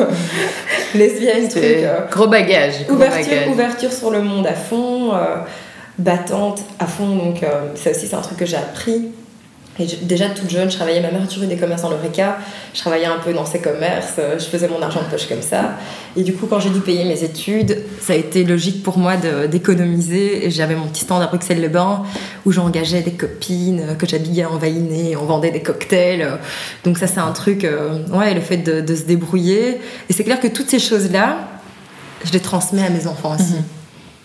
lesbienne, 0.96 1.48
truc, 1.48 1.64
euh, 1.64 2.00
gros 2.12 2.28
bagage. 2.28 2.86
gros 2.86 2.96
ouverture, 2.96 3.26
bagage. 3.32 3.50
ouverture 3.50 3.92
sur 3.94 4.10
le 4.12 4.22
monde 4.22 4.46
à 4.48 4.54
fond, 4.56 5.14
euh, 5.14 5.38
battante 5.98 6.62
à 6.80 6.86
fond. 6.88 7.16
Donc, 7.16 7.46
ça 7.76 7.92
aussi, 7.92 8.08
c'est 8.08 8.16
un 8.16 8.22
truc 8.22 8.38
que 8.40 8.46
j'ai 8.46 8.58
appris. 8.58 9.10
Déjà 10.02 10.30
toute 10.30 10.50
jeune, 10.50 10.70
je 10.70 10.76
travaillais, 10.76 11.00
ma 11.00 11.10
mère 11.10 11.24
a 11.24 11.28
toujours 11.28 11.46
eu 11.46 11.48
des 11.48 11.56
commerces 11.56 11.84
dans 11.84 11.90
l'Oreca, 11.90 12.38
je 12.74 12.80
travaillais 12.80 13.06
un 13.06 13.18
peu 13.18 13.34
dans 13.34 13.46
ces 13.46 13.60
commerces, 13.60 14.16
euh, 14.20 14.38
je 14.38 14.44
faisais 14.46 14.68
mon 14.68 14.82
argent 14.82 15.02
de 15.02 15.06
poche 15.06 15.28
comme 15.28 15.42
ça. 15.42 15.78
Et 16.18 16.24
du 16.24 16.34
coup, 16.34 16.48
quand 16.48 16.60
j'ai 16.60 16.70
dû 16.70 16.82
payer 16.82 17.06
mes 17.06 17.24
études, 17.24 17.78
ça 18.02 18.14
a 18.14 18.16
été 18.18 18.44
logique 18.44 18.84
pour 18.84 18.98
moi 18.98 19.14
d'économiser. 19.50 20.52
J'avais 20.52 20.76
mon 20.76 20.88
petit 20.88 21.02
stand 21.02 21.22
à 21.22 21.28
Bruxelles-les-Bains 21.28 22.04
où 22.46 22.52
j'engageais 22.52 23.02
des 23.02 23.14
copines, 23.14 23.82
euh, 23.82 23.96
que 23.96 24.06
j'habillais 24.06 24.46
en 24.46 24.60
on 24.60 25.26
vendait 25.26 25.52
des 25.52 25.62
cocktails. 25.62 26.22
euh. 26.22 26.36
Donc 26.84 26.98
ça, 26.98 27.08
c'est 27.08 27.20
un 27.20 27.32
truc, 27.32 27.66
ouais, 28.12 28.34
le 28.34 28.42
fait 28.42 28.58
de, 28.58 28.82
de 28.82 28.96
se 28.96 29.04
débrouiller. 29.04 29.80
Et 30.10 30.14
c'est 30.14 30.24
clair 30.24 30.40
que 30.40 30.48
toutes 30.48 30.70
ces 30.70 30.80
choses-là, 30.80 31.38
je 32.26 32.32
les 32.32 32.40
transmets 32.40 32.86
à 32.86 32.90
mes 32.90 33.08
enfants 33.08 33.36
aussi. 33.36 33.54
Mhm. 33.54 33.79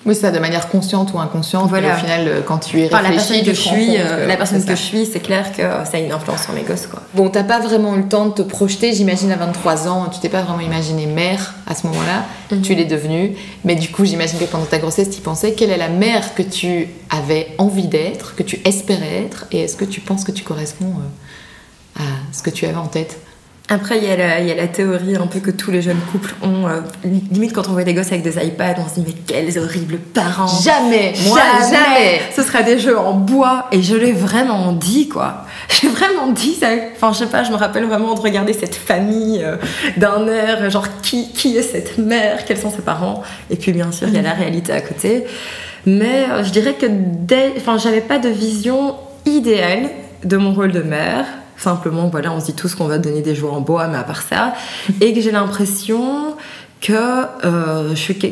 Oui, 0.06 0.14
ça 0.14 0.30
de 0.30 0.38
manière 0.38 0.68
consciente 0.68 1.12
ou 1.14 1.18
inconsciente. 1.18 1.68
Voilà. 1.70 1.88
mais 1.88 1.94
Au 1.94 1.96
final, 1.98 2.28
euh, 2.28 2.40
quand 2.44 2.58
tu 2.58 2.80
y 2.80 2.86
Enfin, 2.86 3.00
la 3.02 3.08
réfléchis, 3.08 3.42
personne 3.42 3.46
que 3.46 3.54
je 3.54 3.60
suis, 3.60 3.96
euh, 3.98 4.26
la 4.26 4.36
personne 4.36 4.60
c'est 4.60 4.66
que 4.66 4.76
je 4.76 4.82
suis, 4.82 5.06
c'est 5.06 5.20
clair 5.20 5.50
que 5.52 5.62
ça 5.62 5.90
a 5.94 5.98
une 5.98 6.12
influence 6.12 6.42
sur 6.42 6.52
mes 6.52 6.62
gosses, 6.62 6.86
quoi. 6.86 7.00
Bon, 7.14 7.30
t'as 7.30 7.42
pas 7.44 7.58
vraiment 7.60 7.94
eu 7.94 7.98
le 8.02 8.08
temps 8.08 8.26
de 8.26 8.32
te 8.34 8.42
projeter, 8.42 8.92
j'imagine 8.92 9.32
à 9.32 9.36
23 9.36 9.88
ans, 9.88 10.08
tu 10.12 10.20
t'es 10.20 10.28
pas 10.28 10.42
vraiment 10.42 10.60
imaginé 10.60 11.06
mère 11.06 11.54
à 11.66 11.74
ce 11.74 11.86
moment-là, 11.86 12.24
Mhm. 12.50 12.60
tu 12.62 12.74
l'es 12.74 12.84
devenue, 12.84 13.32
mais 13.64 13.74
du 13.76 13.88
coup 13.88 14.04
j'imagine 14.04 14.38
que 14.38 14.44
pendant 14.44 14.66
ta 14.66 14.78
grossesse 14.78 15.08
tu 15.10 15.20
pensais, 15.22 15.52
quelle 15.54 15.70
est 15.70 15.78
la 15.78 15.88
mère 15.88 16.34
que 16.34 16.42
tu 16.42 16.88
avais 17.10 17.48
envie 17.58 17.86
d'être, 17.88 18.34
que 18.36 18.42
tu 18.42 18.60
espérais 18.66 19.22
être, 19.24 19.46
et 19.52 19.60
est-ce 19.60 19.76
que 19.76 19.84
tu 19.86 20.00
penses 20.02 20.24
que 20.24 20.32
tu 20.32 20.42
corresponds 20.44 20.92
euh, 21.98 22.02
à 22.02 22.06
ce 22.32 22.42
que 22.42 22.50
tu 22.50 22.66
avais 22.66 22.76
en 22.76 22.88
tête? 22.88 23.18
Après, 23.70 23.96
il 23.96 24.05
y, 24.05 24.09
a 24.11 24.16
la- 24.16 24.40
il 24.40 24.46
y 24.46 24.50
a 24.50 24.55
la 24.55 24.66
théorie 24.68 25.16
un 25.16 25.27
peu 25.27 25.40
que 25.40 25.50
tous 25.50 25.70
les 25.70 25.81
jeunes 25.81 26.00
couples 26.12 26.35
ont. 26.42 26.68
euh, 26.68 26.81
limite, 27.33 27.55
quand 27.55 27.66
on 27.68 27.72
voit 27.72 27.83
des 27.85 27.94
gosses 27.94 28.09
avec 28.09 28.20
des 28.22 28.37
iPads, 28.46 28.74
on 28.79 28.87
se 28.88 29.00
dit, 29.00 29.05
mais 29.07 29.14
quels 29.27 29.59
horribles 29.59 29.96
parents! 29.96 30.46
Jamais 30.62 31.14
Moi, 31.29 31.40
jamais, 31.70 32.20
Ce 32.37 32.42
sera 32.42 32.62
des 32.62 32.79
jeux 32.79 32.98
en 32.98 33.14
bois, 33.14 33.66
et 33.72 33.83
je 33.83 33.96
l'ai 33.96 34.12
vraiment 34.12 34.72
dit, 34.72 35.09
quoi. 35.09 35.46
J'ai 35.70 35.88
vraiment 35.88 36.27
dit 36.31 36.55
ça. 36.55 36.66
Enfin, 36.94 37.12
je 37.14 37.20
sais 37.20 37.31
pas, 37.31 37.42
je 37.42 37.50
me 37.53 37.57
rappelle 37.57 37.85
vraiment 37.87 38.12
de 38.14 38.20
regarder 38.20 38.53
cette 38.53 38.74
famille 38.74 39.40
euh, 39.42 39.57
d'un 39.96 40.27
air, 40.29 40.68
genre, 40.70 40.87
qui, 41.00 41.33
qui 41.33 41.57
est 41.57 41.62
cette 41.62 41.96
mère, 41.96 42.44
quels 42.44 42.59
sont 42.59 42.70
ses 42.70 42.83
parents, 42.83 43.22
et 43.50 43.57
puis 43.57 43.72
bien 43.72 43.90
sûr, 43.92 44.09
il 44.09 44.14
y 44.14 44.18
a 44.18 44.22
la 44.22 44.35
réalité 44.35 44.72
à 44.72 44.83
côté. 44.83 45.24
Mais 45.87 46.27
euh, 46.31 46.44
je 46.44 46.50
dirais 46.50 46.74
que 46.74 46.87
dès. 46.90 47.55
Enfin, 47.57 47.79
j'avais 47.79 48.03
pas 48.03 48.18
de 48.18 48.29
vision 48.29 48.94
idéale 49.24 49.88
de 50.22 50.37
mon 50.37 50.53
rôle 50.53 50.72
de 50.72 50.83
mère. 50.83 51.24
Simplement, 51.56 52.08
voilà, 52.08 52.32
on 52.32 52.40
se 52.40 52.46
dit 52.46 52.54
tous 52.54 52.74
qu'on 52.74 52.86
va 52.86 52.98
donner 52.98 53.22
des 53.22 53.34
jouets 53.34 53.50
en 53.50 53.60
bois, 53.60 53.86
mais 53.86 53.98
à 53.98 54.02
part 54.02 54.22
ça. 54.22 54.54
Et 55.00 55.12
que 55.12 55.20
j'ai 55.20 55.30
l'impression 55.30 56.34
que 56.80 56.92
euh, 56.92 57.90
je 57.90 57.94
suis. 57.94 58.18
que- 58.18 58.28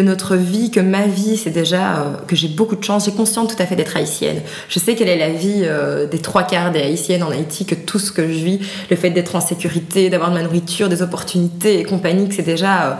notre 0.00 0.36
vie, 0.36 0.70
que 0.70 0.80
ma 0.80 1.06
vie, 1.06 1.36
c'est 1.36 1.50
déjà 1.50 1.96
euh, 1.96 2.14
que 2.26 2.34
j'ai 2.34 2.48
beaucoup 2.48 2.76
de 2.76 2.82
chance. 2.82 3.04
J'ai 3.04 3.12
conscience 3.12 3.54
tout 3.54 3.62
à 3.62 3.66
fait 3.66 3.76
d'être 3.76 3.94
haïtienne. 3.94 4.40
Je 4.70 4.78
sais 4.78 4.94
quelle 4.94 5.10
est 5.10 5.18
la 5.18 5.28
vie 5.28 5.64
euh, 5.64 6.06
des 6.06 6.18
trois 6.18 6.44
quarts 6.44 6.72
des 6.72 6.80
haïtiennes 6.80 7.22
en 7.22 7.30
Haïti, 7.30 7.66
que 7.66 7.74
tout 7.74 7.98
ce 7.98 8.10
que 8.10 8.22
je 8.22 8.42
vis, 8.42 8.60
le 8.88 8.96
fait 8.96 9.10
d'être 9.10 9.36
en 9.36 9.42
sécurité, 9.42 10.08
d'avoir 10.08 10.30
de 10.30 10.36
la 10.36 10.44
nourriture, 10.44 10.88
des 10.88 11.02
opportunités 11.02 11.78
et 11.78 11.84
compagnie, 11.84 12.26
que 12.26 12.34
c'est 12.34 12.42
déjà 12.42 12.98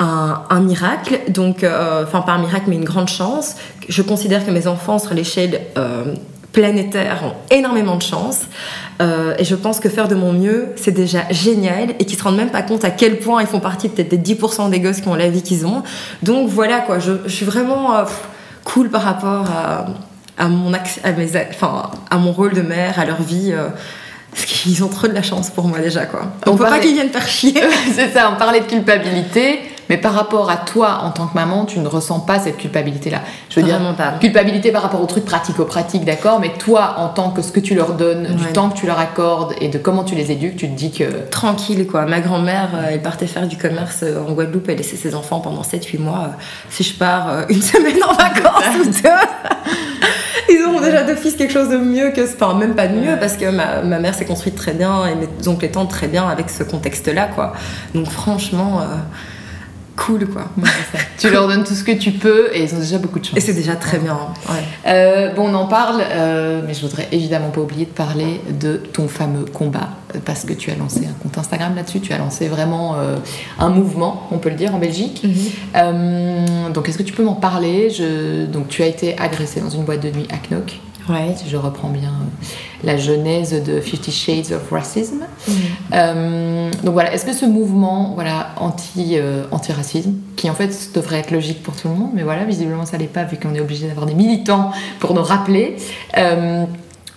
euh, 0.00 0.32
un, 0.50 0.60
miracle, 0.60 1.20
donc, 1.28 1.64
enfin 1.64 2.20
pas 2.20 2.32
un 2.32 2.40
miracle, 2.40 2.66
mais 2.68 2.76
une 2.76 2.84
grande 2.84 3.08
chance. 3.08 3.56
Je 3.88 4.02
considère 4.02 4.44
que 4.44 4.50
mes 4.50 4.66
enfants 4.66 4.98
sur 4.98 5.14
l'échelle 5.14 5.60
euh, 6.50 6.60
planétaire 6.60 7.22
ont 7.24 7.54
énormément 7.54 7.96
de 7.96 8.02
chance. 8.02 8.40
Euh, 9.00 9.34
et 9.38 9.44
je 9.44 9.54
pense 9.54 9.80
que 9.80 9.88
faire 9.88 10.08
de 10.08 10.14
mon 10.14 10.32
mieux, 10.32 10.68
c'est 10.76 10.92
déjà 10.92 11.20
génial 11.30 11.90
et 11.98 12.04
qu'ils 12.04 12.18
se 12.18 12.22
rendent 12.22 12.36
même 12.36 12.50
pas 12.50 12.62
compte 12.62 12.84
à 12.84 12.90
quel 12.90 13.18
point 13.18 13.40
ils 13.40 13.46
font 13.46 13.60
partie 13.60 13.88
peut-être 13.88 14.08
des 14.08 14.34
10% 14.34 14.70
des 14.70 14.80
gosses 14.80 15.00
qui 15.00 15.08
ont 15.08 15.14
la 15.14 15.30
vie 15.30 15.42
qu'ils 15.42 15.66
ont. 15.66 15.82
Donc 16.22 16.48
voilà 16.48 16.80
quoi, 16.80 16.98
je, 16.98 17.12
suis 17.28 17.46
vraiment 17.46 18.04
cool 18.64 18.90
par 18.90 19.02
rapport 19.02 19.46
à, 19.50 19.86
à 20.36 20.48
mon, 20.48 20.72
à, 20.74 21.12
mes, 21.12 21.30
enfin, 21.50 21.90
à 22.10 22.18
mon 22.18 22.32
rôle 22.32 22.52
de 22.52 22.62
mère, 22.62 22.98
à 22.98 23.04
leur 23.04 23.22
vie. 23.22 23.54
Parce 24.32 24.44
qu'ils 24.44 24.84
ont 24.84 24.88
trop 24.88 25.08
de 25.08 25.14
la 25.14 25.22
chance 25.22 25.50
pour 25.50 25.66
moi 25.66 25.78
déjà 25.80 26.06
quoi. 26.06 26.32
On, 26.46 26.56
peut 26.56 26.64
pas 26.64 26.78
qu'ils 26.78 26.94
viennent 26.94 27.10
faire 27.10 27.26
chier. 27.26 27.54
c'est 27.94 28.12
ça, 28.12 28.30
on 28.32 28.38
parlait 28.38 28.60
de 28.60 28.66
culpabilité. 28.66 29.60
Mais 29.90 29.96
par 29.96 30.14
rapport 30.14 30.48
à 30.48 30.56
toi 30.56 31.00
en 31.02 31.10
tant 31.10 31.26
que 31.26 31.34
maman, 31.34 31.64
tu 31.64 31.80
ne 31.80 31.88
ressens 31.88 32.20
pas 32.20 32.38
cette 32.38 32.56
culpabilité-là. 32.58 33.22
Je 33.50 33.58
veux 33.58 33.66
Vraiment 33.66 33.88
dire, 33.92 33.96
pas. 33.96 34.12
culpabilité 34.20 34.70
par 34.70 34.82
rapport 34.82 35.02
aux 35.02 35.06
trucs 35.06 35.24
pratico-pratiques, 35.24 36.04
d'accord 36.04 36.38
Mais 36.38 36.52
toi, 36.58 36.94
en 36.98 37.08
tant 37.08 37.30
que 37.30 37.42
ce 37.42 37.50
que 37.50 37.58
tu 37.58 37.74
leur 37.74 37.94
donnes, 37.94 38.36
du 38.36 38.44
temps 38.52 38.70
que 38.70 38.78
tu 38.78 38.86
leur 38.86 39.00
accordes 39.00 39.52
et 39.60 39.68
de 39.68 39.78
comment 39.78 40.04
tu 40.04 40.14
les 40.14 40.30
éduques, 40.30 40.56
tu 40.56 40.68
te 40.68 40.76
dis 40.76 40.92
que. 40.92 41.28
Tranquille, 41.28 41.88
quoi. 41.88 42.06
Ma 42.06 42.20
grand-mère, 42.20 42.68
euh, 42.74 42.90
elle 42.92 43.02
partait 43.02 43.26
faire 43.26 43.48
du 43.48 43.56
commerce 43.56 44.04
euh, 44.04 44.22
en 44.24 44.30
Guadeloupe, 44.30 44.68
elle 44.68 44.76
laissait 44.76 44.94
ses 44.96 45.16
enfants 45.16 45.40
pendant 45.40 45.62
7-8 45.62 45.98
mois. 45.98 46.18
Euh, 46.28 46.42
si 46.68 46.84
je 46.84 46.94
pars 46.94 47.46
une 47.48 47.60
semaine 47.72 47.98
en 48.04 48.12
vacances 48.12 48.76
ou 48.80 48.84
deux. 48.84 49.08
Ils 50.52 50.64
auront 50.68 50.80
déjà 50.80 51.02
d'office 51.02 51.34
quelque 51.34 51.52
chose 51.52 51.68
de 51.68 51.78
mieux 51.78 52.10
que. 52.10 52.22
Enfin, 52.22 52.54
même 52.54 52.76
pas 52.76 52.86
de 52.86 52.94
mieux, 52.94 53.16
parce 53.18 53.36
que 53.36 53.50
ma, 53.50 53.82
ma 53.82 53.98
mère 53.98 54.14
s'est 54.14 54.24
construite 54.24 54.54
très 54.54 54.72
bien 54.72 55.04
et 55.06 55.16
mes 55.16 55.48
oncles 55.48 55.64
et 55.64 55.70
tantes 55.72 55.90
très 55.90 56.06
bien 56.06 56.28
avec 56.28 56.48
ce 56.48 56.62
contexte-là, 56.62 57.26
quoi. 57.34 57.54
Donc, 57.92 58.08
franchement 58.08 58.82
cool 60.00 60.26
quoi. 60.26 60.46
tu 61.18 61.30
leur 61.30 61.46
donnes 61.46 61.64
tout 61.64 61.74
ce 61.74 61.84
que 61.84 61.92
tu 61.92 62.12
peux 62.12 62.48
et 62.54 62.64
ils 62.64 62.74
ont 62.74 62.78
déjà 62.78 62.98
beaucoup 62.98 63.18
de 63.18 63.24
chance. 63.24 63.36
Et 63.36 63.40
c'est 63.40 63.52
déjà 63.52 63.76
très 63.76 63.98
bien. 63.98 64.18
Euh, 64.86 65.32
bon, 65.34 65.48
on 65.48 65.54
en 65.54 65.66
parle, 65.66 66.02
euh, 66.10 66.62
mais 66.66 66.74
je 66.74 66.80
voudrais 66.80 67.08
évidemment 67.12 67.50
pas 67.50 67.60
oublier 67.60 67.84
de 67.84 67.90
parler 67.90 68.40
de 68.58 68.76
ton 68.76 69.08
fameux 69.08 69.44
combat 69.44 69.90
parce 70.24 70.44
que 70.44 70.52
tu 70.52 70.70
as 70.70 70.74
lancé 70.74 71.06
un 71.06 71.22
compte 71.22 71.36
Instagram 71.38 71.74
là-dessus, 71.76 72.00
tu 72.00 72.12
as 72.12 72.18
lancé 72.18 72.48
vraiment 72.48 72.96
euh, 72.96 73.16
un 73.58 73.68
mouvement, 73.68 74.28
on 74.32 74.38
peut 74.38 74.50
le 74.50 74.56
dire, 74.56 74.74
en 74.74 74.78
Belgique. 74.78 75.22
Mhm. 75.24 76.72
donc, 76.72 76.88
est-ce 76.88 76.98
que 76.98 77.02
tu 77.02 77.12
peux 77.12 77.24
m'en 77.24 77.34
parler? 77.34 77.90
Je... 77.90 78.46
Donc, 78.46 78.68
tu 78.68 78.82
as 78.82 78.86
été 78.86 79.18
agressée 79.18 79.60
dans 79.60 79.70
une 79.70 79.84
boîte 79.84 80.00
de 80.00 80.10
nuit 80.10 80.26
à 80.30 80.38
Knock. 80.48 80.80
Ouais. 81.10 81.34
Si 81.36 81.48
je 81.48 81.56
reprends 81.56 81.88
bien 81.88 82.12
la 82.82 82.96
genèse 82.96 83.62
de 83.62 83.80
Fifty 83.80 84.10
Shades 84.10 84.52
of 84.52 84.70
Racism. 84.70 85.16
Mm. 85.46 85.52
Euh, 85.92 86.70
donc 86.82 86.92
voilà, 86.94 87.12
est-ce 87.12 87.24
que 87.24 87.32
ce 87.32 87.44
mouvement 87.44 88.12
voilà, 88.14 88.54
anti, 88.56 89.16
euh, 89.16 89.44
anti-racisme, 89.50 90.14
qui 90.36 90.48
en 90.48 90.54
fait 90.54 90.90
devrait 90.94 91.18
être 91.18 91.30
logique 91.30 91.62
pour 91.62 91.76
tout 91.76 91.88
le 91.88 91.94
monde, 91.94 92.10
mais 92.14 92.22
voilà, 92.22 92.44
visiblement 92.44 92.86
ça 92.86 92.96
l'est 92.96 93.06
pas 93.06 93.24
vu 93.24 93.36
qu'on 93.36 93.54
est 93.54 93.60
obligé 93.60 93.86
d'avoir 93.86 94.06
des 94.06 94.14
militants 94.14 94.70
pour 94.98 95.14
nous 95.14 95.22
rappeler. 95.22 95.76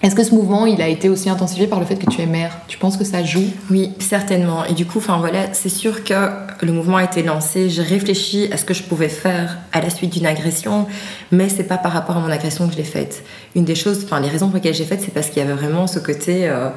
Est-ce 0.03 0.15
que 0.15 0.23
ce 0.25 0.35
mouvement, 0.35 0.65
il 0.65 0.81
a 0.81 0.89
été 0.89 1.07
aussi 1.07 1.29
intensifié 1.29 1.65
par 1.65 1.79
le 1.79 1.85
fait 1.85 1.95
que 1.95 2.09
tu 2.09 2.21
es 2.21 2.25
mère? 2.25 2.59
Tu 2.67 2.77
penses 2.77 2.97
que 2.97 3.05
ça 3.05 3.23
joue? 3.23 3.45
Oui, 3.71 3.93
certainement. 3.99 4.65
Et 4.65 4.73
du 4.73 4.85
coup, 4.85 4.99
voilà, 4.99 5.53
c'est 5.53 5.69
sûr 5.69 6.03
que 6.03 6.13
le 6.61 6.73
mouvement 6.73 6.97
a 6.97 7.05
été 7.05 7.23
lancé. 7.23 7.69
J'ai 7.69 7.83
réfléchi 7.83 8.49
à 8.51 8.57
ce 8.57 8.65
que 8.65 8.73
je 8.73 8.83
pouvais 8.83 9.07
faire 9.07 9.59
à 9.71 9.79
la 9.79 9.89
suite 9.89 10.11
d'une 10.11 10.25
agression, 10.25 10.87
mais 11.31 11.47
c'est 11.47 11.63
pas 11.63 11.77
par 11.77 11.93
rapport 11.93 12.17
à 12.17 12.19
mon 12.19 12.29
agression 12.29 12.67
que 12.67 12.73
je 12.73 12.77
l'ai 12.79 12.83
faite. 12.83 13.23
Une 13.55 13.63
des 13.63 13.75
choses, 13.75 14.03
enfin 14.03 14.19
les 14.19 14.27
raisons 14.27 14.47
pour 14.47 14.55
lesquelles 14.55 14.73
j'ai 14.73 14.83
faite, 14.83 14.99
c'est 15.01 15.13
parce 15.13 15.29
qu'il 15.29 15.41
y 15.41 15.45
avait 15.45 15.53
vraiment 15.53 15.87
ce 15.87 15.99
côté. 15.99 16.49
Euh, 16.49 16.67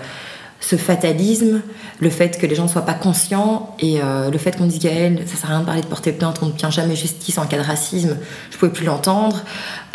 ce 0.60 0.76
fatalisme, 0.76 1.60
le 2.00 2.10
fait 2.10 2.38
que 2.38 2.46
les 2.46 2.54
gens 2.54 2.64
ne 2.64 2.68
soient 2.68 2.86
pas 2.86 2.94
conscients 2.94 3.76
et 3.78 4.00
euh, 4.02 4.30
le 4.30 4.38
fait 4.38 4.56
qu'on 4.56 4.66
dise 4.66 4.80
Gaël, 4.80 5.22
ça 5.26 5.36
sert 5.36 5.50
à 5.50 5.54
rien 5.54 5.60
de 5.60 5.66
parler 5.66 5.82
de 5.82 5.86
porter 5.86 6.12
plainte, 6.12 6.38
on 6.42 6.46
ne 6.46 6.52
tient 6.52 6.70
jamais 6.70 6.96
justice 6.96 7.38
en 7.38 7.46
cas 7.46 7.58
de 7.58 7.62
racisme, 7.62 8.16
je 8.50 8.56
pouvais 8.56 8.72
plus 8.72 8.86
l'entendre. 8.86 9.42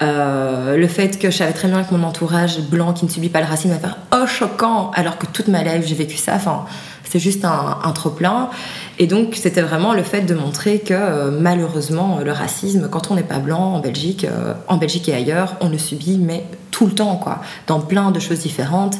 Euh, 0.01 0.77
le 0.77 0.87
fait 0.87 1.19
que 1.19 1.31
je 1.31 1.37
savais 1.37 1.53
très 1.53 1.67
bien 1.67 1.83
que 1.83 1.93
mon 1.93 2.03
entourage 2.03 2.59
blanc 2.61 2.93
qui 2.93 3.05
ne 3.05 3.09
subit 3.09 3.29
pas 3.29 3.41
le 3.41 3.47
racisme 3.47 3.73
va 3.73 3.79
faire 3.79 3.97
oh 4.13 4.27
choquant 4.27 4.91
alors 4.91 5.17
que 5.17 5.25
toute 5.25 5.47
ma 5.47 5.63
life 5.63 5.85
j'ai 5.85 5.95
vécu 5.95 6.17
ça. 6.17 6.35
Enfin, 6.35 6.65
c'est 7.03 7.19
juste 7.19 7.43
un, 7.43 7.91
trop 7.93 8.11
plein. 8.11 8.49
Et 8.97 9.07
donc 9.07 9.35
c'était 9.35 9.61
vraiment 9.61 9.93
le 9.93 10.03
fait 10.03 10.21
de 10.21 10.33
montrer 10.33 10.79
que 10.79 10.93
euh, 10.93 11.31
malheureusement 11.31 12.19
le 12.23 12.31
racisme, 12.31 12.87
quand 12.89 13.11
on 13.11 13.15
n'est 13.15 13.23
pas 13.23 13.39
blanc 13.39 13.73
en 13.73 13.79
Belgique, 13.79 14.25
en 14.67 14.77
Belgique 14.77 15.09
et 15.09 15.13
ailleurs, 15.15 15.55
on 15.59 15.69
le 15.69 15.77
subit 15.77 16.17
mais 16.17 16.45
tout 16.69 16.85
le 16.85 16.93
temps 16.93 17.17
quoi, 17.17 17.41
dans 17.67 17.79
plein 17.79 18.11
de 18.11 18.19
choses 18.19 18.39
différentes. 18.39 18.97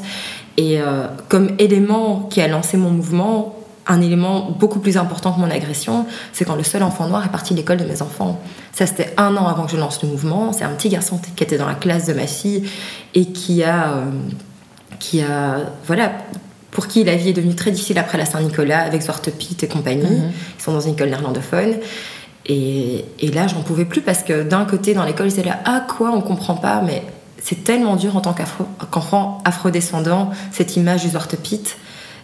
Et 0.57 0.81
euh, 0.81 1.07
comme 1.29 1.51
élément 1.59 2.27
qui 2.29 2.41
a 2.41 2.47
lancé 2.47 2.77
mon 2.77 2.89
mouvement, 2.89 3.55
un 3.87 4.01
élément 4.01 4.51
beaucoup 4.59 4.79
plus 4.79 4.97
important 4.97 5.31
que 5.31 5.39
mon 5.39 5.49
agression, 5.49 6.05
c'est 6.33 6.45
quand 6.45 6.55
le 6.55 6.63
seul 6.63 6.83
enfant 6.83 7.07
noir 7.07 7.25
est 7.25 7.31
parti 7.31 7.53
de 7.53 7.59
l'école 7.59 7.77
de 7.77 7.85
mes 7.85 8.01
enfants. 8.01 8.39
Ça, 8.71 8.85
c'était 8.85 9.13
un 9.17 9.35
an 9.37 9.47
avant 9.47 9.65
que 9.65 9.71
je 9.71 9.77
lance 9.77 10.01
le 10.03 10.09
mouvement. 10.09 10.53
C'est 10.53 10.63
un 10.63 10.71
petit 10.71 10.89
garçon 10.89 11.19
qui 11.35 11.43
était 11.43 11.57
dans 11.57 11.67
la 11.67 11.75
classe 11.75 12.05
de 12.05 12.13
ma 12.13 12.27
fille 12.27 12.69
et 13.15 13.25
qui 13.27 13.63
a, 13.63 13.93
euh, 13.93 14.05
qui 14.99 15.21
a, 15.21 15.57
voilà, 15.85 16.11
pour 16.69 16.87
qui 16.87 17.03
la 17.03 17.15
vie 17.15 17.29
est 17.29 17.33
devenue 17.33 17.55
très 17.55 17.71
difficile 17.71 17.97
après 17.97 18.17
la 18.17 18.25
Saint-Nicolas 18.25 18.81
avec 18.81 19.01
Zwarte 19.01 19.31
Piet 19.31 19.57
et 19.61 19.67
compagnie. 19.67 20.03
Mhm. 20.03 20.31
Ils 20.59 20.61
sont 20.61 20.73
dans 20.73 20.81
une 20.81 20.93
école 20.93 21.09
néerlandophone. 21.09 21.75
Et, 22.45 23.05
et 23.19 23.31
là, 23.31 23.47
j'en 23.47 23.61
pouvais 23.61 23.85
plus 23.85 24.01
parce 24.01 24.23
que 24.23 24.43
d'un 24.43 24.65
côté, 24.65 24.93
dans 24.93 25.03
l'école, 25.03 25.27
ils 25.27 25.39
étaient 25.39 25.49
là, 25.49 25.59
ah 25.65 25.85
quoi, 25.87 26.11
on 26.11 26.21
comprend 26.21 26.55
pas, 26.55 26.81
mais 26.81 27.03
c'est 27.43 27.63
tellement 27.63 27.95
dur 27.95 28.15
en 28.15 28.21
tant 28.21 28.35
qu'enfant 28.91 29.39
afrodescendant, 29.45 30.29
cette 30.51 30.77
image 30.77 31.03
du 31.03 31.37
Pit. 31.37 31.77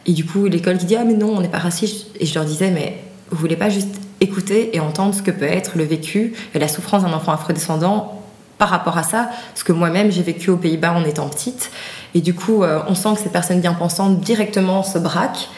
Et 0.06 0.13
du 0.13 0.25
coup, 0.25 0.45
l'école 0.45 0.77
qui 0.77 0.86
dit 0.86 0.95
Ah, 0.95 1.03
mais 1.03 1.15
non, 1.15 1.36
on 1.36 1.41
n'est 1.41 1.49
pas 1.49 1.58
raciste. 1.58 2.08
Et 2.19 2.25
je 2.25 2.34
leur 2.36 2.45
disais 2.45 2.71
Mais 2.71 3.03
vous 3.32 3.38
voulez 3.38 3.56
pas 3.56 3.69
juste 3.69 3.99
écouter 4.21 4.75
et 4.75 4.80
entendre 4.80 5.13
ce 5.13 5.21
que 5.21 5.32
peut 5.32 5.45
être 5.45 5.77
le 5.77 5.84
vécu 5.84 6.34
et 6.53 6.60
la 6.60 6.67
souffrance 6.67 7.03
d'un 7.03 7.13
enfant 7.13 7.32
afrodescendant 7.32 8.21
par 8.58 8.69
rapport 8.69 8.97
à 8.97 9.03
ça 9.03 9.30
Ce 9.56 9.63
que 9.63 9.73
moi-même, 9.73 10.12
j'ai 10.12 10.23
vécu 10.23 10.49
aux 10.49 10.58
Pays-Bas 10.58 10.93
en 10.93 11.03
étant 11.03 11.27
petite. 11.27 11.71
Et 12.13 12.21
du 12.21 12.34
coup, 12.34 12.63
euh, 12.63 12.82
on 12.88 12.95
sent 12.95 13.10
que 13.15 13.21
ces 13.21 13.30
personnes 13.30 13.60
bien 13.60 13.73
pensantes 13.73 14.19
directement 14.19 14.84
se 14.84 14.97
braquent. 14.97 15.49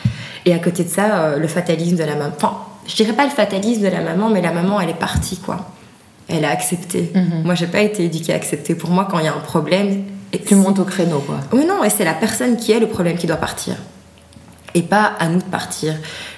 Et 0.46 0.54
à 0.54 0.60
côté 0.60 0.84
de 0.84 0.90
ça, 0.90 1.18
euh, 1.18 1.38
le 1.38 1.48
fatalisme 1.48 1.98
de 1.98 2.04
la 2.04 2.16
maman. 2.16 2.34
Enfin, 2.36 2.58
je 2.88 2.96
dirais 2.96 3.14
pas 3.14 3.26
le 3.26 3.32
fatalisme 3.32 3.84
de 3.84 3.90
la 3.90 4.02
maman, 4.02 4.30
mais 4.30 4.42
la 4.42 4.52
maman, 4.52 4.80
elle 4.80 4.90
est 4.90 4.94
partie, 4.94 5.38
quoi 5.38 5.68
elle 6.30 6.46
a 6.46 6.50
accepté. 6.50 7.12
Mhm. 7.14 7.44
Moi, 7.44 7.56
j'ai 7.56 7.68
pas 7.68 7.82
été 7.82 8.06
éduquée 8.06 8.34
à 8.34 8.36
accepter. 8.36 8.76
Pour 8.76 8.90
moi, 8.90 9.08
quand 9.10 9.20
il 9.20 9.26
y 9.26 9.28
a 9.28 9.34
un 9.34 9.40
problème. 9.40 10.04
Tu 10.46 10.56
montes 10.56 10.78
au 10.78 10.86
créneau, 10.86 11.20
quoi. 11.20 11.40
Oui, 11.52 11.66
non, 11.66 11.84
et 11.84 11.90
c'est 11.90 12.06
la 12.06 12.14
personne 12.14 12.56
qui 12.56 12.72
est 12.72 12.80
le 12.80 12.88
problème 12.88 13.18
qui 13.18 13.26
doit 13.26 13.38
partir. 13.38 13.76
Et 14.76 14.84
pas 14.84 15.14
à 15.20 15.28
nous 15.28 15.40
de 15.40 15.44
partir. 15.44 15.96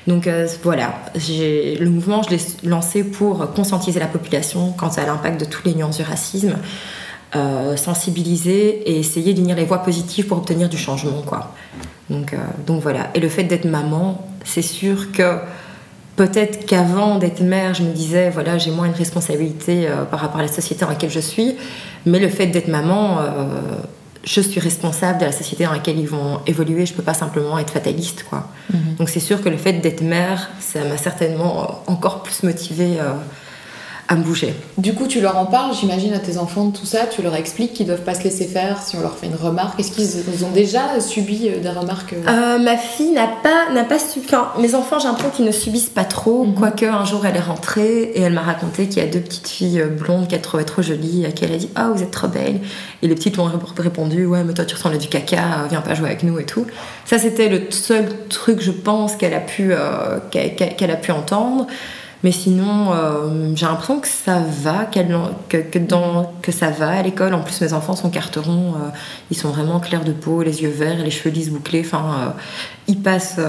Donc 0.07 0.27
euh, 0.27 0.47
voilà, 0.63 0.93
le 1.13 1.89
mouvement, 1.89 2.23
je 2.23 2.29
l'ai 2.29 2.39
lancé 2.63 3.03
pour 3.03 3.51
conscientiser 3.53 3.99
la 3.99 4.07
population 4.07 4.71
quant 4.71 4.87
à 4.87 5.05
l'impact 5.05 5.41
de 5.41 5.45
tous 5.45 5.63
les 5.65 5.75
nuances 5.75 5.97
du 5.97 6.03
racisme, 6.03 6.55
euh, 7.35 7.75
sensibiliser 7.75 8.89
et 8.89 8.99
essayer 8.99 9.33
d'unir 9.33 9.55
les 9.55 9.65
voies 9.65 9.83
positives 9.83 10.27
pour 10.27 10.37
obtenir 10.37 10.69
du 10.69 10.77
changement, 10.77 11.21
quoi. 11.25 11.53
Donc, 12.09 12.33
euh, 12.33 12.37
donc 12.65 12.81
voilà. 12.81 13.09
Et 13.13 13.19
le 13.19 13.29
fait 13.29 13.43
d'être 13.43 13.65
maman, 13.65 14.27
c'est 14.43 14.61
sûr 14.61 15.11
que 15.11 15.37
Peut-être 16.21 16.67
qu'avant 16.67 17.17
d'être 17.17 17.41
mère, 17.41 17.73
je 17.73 17.81
me 17.81 17.91
disais, 17.91 18.29
voilà, 18.29 18.59
j'ai 18.59 18.69
moins 18.69 18.85
une 18.85 18.93
responsabilité 18.93 19.87
euh, 19.87 20.05
par 20.05 20.19
rapport 20.19 20.39
à 20.39 20.43
la 20.43 20.51
société 20.51 20.81
dans 20.81 20.89
laquelle 20.91 21.09
je 21.09 21.19
suis, 21.19 21.55
mais 22.05 22.19
le 22.19 22.29
fait 22.29 22.45
d'être 22.45 22.67
maman, 22.67 23.21
euh, 23.21 23.23
je 24.23 24.39
suis 24.39 24.59
responsable 24.59 25.17
de 25.17 25.25
la 25.25 25.31
société 25.31 25.63
dans 25.63 25.71
laquelle 25.71 25.97
ils 25.97 26.07
vont 26.07 26.39
évoluer, 26.45 26.85
je 26.85 26.93
peux 26.93 27.01
pas 27.01 27.15
simplement 27.15 27.57
être 27.57 27.71
fataliste, 27.71 28.23
quoi. 28.29 28.47
Mhm. 28.71 28.97
Donc 28.99 29.09
c'est 29.09 29.19
sûr 29.19 29.41
que 29.41 29.49
le 29.49 29.57
fait 29.57 29.73
d'être 29.73 30.01
mère, 30.01 30.51
ça 30.59 30.83
m'a 30.83 30.97
certainement 30.97 31.81
encore 31.87 32.21
plus 32.21 32.43
motivée 32.43 32.99
euh, 32.99 33.13
à 34.11 34.15
me 34.17 34.23
bouger. 34.23 34.53
Du 34.77 34.93
coup, 34.93 35.07
tu 35.07 35.21
leur 35.21 35.37
en 35.37 35.45
parles, 35.45 35.73
j'imagine, 35.73 36.13
à 36.13 36.19
tes 36.19 36.37
enfants 36.37 36.65
de 36.65 36.77
tout 36.77 36.85
ça, 36.85 37.05
tu 37.05 37.21
leur 37.21 37.33
expliques 37.33 37.71
qu'ils 37.71 37.87
doivent 37.87 38.01
pas 38.01 38.13
se 38.13 38.25
laisser 38.25 38.45
faire 38.45 38.81
si 38.81 38.97
on 38.97 38.99
leur 38.99 39.17
fait 39.17 39.27
une 39.27 39.35
remarque. 39.35 39.79
Est-ce 39.79 39.91
qu'ils 39.93 40.43
ont 40.43 40.51
déjà 40.51 40.99
subi 40.99 41.47
euh, 41.47 41.61
des 41.61 41.69
remarques 41.69 42.11
euh 42.11 42.27
euh, 42.27 42.59
Ma 42.59 42.75
fille 42.75 43.11
n'a 43.11 43.27
pas, 43.27 43.71
n'a 43.73 43.85
pas 43.85 43.99
subi. 43.99 44.27
mes 44.59 44.75
enfants, 44.75 44.99
j'ai 44.99 45.07
l'impression 45.07 45.29
qu'ils 45.29 45.45
ne 45.45 45.51
subissent 45.53 45.89
pas 45.89 46.03
trop, 46.03 46.43
mhm. 46.43 46.55
quoique 46.55 46.83
un 46.83 47.05
jour 47.05 47.25
elle 47.25 47.37
est 47.37 47.39
rentrée 47.39 48.11
et 48.13 48.19
elle 48.19 48.33
m'a 48.33 48.41
raconté 48.41 48.89
qu'il 48.89 49.01
y 49.01 49.05
a 49.05 49.09
deux 49.09 49.21
petites 49.21 49.47
filles 49.47 49.85
blondes 49.97 50.27
qu'elle 50.27 50.41
trouvait 50.41 50.65
trop 50.65 50.81
jolies, 50.81 51.25
à 51.25 51.31
qui 51.31 51.45
elle 51.45 51.53
a 51.53 51.57
dit 51.57 51.69
Ah, 51.75 51.89
vous 51.95 52.03
êtes 52.03 52.11
trop 52.11 52.27
belles. 52.27 52.59
Et 53.01 53.07
les 53.07 53.15
petites 53.15 53.39
ont 53.39 53.49
répondu 53.77 54.25
Ouais, 54.25 54.43
mais 54.43 54.53
toi 54.53 54.65
tu 54.65 54.75
ressembles 54.75 54.95
à 54.95 54.97
du 54.97 55.07
caca, 55.07 55.67
viens 55.69 55.79
pas 55.79 55.93
jouer 55.93 56.07
avec 56.07 56.23
nous 56.23 56.37
et 56.37 56.45
tout. 56.45 56.67
Ça, 57.05 57.17
c'était 57.17 57.47
le 57.47 57.61
seul 57.69 58.09
truc, 58.27 58.61
je 58.61 58.71
pense, 58.71 59.15
qu'elle 59.15 59.33
a, 59.33 59.39
pu, 59.39 59.73
qu'elle 60.31 60.91
a 60.91 60.95
pu 60.97 61.11
entendre. 61.11 61.67
Mais 62.23 62.31
sinon, 62.31 62.93
euh, 62.93 63.51
j'ai 63.55 63.65
l'impression 63.65 63.99
que 63.99 64.07
ça 64.07 64.39
va, 64.39 64.85
que, 64.85 65.79
dans, 65.79 66.31
que 66.41 66.51
ça 66.51 66.69
va 66.69 66.89
à 66.89 67.01
l'école. 67.01 67.33
En 67.33 67.41
plus, 67.41 67.61
mes 67.61 67.73
enfants 67.73 67.95
sont 67.95 68.09
carterons, 68.09 68.75
euh, 68.75 68.89
ils 69.31 69.37
sont 69.37 69.49
vraiment 69.49 69.79
clairs 69.79 70.03
de 70.03 70.11
peau, 70.11 70.43
les 70.43 70.61
yeux 70.61 70.69
verts, 70.69 71.03
les 71.03 71.09
cheveux 71.09 71.33
lisses 71.33 71.49
bouclés. 71.49 71.81
Enfin, 71.83 72.05
euh, 72.19 72.29
ils 72.87 73.01
passent. 73.01 73.39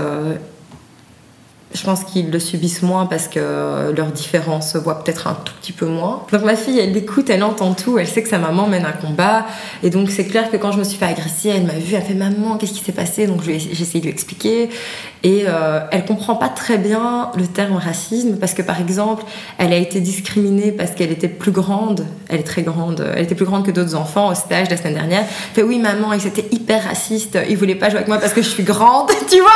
je 1.74 1.82
pense 1.84 2.04
qu'ils 2.04 2.30
le 2.30 2.38
subissent 2.38 2.82
moins 2.82 3.06
parce 3.06 3.28
que 3.28 3.92
leur 3.94 4.06
différence 4.06 4.72
se 4.72 4.78
voit 4.78 5.02
peut-être 5.02 5.26
un 5.26 5.34
tout 5.34 5.52
petit 5.60 5.72
peu 5.72 5.86
moins. 5.86 6.24
Donc 6.32 6.42
ma 6.42 6.56
fille, 6.56 6.78
elle 6.78 6.96
écoute, 6.96 7.28
elle 7.28 7.42
entend 7.42 7.74
tout, 7.74 7.98
elle 7.98 8.06
sait 8.06 8.22
que 8.22 8.28
sa 8.28 8.38
maman 8.38 8.68
mène 8.68 8.86
un 8.86 8.92
combat. 8.92 9.46
Et 9.82 9.90
donc 9.90 10.10
c'est 10.10 10.26
clair 10.26 10.50
que 10.50 10.56
quand 10.56 10.72
je 10.72 10.78
me 10.78 10.84
suis 10.84 10.98
fait 10.98 11.06
agresser, 11.06 11.48
elle 11.48 11.64
m'a 11.64 11.74
vu, 11.74 11.94
elle 11.94 12.02
fait 12.02 12.14
maman, 12.14 12.56
qu'est-ce 12.56 12.72
qui 12.72 12.84
s'est 12.84 12.92
passé? 12.92 13.26
Donc 13.26 13.42
j'ai 13.42 13.56
essayé 13.56 14.00
de 14.00 14.04
lui 14.04 14.12
expliquer. 14.12 14.70
Et 15.24 15.44
euh, 15.46 15.80
elle 15.92 16.04
comprend 16.04 16.34
pas 16.34 16.48
très 16.48 16.78
bien 16.78 17.30
le 17.36 17.46
terme 17.46 17.76
racisme 17.76 18.36
parce 18.38 18.54
que 18.54 18.62
par 18.62 18.80
exemple, 18.80 19.22
elle 19.58 19.72
a 19.72 19.76
été 19.76 20.00
discriminée 20.00 20.72
parce 20.72 20.92
qu'elle 20.92 21.12
était 21.12 21.28
plus 21.28 21.52
grande. 21.52 22.04
Elle 22.28 22.40
est 22.40 22.44
très 22.44 22.62
grande. 22.62 23.06
Elle 23.16 23.22
était 23.22 23.36
plus 23.36 23.44
grande 23.44 23.64
que 23.64 23.70
d'autres 23.70 23.94
enfants 23.94 24.30
au 24.30 24.34
stage 24.34 24.68
la 24.68 24.76
semaine 24.76 24.94
dernière. 24.94 25.24
Fait 25.54 25.62
oui 25.62 25.78
maman, 25.78 26.12
ils 26.12 26.26
étaient 26.26 26.46
hyper 26.50 26.82
racistes. 26.84 27.38
Ils 27.48 27.56
voulaient 27.56 27.76
pas 27.76 27.88
jouer 27.88 27.98
avec 27.98 28.08
moi 28.08 28.18
parce 28.18 28.32
que 28.32 28.42
je 28.42 28.48
suis 28.48 28.64
grande, 28.64 29.10
tu 29.30 29.38
vois. 29.38 29.50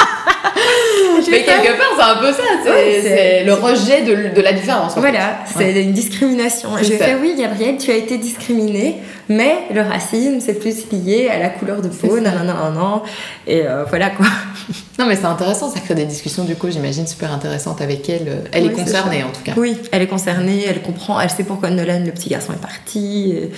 Mais 1.31 1.43
quelque 1.43 1.77
part, 1.77 1.93
c'est 1.97 2.03
un 2.03 2.17
peu 2.17 2.33
ça. 2.33 2.43
C'est 2.65 2.71
Ouais, 2.71 3.45
le 3.45 3.55
rejet 3.55 4.03
de, 4.03 4.35
de 4.35 4.43
la 4.43 4.53
différence. 4.53 4.97
Voilà, 4.97 5.39
c'est 5.57 5.83
une 5.83 5.93
discrimination. 5.93 6.71
Je 6.79 6.93
fait 6.93 7.17
oui, 7.21 7.35
Gabrielle, 7.39 7.77
tu 7.79 7.91
as 7.91 7.97
été 7.97 8.19
discriminée, 8.19 8.97
mais 9.29 9.55
le 9.73 9.81
racisme, 9.81 10.41
c'est 10.41 10.55
plus 10.55 10.91
lié 10.93 11.29
à 11.29 11.39
la 11.39 11.49
couleur 11.49 11.83
de 11.83 11.89
peau, 11.89 12.21
non, 12.21 12.31
non, 12.45 12.45
non, 12.45 12.71
non. 12.73 13.03
Et 13.47 13.63
euh, 13.67 13.85
voilà 13.85 14.11
quoi. 14.11 14.27
Non, 14.99 15.07
mais 15.07 15.15
c'est 15.15 15.27
intéressant. 15.27 15.69
Ça 15.71 15.79
crée 15.81 15.95
des 15.95 16.07
discussions, 16.07 16.45
du 16.45 16.57
coup, 16.57 16.69
j'imagine, 16.71 17.07
super 17.07 17.31
intéressantes 17.33 17.81
avec 17.83 18.09
elle. 18.09 18.45
Elle 18.53 18.65
Oui, 18.65 18.69
est 18.71 18.73
concernée, 18.73 19.23
en 19.23 19.29
tout 19.31 19.43
cas. 19.45 19.53
Oui, 19.57 19.77
elle 19.93 20.03
est 20.03 20.07
concernée, 20.09 20.65
elle 20.67 20.81
comprend, 20.83 21.21
elle 21.21 21.31
sait 21.31 21.45
pourquoi 21.45 21.71
Nolan, 21.71 22.01
le 22.05 22.11
petit 22.13 22.31
garçon, 22.31 22.53
est 22.55 22.61
parti. 22.61 23.31
et 23.33 23.51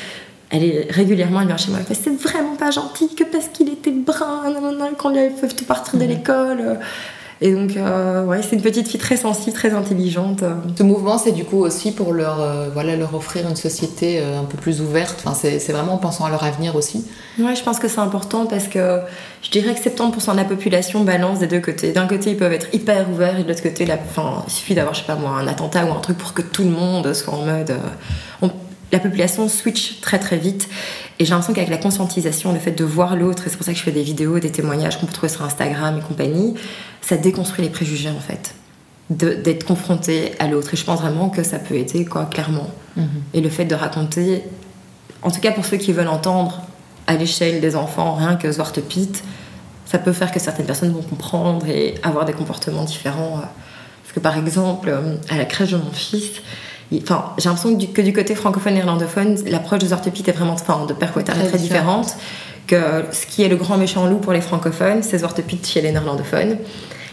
Elle 0.50 0.64
est 0.64 0.86
régulièrement, 0.90 1.40
elle 1.40 1.46
vient 1.46 1.56
chez 1.56 1.70
moi, 1.70 1.78
elle 1.80 1.86
fait 1.86 2.02
c'est 2.02 2.10
vraiment 2.22 2.56
pas 2.56 2.70
gentil 2.72 3.14
que 3.14 3.22
parce 3.24 3.48
qu'il 3.48 3.68
était 3.68 3.90
brun, 3.92 4.50
non, 4.52 4.60
non, 4.60 4.72
non, 4.72 4.90
qu'on 4.98 5.10
lui 5.10 5.18
avait 5.20 5.30
fait 5.30 5.48
tout 5.48 5.64
partir 5.64 5.98
de 5.98 6.04
Mhm. 6.04 6.10
l'école. 6.10 6.78
Et 7.40 7.52
donc, 7.52 7.76
euh, 7.76 8.24
ouais, 8.24 8.40
c'est 8.42 8.56
une 8.56 8.62
petite 8.62 8.88
fille 8.88 8.98
très 8.98 9.16
sensible, 9.16 9.54
très 9.54 9.70
intelligente. 9.72 10.42
Ce 10.76 10.82
mouvement, 10.82 11.18
c'est 11.18 11.30
du 11.30 11.44
coup 11.44 11.58
aussi 11.58 11.92
pour 11.92 12.12
leur, 12.12 12.40
euh, 12.40 12.68
voilà, 12.74 12.96
leur 12.96 13.14
offrir 13.14 13.48
une 13.48 13.54
société 13.54 14.18
euh, 14.20 14.40
un 14.40 14.44
peu 14.44 14.56
plus 14.56 14.80
ouverte. 14.80 15.22
Enfin, 15.24 15.34
c'est 15.40 15.60
c'est 15.60 15.72
vraiment 15.72 15.94
en 15.94 15.98
pensant 15.98 16.24
à 16.24 16.30
leur 16.30 16.42
avenir 16.42 16.74
aussi. 16.74 17.06
Ouais, 17.38 17.54
je 17.54 17.62
pense 17.62 17.78
que 17.78 17.86
c'est 17.86 18.00
important 18.00 18.46
parce 18.46 18.66
que 18.66 18.98
je 19.42 19.50
dirais 19.50 19.74
que 19.74 19.80
70% 19.80 20.32
de 20.32 20.36
la 20.36 20.44
population 20.44 21.04
balance 21.04 21.38
des 21.38 21.46
deux 21.46 21.60
côtés. 21.60 21.92
D'un 21.92 22.08
côté, 22.08 22.30
ils 22.30 22.36
peuvent 22.36 22.52
être 22.52 22.74
hyper 22.74 23.08
ouverts 23.08 23.38
et 23.38 23.44
de 23.44 23.48
l'autre 23.48 23.62
côté, 23.62 23.86
la, 23.86 23.94
enfin, 23.94 24.42
il 24.48 24.52
suffit 24.52 24.74
d'avoir, 24.74 24.94
je 24.94 25.00
sais 25.00 25.06
pas 25.06 25.14
moi, 25.14 25.30
un 25.38 25.46
attentat 25.46 25.84
ou 25.86 25.92
un 25.92 26.00
truc 26.00 26.18
pour 26.18 26.34
que 26.34 26.42
tout 26.42 26.64
le 26.64 26.70
monde 26.70 27.12
soit 27.14 27.34
en 27.34 27.42
mode. 27.44 27.70
euh, 27.70 27.76
on- 28.42 28.50
la 28.92 28.98
population 28.98 29.48
switch 29.48 30.00
très 30.00 30.18
très 30.18 30.36
vite 30.38 30.68
et 31.18 31.24
j'ai 31.24 31.30
l'impression 31.30 31.52
qu'avec 31.52 31.68
la 31.70 31.76
conscientisation, 31.78 32.52
le 32.52 32.58
fait 32.58 32.70
de 32.72 32.84
voir 32.84 33.16
l'autre, 33.16 33.46
et 33.46 33.50
c'est 33.50 33.56
pour 33.56 33.66
ça 33.66 33.72
que 33.72 33.78
je 33.78 33.82
fais 33.82 33.90
des 33.92 34.02
vidéos, 34.02 34.38
des 34.38 34.50
témoignages 34.52 34.98
qu'on 34.98 35.06
peut 35.06 35.12
trouver 35.12 35.28
sur 35.32 35.42
Instagram 35.44 35.98
et 35.98 36.00
compagnie, 36.06 36.54
ça 37.02 37.16
déconstruit 37.16 37.64
les 37.64 37.70
préjugés 37.70 38.10
en 38.10 38.20
fait. 38.20 38.54
D'être 39.10 39.64
confronté 39.66 40.32
à 40.38 40.46
l'autre. 40.48 40.74
Et 40.74 40.76
je 40.76 40.84
pense 40.84 41.00
vraiment 41.00 41.30
que 41.30 41.42
ça 41.42 41.58
peut 41.58 41.74
aider, 41.76 42.04
quoi, 42.04 42.26
clairement. 42.26 42.68
Et 43.32 43.40
le 43.40 43.48
fait 43.48 43.64
de 43.64 43.74
raconter, 43.74 44.42
en 45.22 45.30
tout 45.30 45.40
cas 45.40 45.50
pour 45.52 45.64
ceux 45.64 45.78
qui 45.78 45.92
veulent 45.92 46.08
entendre 46.08 46.60
à 47.06 47.14
l'échelle 47.14 47.60
des 47.60 47.74
enfants, 47.74 48.14
rien 48.16 48.36
que 48.36 48.50
Zwarte 48.52 48.80
Piet, 48.82 49.08
ça 49.86 49.98
peut 49.98 50.12
faire 50.12 50.30
que 50.30 50.38
certaines 50.38 50.66
personnes 50.66 50.92
vont 50.92 51.00
comprendre 51.02 51.66
et 51.66 51.94
avoir 52.02 52.26
des 52.26 52.34
comportements 52.34 52.84
différents. 52.84 53.40
Parce 54.02 54.12
que 54.14 54.20
par 54.20 54.36
exemple, 54.36 54.90
euh, 54.90 55.16
à 55.30 55.36
la 55.38 55.46
crèche 55.46 55.70
de 55.70 55.78
mon 55.78 55.90
fils, 55.90 56.32
il- 56.34 56.42
enfin, 56.94 57.32
j'ai 57.38 57.48
l'impression 57.48 57.74
que 57.74 57.78
du, 57.78 57.88
que 57.88 58.02
du 58.02 58.12
côté 58.12 58.34
francophone 58.34 58.74
et 58.76 58.78
irlandophone, 58.78 59.36
l'approche 59.46 59.80
de 59.80 59.86
Zwarte 59.86 60.10
Piet 60.10 60.28
est 60.28 60.32
vraiment, 60.32 60.54
enfin, 60.54 60.86
de 60.86 60.92
est 60.92 61.24
Très 61.24 61.58
différente. 61.58 62.16
Que 62.66 63.04
ce 63.12 63.26
qui 63.26 63.42
est 63.42 63.48
le 63.48 63.56
grand 63.56 63.78
méchant 63.78 64.06
loup 64.06 64.18
pour 64.18 64.32
les 64.32 64.42
francophones, 64.42 65.02
c'est 65.02 65.18
Zwarte 65.18 65.40
Piet 65.42 65.58
chez 65.64 65.80
les 65.80 65.90
néerlandophones. 65.90 66.58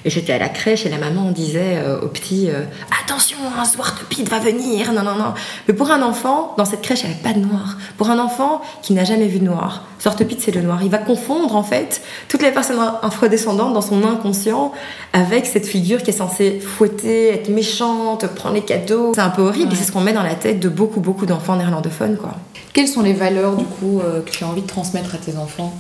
Et 0.06 0.12
j'étais 0.12 0.34
à 0.34 0.38
la 0.38 0.50
crèche 0.50 0.86
et 0.86 0.90
la 0.90 1.00
maman 1.00 1.32
disait 1.32 1.78
euh, 1.78 2.00
au 2.00 2.08
petit 2.08 2.50
euh, 2.52 2.62
Attention, 3.04 3.38
un 3.58 3.66
Piet 4.08 4.24
va 4.24 4.38
venir 4.38 4.94
Non, 4.94 5.02
non, 5.02 5.16
non. 5.16 5.34
Mais 5.68 5.74
pour 5.74 5.90
un 5.90 6.04
enfant, 6.04 6.54
dans 6.60 6.66
cette 6.66 6.84
crèche, 6.84 7.02
il 7.02 7.08
n'y 7.08 7.14
avait 7.16 7.24
pas 7.24 7.34
de 7.34 7.40
noir. 7.40 7.78
Pour 7.98 8.12
un 8.12 8.20
enfant 8.20 8.62
qui 8.84 8.94
n'a 8.94 9.04
jamais 9.04 9.26
vu 9.26 9.40
de 9.40 9.46
noir, 9.46 9.86
Zwarte 10.00 10.24
Piet, 10.24 10.38
c'est 10.40 10.52
le 10.52 10.62
noir. 10.62 10.84
Il 10.84 10.92
va 10.92 11.00
confondre, 11.00 11.56
en 11.56 11.64
fait, 11.64 12.04
toutes 12.28 12.44
les 12.44 12.52
personnes 12.52 12.80
afrodescendantes 13.02 13.74
dans 13.74 13.82
son 13.82 14.06
inconscient 14.06 14.72
avec 15.12 15.48
cette 15.48 15.66
figure 15.66 16.04
qui 16.04 16.12
est 16.12 16.14
censée 16.14 16.60
fouetter, 16.60 17.30
être 17.30 17.50
méchante, 17.50 18.28
prendre 18.28 18.54
les 18.54 18.62
cadeaux. 18.62 19.12
C'est 19.16 19.22
un 19.22 19.30
peu 19.32 19.42
horrible 19.42 19.74
et 19.74 19.76
c'est 19.76 19.86
ce 19.86 19.92
qu'on 19.92 20.02
met 20.02 20.14
dans 20.14 20.24
la 20.24 20.36
tête 20.36 20.60
de 20.60 20.70
beaucoup, 20.70 21.00
beaucoup 21.00 21.26
d'enfants 21.26 21.56
néerlandophones, 21.56 22.18
quoi. 22.18 22.34
Quelles 22.74 22.88
sont 22.88 23.02
les 23.02 23.14
valeurs, 23.14 23.56
du 23.56 23.66
coup, 23.66 24.02
euh, 24.02 24.22
que 24.22 24.30
tu 24.30 24.44
as 24.44 24.48
envie 24.48 24.62
de 24.62 24.68
transmettre 24.68 25.16
à 25.16 25.18
tes 25.18 25.36
enfants? 25.38 25.74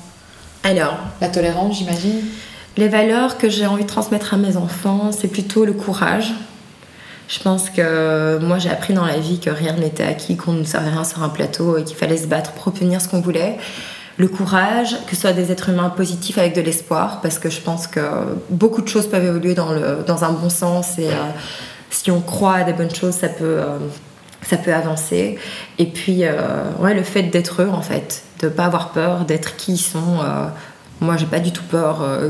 Alors, 0.63 0.97
La 1.21 1.27
tolérance, 1.27 1.77
j'imagine? 1.77 2.21
Les 2.77 2.89
valeurs 2.89 3.37
que 3.37 3.49
j'ai 3.49 3.65
envie 3.65 3.83
de 3.83 3.89
transmettre 3.89 4.33
à 4.33 4.37
mes 4.37 4.57
enfants, 4.57 5.11
c'est 5.13 5.29
plutôt 5.29 5.63
le 5.63 5.71
courage. 5.71 6.33
Je 7.29 7.39
pense 7.39 7.69
que 7.69 8.37
moi 8.41 8.59
j'ai 8.59 8.69
appris 8.69 8.93
dans 8.93 9.05
la 9.05 9.17
vie 9.17 9.39
que 9.39 9.49
rien 9.49 9.73
n'était 9.73 10.03
acquis, 10.03 10.35
qu'on 10.35 10.51
ne 10.51 10.63
servait 10.63 10.89
rien 10.89 11.05
sur 11.05 11.23
un 11.23 11.29
plateau 11.29 11.77
et 11.77 11.83
qu'il 11.83 11.95
fallait 11.95 12.17
se 12.17 12.27
battre 12.27 12.51
pour 12.51 12.67
obtenir 12.67 13.01
ce 13.01 13.07
qu'on 13.07 13.21
voulait. 13.21 13.57
Le 14.17 14.27
courage, 14.27 14.97
que 15.07 15.15
ce 15.15 15.21
soit 15.21 15.33
des 15.33 15.51
êtres 15.51 15.69
humains 15.69 15.89
positifs 15.89 16.37
avec 16.37 16.53
de 16.53 16.61
l'espoir, 16.61 17.21
parce 17.21 17.39
que 17.39 17.49
je 17.49 17.59
pense 17.61 17.87
que 17.87 18.01
beaucoup 18.49 18.81
de 18.81 18.87
choses 18.87 19.07
peuvent 19.07 19.25
évoluer 19.25 19.55
dans, 19.55 19.71
le, 19.71 20.03
dans 20.05 20.23
un 20.23 20.31
bon 20.31 20.49
sens 20.49 20.99
et 20.99 21.07
euh, 21.07 21.31
si 21.89 22.11
on 22.11 22.21
croit 22.21 22.55
à 22.55 22.63
des 22.63 22.73
bonnes 22.73 22.93
choses, 22.93 23.15
ça 23.15 23.29
peut, 23.29 23.43
euh, 23.59 23.77
ça 24.41 24.57
peut 24.57 24.73
avancer. 24.73 25.37
Et 25.79 25.85
puis, 25.85 26.25
euh, 26.25 26.63
ouais, 26.79 26.93
le 26.93 27.03
fait 27.03 27.23
d'être 27.23 27.63
eux 27.63 27.69
en 27.69 27.81
fait, 27.81 28.23
de 28.41 28.49
pas 28.49 28.65
avoir 28.65 28.89
peur, 28.91 29.23
d'être 29.23 29.55
qui 29.55 29.73
ils 29.73 29.77
sont. 29.77 30.19
Moi, 31.01 31.17
j'ai 31.17 31.25
pas 31.25 31.39
du 31.39 31.51
tout 31.51 31.63
peur 31.69 32.01
euh, 32.01 32.29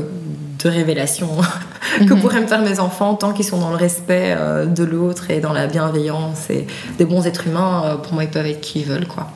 de 0.62 0.68
révélations 0.68 1.30
que 2.06 2.14
Mhm. 2.14 2.20
pourraient 2.20 2.40
me 2.40 2.46
faire 2.46 2.62
mes 2.62 2.80
enfants 2.80 3.14
tant 3.14 3.32
qu'ils 3.32 3.44
sont 3.44 3.58
dans 3.58 3.70
le 3.70 3.76
respect 3.76 4.34
euh, 4.36 4.66
de 4.66 4.84
l'autre 4.84 5.30
et 5.30 5.40
dans 5.40 5.52
la 5.52 5.66
bienveillance 5.66 6.50
et 6.50 6.66
des 6.98 7.04
bons 7.04 7.26
êtres 7.26 7.46
humains. 7.46 7.82
euh, 7.84 7.96
pour 7.96 8.12
moi, 8.14 8.24
ils 8.24 8.30
peuvent 8.30 8.46
être 8.46 8.60
qui 8.60 8.80
ils 8.80 8.86
veulent, 8.86 9.06
quoi. 9.06 9.28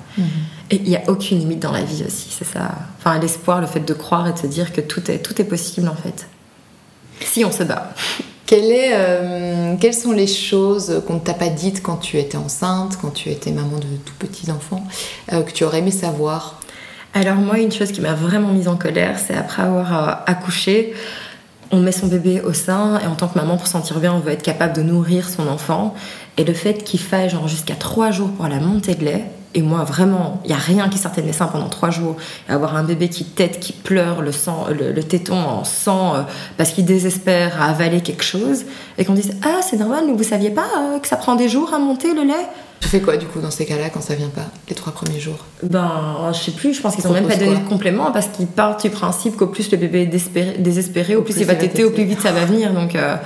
Et 0.71 0.77
il 0.77 0.83
n'y 0.91 0.97
a 0.97 1.03
aucune 1.09 1.39
limite 1.39 1.61
dans 1.61 1.73
la 1.73 1.83
vie 1.83 2.05
aussi, 2.07 2.29
c'est 2.31 2.45
ça. 2.45 2.73
Enfin, 2.99 3.19
l'espoir, 3.19 3.61
le 3.61 3.67
fait 3.67 3.81
de 3.81 3.95
croire 3.95 4.29
et 4.29 4.33
de 4.33 4.39
se 4.39 4.47
dire 4.47 4.73
que 4.73 4.81
tout 4.81 5.11
est, 5.11 5.19
tout 5.19 5.41
est 5.41 5.45
possible 5.45 5.89
en 5.89 5.95
fait. 5.97 6.27
Si 7.25 7.45
on 7.45 7.51
se 7.51 7.63
bat. 7.65 7.93
Quelle 8.47 8.71
est, 8.71 9.77
Quelles 9.81 9.95
sont 9.95 10.13
les 10.13 10.27
choses 10.27 11.03
qu'on 11.07 11.15
ne 11.15 11.19
t'a 11.21 11.35
pas 11.35 11.49
dites 11.49 11.83
quand 11.83 11.97
tu 11.97 12.19
étais 12.19 12.37
enceinte, 12.37 12.99
quand 13.01 13.11
tu 13.11 13.31
étais 13.31 13.51
maman 13.53 13.79
de 13.79 13.87
tout 14.05 14.15
petits 14.19 14.51
enfants, 14.51 14.85
que 15.31 15.51
tu 15.53 15.65
aurais 15.65 15.79
aimé 15.79 15.91
savoir? 15.91 16.60
Alors 17.13 17.37
moi, 17.37 17.59
une 17.59 17.73
chose 17.73 17.91
qui 17.91 18.01
m'a 18.01 18.15
vraiment 18.15 18.49
mise 18.53 18.69
en 18.69 18.77
colère, 18.77 19.19
c'est 19.19 19.35
après 19.35 19.63
avoir 19.63 20.09
euh, 20.09 20.13
accouché, 20.27 20.95
on 21.73 21.79
met 21.79 21.93
son 21.93 22.07
bébé 22.07 22.41
au 22.41 22.53
sein 22.53 23.01
et 23.01 23.07
en 23.07 23.15
tant 23.15 23.29
que 23.29 23.39
maman, 23.39 23.57
pour 23.57 23.67
se 23.67 23.73
sentir 23.73 23.99
bien, 23.99 24.13
on 24.13 24.21
veut 24.21 24.33
être 24.33 24.43
capable 24.43 24.75
de 24.75 24.83
nourrir 24.83 25.29
son 25.29 25.49
enfant. 25.49 25.95
Et 26.37 26.45
le 26.45 26.53
fait 26.53 26.85
qu'il 26.85 27.01
faille 27.01 27.29
genre 27.29 27.49
jusqu'à 27.49 27.75
trois 27.75 28.11
jours 28.11 28.31
pour 28.31 28.47
la 28.47 28.61
montée 28.61 28.95
de 28.95 29.05
lait, 29.05 29.25
et 29.55 29.63
moi 29.63 29.83
vraiment, 29.83 30.41
il 30.45 30.49
n'y 30.49 30.55
a 30.55 30.59
rien 30.59 30.89
qui 30.89 30.99
sortait 30.99 31.23
de 31.23 31.27
mes 31.27 31.33
seins 31.33 31.49
pendant 31.49 31.69
trois 31.69 31.91
jours, 31.91 32.17
et 32.49 32.53
avoir 32.53 32.77
un 32.77 32.85
bébé 32.85 33.09
qui 33.09 33.25
tète, 33.25 33.59
qui 33.59 33.73
pleure, 33.73 34.23
le, 34.23 34.31
sang, 34.31 34.67
le, 34.71 35.03
téton 35.03 35.37
en 35.37 35.65
sang 35.65 36.15
euh, 36.15 36.23
parce 36.57 36.71
qu'il 36.71 36.85
désespère 36.85 37.61
à 37.61 37.67
avaler 37.67 38.01
quelque 38.01 38.25
chose, 38.25 38.65
et 38.99 39.05
qu'on 39.05 39.15
dise 39.15 39.35
Ah, 39.43 39.61
c'est 39.63 39.77
normal, 39.77 40.05
vous 40.15 40.23
saviez 40.23 40.51
pas 40.51 40.69
euh, 40.79 40.99
que 41.01 41.09
ça 41.09 41.17
prend 41.17 41.35
des 41.35 41.49
jours 41.49 41.75
à 41.75 41.81
monter 41.81 42.15
le 42.15 42.23
lait? 42.23 42.47
Tu 42.81 42.89
fais 42.89 43.01
quoi 43.01 43.17
du 43.17 43.27
coup 43.27 43.41
dans 43.41 43.51
ces 43.51 43.67
cas-là 43.67 43.91
quand 43.91 44.01
ça 44.01 44.15
vient 44.15 44.31
pas, 44.31 44.47
les 44.69 44.75
trois 44.75 44.93
premiers 44.93 45.21
jours? 45.21 45.45
Ben, 45.63 46.33
je 46.33 46.39
sais 46.39 46.51
plus, 46.53 46.75
je 46.75 46.81
pense 46.81 46.97
qu'ils 46.97 47.07
ont 47.07 47.13
même 47.13 47.27
pas 47.27 47.37
donné 47.37 47.57
de 47.57 47.69
complément 47.69 48.11
parce 48.11 48.29
qu'ils 48.29 48.47
partent 48.47 48.83
du 48.83 48.91
principe 48.91 49.37
qu'au 49.37 49.47
plus 49.47 49.71
le 49.71 49.77
bébé 49.77 50.03
est 50.03 50.07
désespéré, 50.07 50.57
désespéré 50.59 51.17
au 51.17 51.23
plus, 51.23 51.35
plus 51.35 51.43
il 51.43 51.47
va 51.47 51.55
téter, 51.55 51.85
au 51.85 51.91
plus 51.91 52.05
vite 52.05 52.21
ça 52.21 52.33
va 52.33 52.47
venir. 52.47 52.73
Donc, 52.73 52.97
euh, 52.97 53.17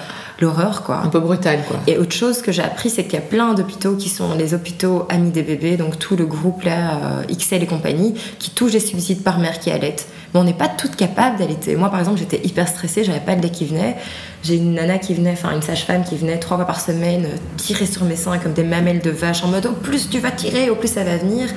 l'horreur, 0.40 0.82
quoi. 0.82 1.00
Un 1.04 1.08
peu 1.08 1.20
brutal 1.20 1.60
quoi. 1.68 1.78
Et 1.86 1.98
autre 1.98 2.14
chose 2.14 2.42
que 2.42 2.52
j'ai 2.52 2.62
appris, 2.62 2.90
c'est 2.90 3.04
qu'il 3.04 3.14
y 3.14 3.18
a 3.18 3.20
plein 3.20 3.54
d'hôpitaux 3.54 3.94
qui 3.94 4.08
sont 4.08 4.34
les 4.34 4.54
hôpitaux 4.54 5.06
amis 5.08 5.30
des 5.30 5.42
bébés, 5.42 5.76
donc 5.76 5.98
tout 5.98 6.16
le 6.16 6.26
groupe 6.26 6.62
là, 6.62 7.22
euh, 7.28 7.34
XL 7.34 7.62
et 7.62 7.66
compagnie, 7.66 8.14
qui 8.38 8.50
touchent 8.50 8.72
des 8.72 8.80
subsides 8.80 9.22
par 9.22 9.38
mère 9.38 9.60
qui 9.60 9.70
allait. 9.70 9.96
Mais 10.32 10.40
on 10.40 10.44
n'est 10.44 10.52
pas 10.52 10.68
toutes 10.68 10.96
capables 10.96 11.38
d'allaiter. 11.38 11.76
Moi, 11.76 11.90
par 11.90 12.00
exemple, 12.00 12.18
j'étais 12.18 12.40
hyper 12.44 12.68
stressée, 12.68 13.04
j'avais 13.04 13.20
pas 13.20 13.36
de 13.36 13.42
lait 13.42 13.50
qui 13.50 13.66
venait. 13.66 13.96
J'ai 14.42 14.56
une 14.56 14.74
nana 14.74 14.98
qui 14.98 15.14
venait, 15.14 15.32
enfin 15.32 15.54
une 15.54 15.62
sage-femme 15.62 16.04
qui 16.04 16.16
venait 16.16 16.38
trois 16.38 16.56
fois 16.56 16.66
par 16.66 16.80
semaine 16.80 17.26
euh, 17.26 17.36
tirer 17.56 17.86
sur 17.86 18.04
mes 18.04 18.16
seins 18.16 18.38
comme 18.38 18.52
des 18.52 18.64
mamelles 18.64 19.00
de 19.00 19.10
vache 19.10 19.44
en 19.44 19.48
mode 19.48 19.66
au 19.66 19.72
plus 19.72 20.10
tu 20.10 20.18
vas 20.18 20.30
tirer, 20.30 20.70
au 20.70 20.74
plus 20.74 20.88
ça 20.88 21.04
va 21.04 21.16
venir. 21.16 21.48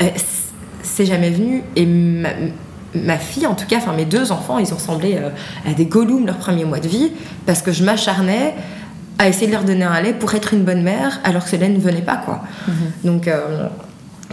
Euh, 0.00 0.06
c'est 0.82 1.06
jamais 1.06 1.30
venu. 1.30 1.62
Et 1.76 1.86
ma, 1.86 2.30
ma 2.94 3.18
fille, 3.18 3.46
en 3.46 3.54
tout 3.54 3.66
cas, 3.66 3.76
enfin 3.78 3.92
mes 3.92 4.04
deux 4.04 4.32
enfants, 4.32 4.58
ils 4.58 4.72
ont 4.72 4.76
ressemblé 4.76 5.16
euh, 5.16 5.30
à 5.68 5.72
des 5.74 5.86
gollums 5.86 6.26
leur 6.26 6.36
premier 6.36 6.64
mois 6.64 6.80
de 6.80 6.88
vie 6.88 7.12
parce 7.46 7.62
que 7.62 7.72
je 7.72 7.84
m'acharnais 7.84 8.54
à 9.18 9.28
essayer 9.28 9.46
de 9.46 9.52
leur 9.52 9.64
donner 9.64 9.84
un 9.84 10.00
lait 10.00 10.12
pour 10.14 10.34
être 10.34 10.52
une 10.54 10.64
bonne 10.64 10.82
mère 10.82 11.20
alors 11.24 11.44
que 11.44 11.50
ce 11.50 11.56
lait 11.56 11.68
ne 11.68 11.78
venait 11.78 12.02
pas 12.02 12.16
quoi. 12.16 12.40
Donc 13.04 13.28
euh, 13.28 13.68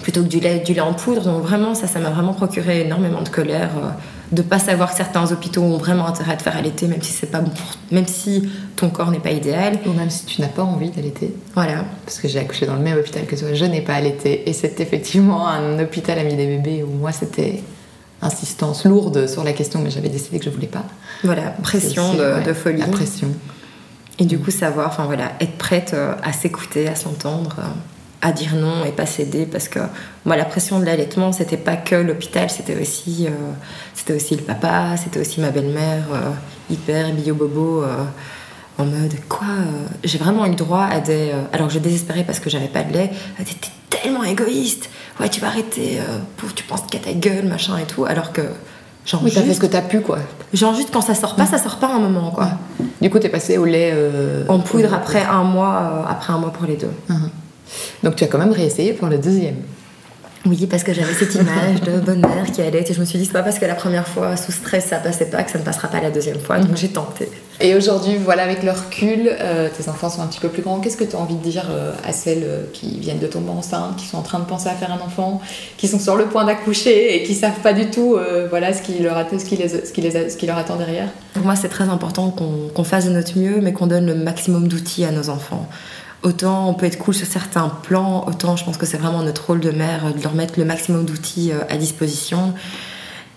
plutôt 0.01 0.23
que 0.23 0.27
du 0.27 0.39
lait, 0.39 0.59
du 0.59 0.73
lait 0.73 0.79
en 0.81 0.93
poudre, 0.93 1.21
donc 1.23 1.43
vraiment 1.43 1.75
ça, 1.75 1.85
ça 1.87 1.99
m'a 1.99 2.09
vraiment 2.09 2.33
procuré 2.33 2.81
énormément 2.85 3.21
de 3.21 3.29
colère 3.29 3.69
euh, 3.77 3.89
de 4.31 4.41
pas 4.43 4.59
savoir 4.59 4.91
que 4.91 4.95
certains 4.97 5.31
hôpitaux 5.31 5.61
ont 5.61 5.77
vraiment 5.77 6.05
intérêt 6.07 6.33
à 6.33 6.35
te 6.35 6.43
faire 6.43 6.55
allaiter 6.55 6.87
même 6.87 7.01
si 7.01 7.11
c'est 7.11 7.27
pas 7.31 7.39
bon, 7.39 7.49
pour- 7.49 7.75
même 7.91 8.05
si 8.07 8.47
ton 8.75 8.89
corps 8.89 9.09
n'est 9.11 9.19
pas 9.19 9.31
idéal. 9.31 9.73
Ou 9.87 9.91
même 9.93 10.09
si 10.11 10.25
tu 10.25 10.41
n'as 10.41 10.47
pas 10.47 10.61
envie 10.63 10.91
d'allaiter. 10.91 11.33
Voilà. 11.55 11.83
Parce 12.05 12.19
que 12.19 12.27
j'ai 12.27 12.39
accouché 12.39 12.65
dans 12.67 12.75
le 12.75 12.81
même 12.81 12.97
hôpital 12.97 13.25
que 13.25 13.35
toi, 13.35 13.47
je 13.53 13.65
n'ai 13.65 13.81
pas 13.81 13.95
allaité. 13.95 14.47
Et 14.47 14.53
c'est 14.53 14.79
effectivement 14.81 15.47
un 15.47 15.79
hôpital 15.79 16.19
ami 16.19 16.35
des 16.35 16.45
bébés 16.45 16.83
où 16.83 16.95
moi 16.95 17.11
c'était 17.11 17.63
insistance 18.21 18.85
lourde 18.85 19.27
sur 19.27 19.43
la 19.43 19.53
question, 19.53 19.79
mais 19.81 19.89
j'avais 19.89 20.09
décidé 20.09 20.39
que 20.39 20.45
je 20.45 20.49
voulais 20.49 20.67
pas. 20.67 20.85
Voilà, 21.23 21.51
pression 21.63 22.13
de, 22.13 22.19
ouais, 22.19 22.43
de 22.43 22.53
folie. 22.53 22.79
La 22.79 22.87
pression. 22.87 23.29
Et 24.19 24.25
du 24.25 24.37
coup, 24.39 24.51
savoir, 24.51 24.87
enfin 24.87 25.05
voilà, 25.05 25.31
être 25.39 25.57
prête 25.57 25.91
euh, 25.93 26.13
à 26.23 26.33
s'écouter, 26.33 26.87
à 26.87 26.95
s'entendre. 26.95 27.55
euh. 27.59 27.63
à 28.21 28.33
dire 28.33 28.55
non 28.55 28.83
et 28.83 28.91
pas 28.91 29.05
céder 29.05 29.45
parce 29.45 29.69
que 29.69 29.79
moi 30.25 30.35
la 30.35 30.43
pression 30.43 30.79
de 30.81 30.85
l'allaitement 30.85 31.31
c'était 31.31 31.55
pas 31.55 31.77
que 31.77 31.95
l'hôpital 31.95 32.49
c'était 32.49 32.75
aussi 32.75 33.27
euh, 33.27 33.31
c'était 33.93 34.13
aussi 34.13 34.35
le 34.35 34.41
papa 34.41 34.97
c'était 35.01 35.21
aussi 35.21 35.39
ma 35.39 35.51
belle-mère 35.51 36.03
euh, 36.11 36.31
hyper 36.69 37.13
bio 37.13 37.33
bobo 37.33 37.81
euh, 37.83 38.03
en 38.77 38.83
mode 38.83 39.13
quoi 39.29 39.47
j'ai 40.03 40.17
vraiment 40.17 40.45
eu 40.45 40.49
le 40.49 40.55
droit 40.55 40.83
à 40.83 40.99
des 40.99 41.31
alors 41.53 41.67
que 41.69 41.73
je 41.75 41.79
désespérais 41.79 42.25
parce 42.25 42.41
que 42.41 42.49
j'avais 42.49 42.67
pas 42.67 42.83
de 42.83 42.91
lait 42.91 43.09
t'es 43.37 43.69
tellement 43.89 44.25
égoïste 44.25 44.89
ouais 45.19 45.29
tu 45.29 45.41
vas 45.41 45.47
arrêter 45.47 45.99
pour 46.37 46.53
tu 46.53 46.63
penses 46.63 46.81
qu'à 46.89 46.99
ta 46.99 47.13
gueule 47.13 47.45
machin 47.45 47.77
et 47.77 47.85
tout 47.85 48.05
alors 48.05 48.31
que 48.31 48.41
genre 49.05 49.21
oui, 49.23 49.31
t'as 49.33 49.41
fait 49.41 49.53
ce 49.53 49.59
que 49.59 49.65
t'as 49.65 49.81
pu 49.81 50.01
quoi. 50.01 50.19
Genre 50.53 50.73
juste 50.75 50.89
quand 50.91 51.01
ça 51.01 51.15
sort 51.15 51.35
pas 51.35 51.45
ça 51.45 51.57
sort 51.57 51.77
pas 51.77 51.87
un 51.87 51.99
moment 51.99 52.31
quoi. 52.31 52.49
Du 53.01 53.09
coup 53.09 53.19
t'es 53.19 53.29
passé 53.29 53.57
au 53.57 53.65
lait 53.65 53.93
en 54.47 54.59
poudre 54.59 54.93
après 54.93 55.23
un 55.23 55.43
mois 55.43 56.05
après 56.07 56.33
un 56.33 56.37
mois 56.37 56.51
pour 56.51 56.65
les 56.65 56.75
deux. 56.75 56.91
Uh-huh. 57.09 57.29
Donc 58.03 58.15
tu 58.15 58.23
as 58.23 58.27
quand 58.27 58.39
même 58.39 58.51
réessayé 58.51 58.93
pour 58.93 59.07
le 59.07 59.17
deuxième. 59.17 59.55
Oui, 60.45 60.67
parce 60.67 60.83
que 60.83 60.93
j'avais 60.93 61.13
cette 61.13 61.35
image 61.35 61.81
de 61.81 61.99
bonne 61.99 62.21
mère 62.21 62.49
qui 62.51 62.61
allait 62.61 62.85
et 62.89 62.93
je 62.93 62.99
me 62.99 63.05
suis 63.05 63.19
dit 63.19 63.25
c'est 63.25 63.33
pas 63.33 63.43
parce 63.43 63.59
que 63.59 63.65
la 63.65 63.75
première 63.75 64.07
fois 64.07 64.37
sous 64.37 64.53
stress 64.53 64.85
ça 64.85 64.97
passait 64.97 65.25
pas 65.25 65.43
que 65.43 65.51
ça 65.51 65.59
ne 65.59 65.63
passera 65.63 65.89
pas 65.89 65.99
la 65.99 66.11
deuxième 66.11 66.39
fois, 66.39 66.59
donc 66.59 66.77
j'ai 66.77 66.87
tenté. 66.87 67.29
Et 67.61 67.75
aujourd'hui, 67.75 68.15
voilà, 68.15 68.43
avec 68.43 68.63
le 68.63 68.71
recul, 68.71 69.29
euh, 69.29 69.67
tes 69.67 69.89
enfants 69.89 70.09
sont 70.09 70.21
un 70.21 70.27
petit 70.27 70.39
peu 70.39 70.47
plus 70.47 70.61
grands. 70.61 70.79
Qu'est-ce 70.79 70.95
que 70.95 71.03
tu 71.03 71.17
as 71.17 71.19
envie 71.19 71.35
de 71.35 71.43
dire 71.43 71.65
euh, 71.69 71.91
à 72.07 72.13
celles 72.13 72.43
euh, 72.43 72.63
qui 72.71 72.99
viennent 73.01 73.19
de 73.19 73.27
tomber 73.27 73.49
enceinte, 73.49 73.97
qui 73.97 74.05
sont 74.05 74.17
en 74.17 74.21
train 74.21 74.39
de 74.39 74.45
penser 74.45 74.69
à 74.69 74.75
faire 74.75 74.93
un 74.93 75.05
enfant, 75.05 75.41
qui 75.75 75.89
sont 75.89 75.99
sur 75.99 76.15
le 76.15 76.27
point 76.27 76.45
d'accoucher 76.45 77.15
et 77.15 77.23
qui 77.23 77.35
savent 77.35 77.59
pas 77.61 77.73
du 77.73 77.89
tout, 77.89 78.17
voilà, 78.49 78.73
ce 78.73 78.81
qui 78.81 78.99
leur 78.99 79.17
ce 79.29 79.43
qui 79.43 79.57
les, 79.57 79.67
ce 79.67 79.91
qui 79.91 80.01
les, 80.01 80.29
ce 80.29 80.37
qui 80.37 80.45
leur 80.45 80.57
attend 80.57 80.77
derrière? 80.77 81.09
Pour 81.33 81.43
moi, 81.43 81.57
c'est 81.57 81.67
très 81.67 81.89
important 81.89 82.29
qu'on 82.29 82.83
fasse 82.83 83.05
de 83.05 83.11
notre 83.11 83.37
mieux, 83.37 83.59
mais 83.61 83.73
qu'on 83.73 83.87
donne 83.87 84.05
le 84.05 84.15
maximum 84.15 84.69
d'outils 84.69 85.03
à 85.03 85.11
nos 85.11 85.29
enfants. 85.29 85.67
Autant 86.21 86.69
on 86.69 86.73
peut 86.73 86.85
être 86.85 86.97
cool 86.97 87.13
sur 87.13 87.27
certains 87.27 87.69
plans, 87.69 88.25
autant 88.27 88.57
je 88.57 88.65
pense 88.65 88.77
que 88.77 88.85
c'est 88.85 88.97
vraiment 88.97 89.23
notre 89.23 89.47
rôle 89.47 89.61
de 89.61 89.71
mère 89.71 90.13
de 90.13 90.21
leur 90.21 90.33
mettre 90.33 90.55
le 90.57 90.65
maximum 90.65 91.05
d'outils 91.05 91.51
euh, 91.51 91.61
à 91.69 91.77
disposition. 91.77 92.53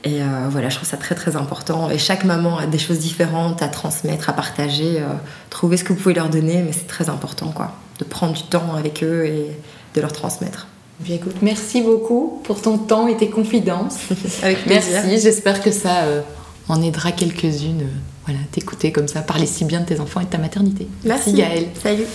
Et 0.05 0.20
euh, 0.20 0.49
voilà, 0.51 0.68
je 0.68 0.76
trouve 0.76 0.89
ça 0.89 0.97
très 0.97 1.14
très 1.14 1.37
important. 1.37 1.91
Et 1.91 1.99
chaque 1.99 2.24
maman 2.24 2.59
a 2.59 2.66
des 2.66 2.78
choses 2.78 2.99
différentes 2.99 3.62
à 3.62 3.68
transmettre, 3.68 4.28
à 4.28 4.33
partager. 4.33 4.99
Euh, 4.99 5.07
trouver 5.49 5.76
ce 5.76 5.85
que 5.85 5.93
vous 5.93 6.01
pouvez 6.01 6.14
leur 6.14 6.28
donner, 6.28 6.61
mais 6.62 6.72
c'est 6.72 6.89
très 6.89 7.09
important 7.09 7.53
quoi, 7.53 7.70
de 8.01 8.05
prendre 8.05 8.33
du 8.33 8.43
temps 8.43 8.74
avec 8.76 9.05
eux 9.05 9.26
et 9.26 9.57
de 9.95 10.01
leur 10.01 10.12
transmettre. 10.12 10.66
Bien, 10.99 11.16
écoute, 11.16 11.37
merci 11.41 11.83
beaucoup 11.83 12.41
pour 12.43 12.61
ton 12.61 12.78
temps 12.78 13.07
et 13.07 13.16
tes 13.16 13.30
confidences. 13.30 13.99
avec 14.43 14.64
plaisir. 14.64 15.03
Merci, 15.05 15.20
j'espère 15.20 15.62
que 15.62 15.70
ça 15.70 16.05
en 16.68 16.83
aidera 16.83 17.12
quelques-unes. 17.12 17.87
voilà, 18.26 18.41
t'écouter 18.51 18.91
comme 18.91 19.07
ça, 19.07 19.22
parler 19.22 19.47
si 19.47 19.64
bien 19.64 19.80
de 19.80 19.87
tes 19.87 20.01
enfants 20.01 20.20
et 20.20 20.24
de 20.24 20.30
ta 20.30 20.39
maternité. 20.39 20.89
Merci, 21.05 21.33
merci 21.33 21.35
Gaëlle. 21.35 21.68
Salut. 21.80 22.07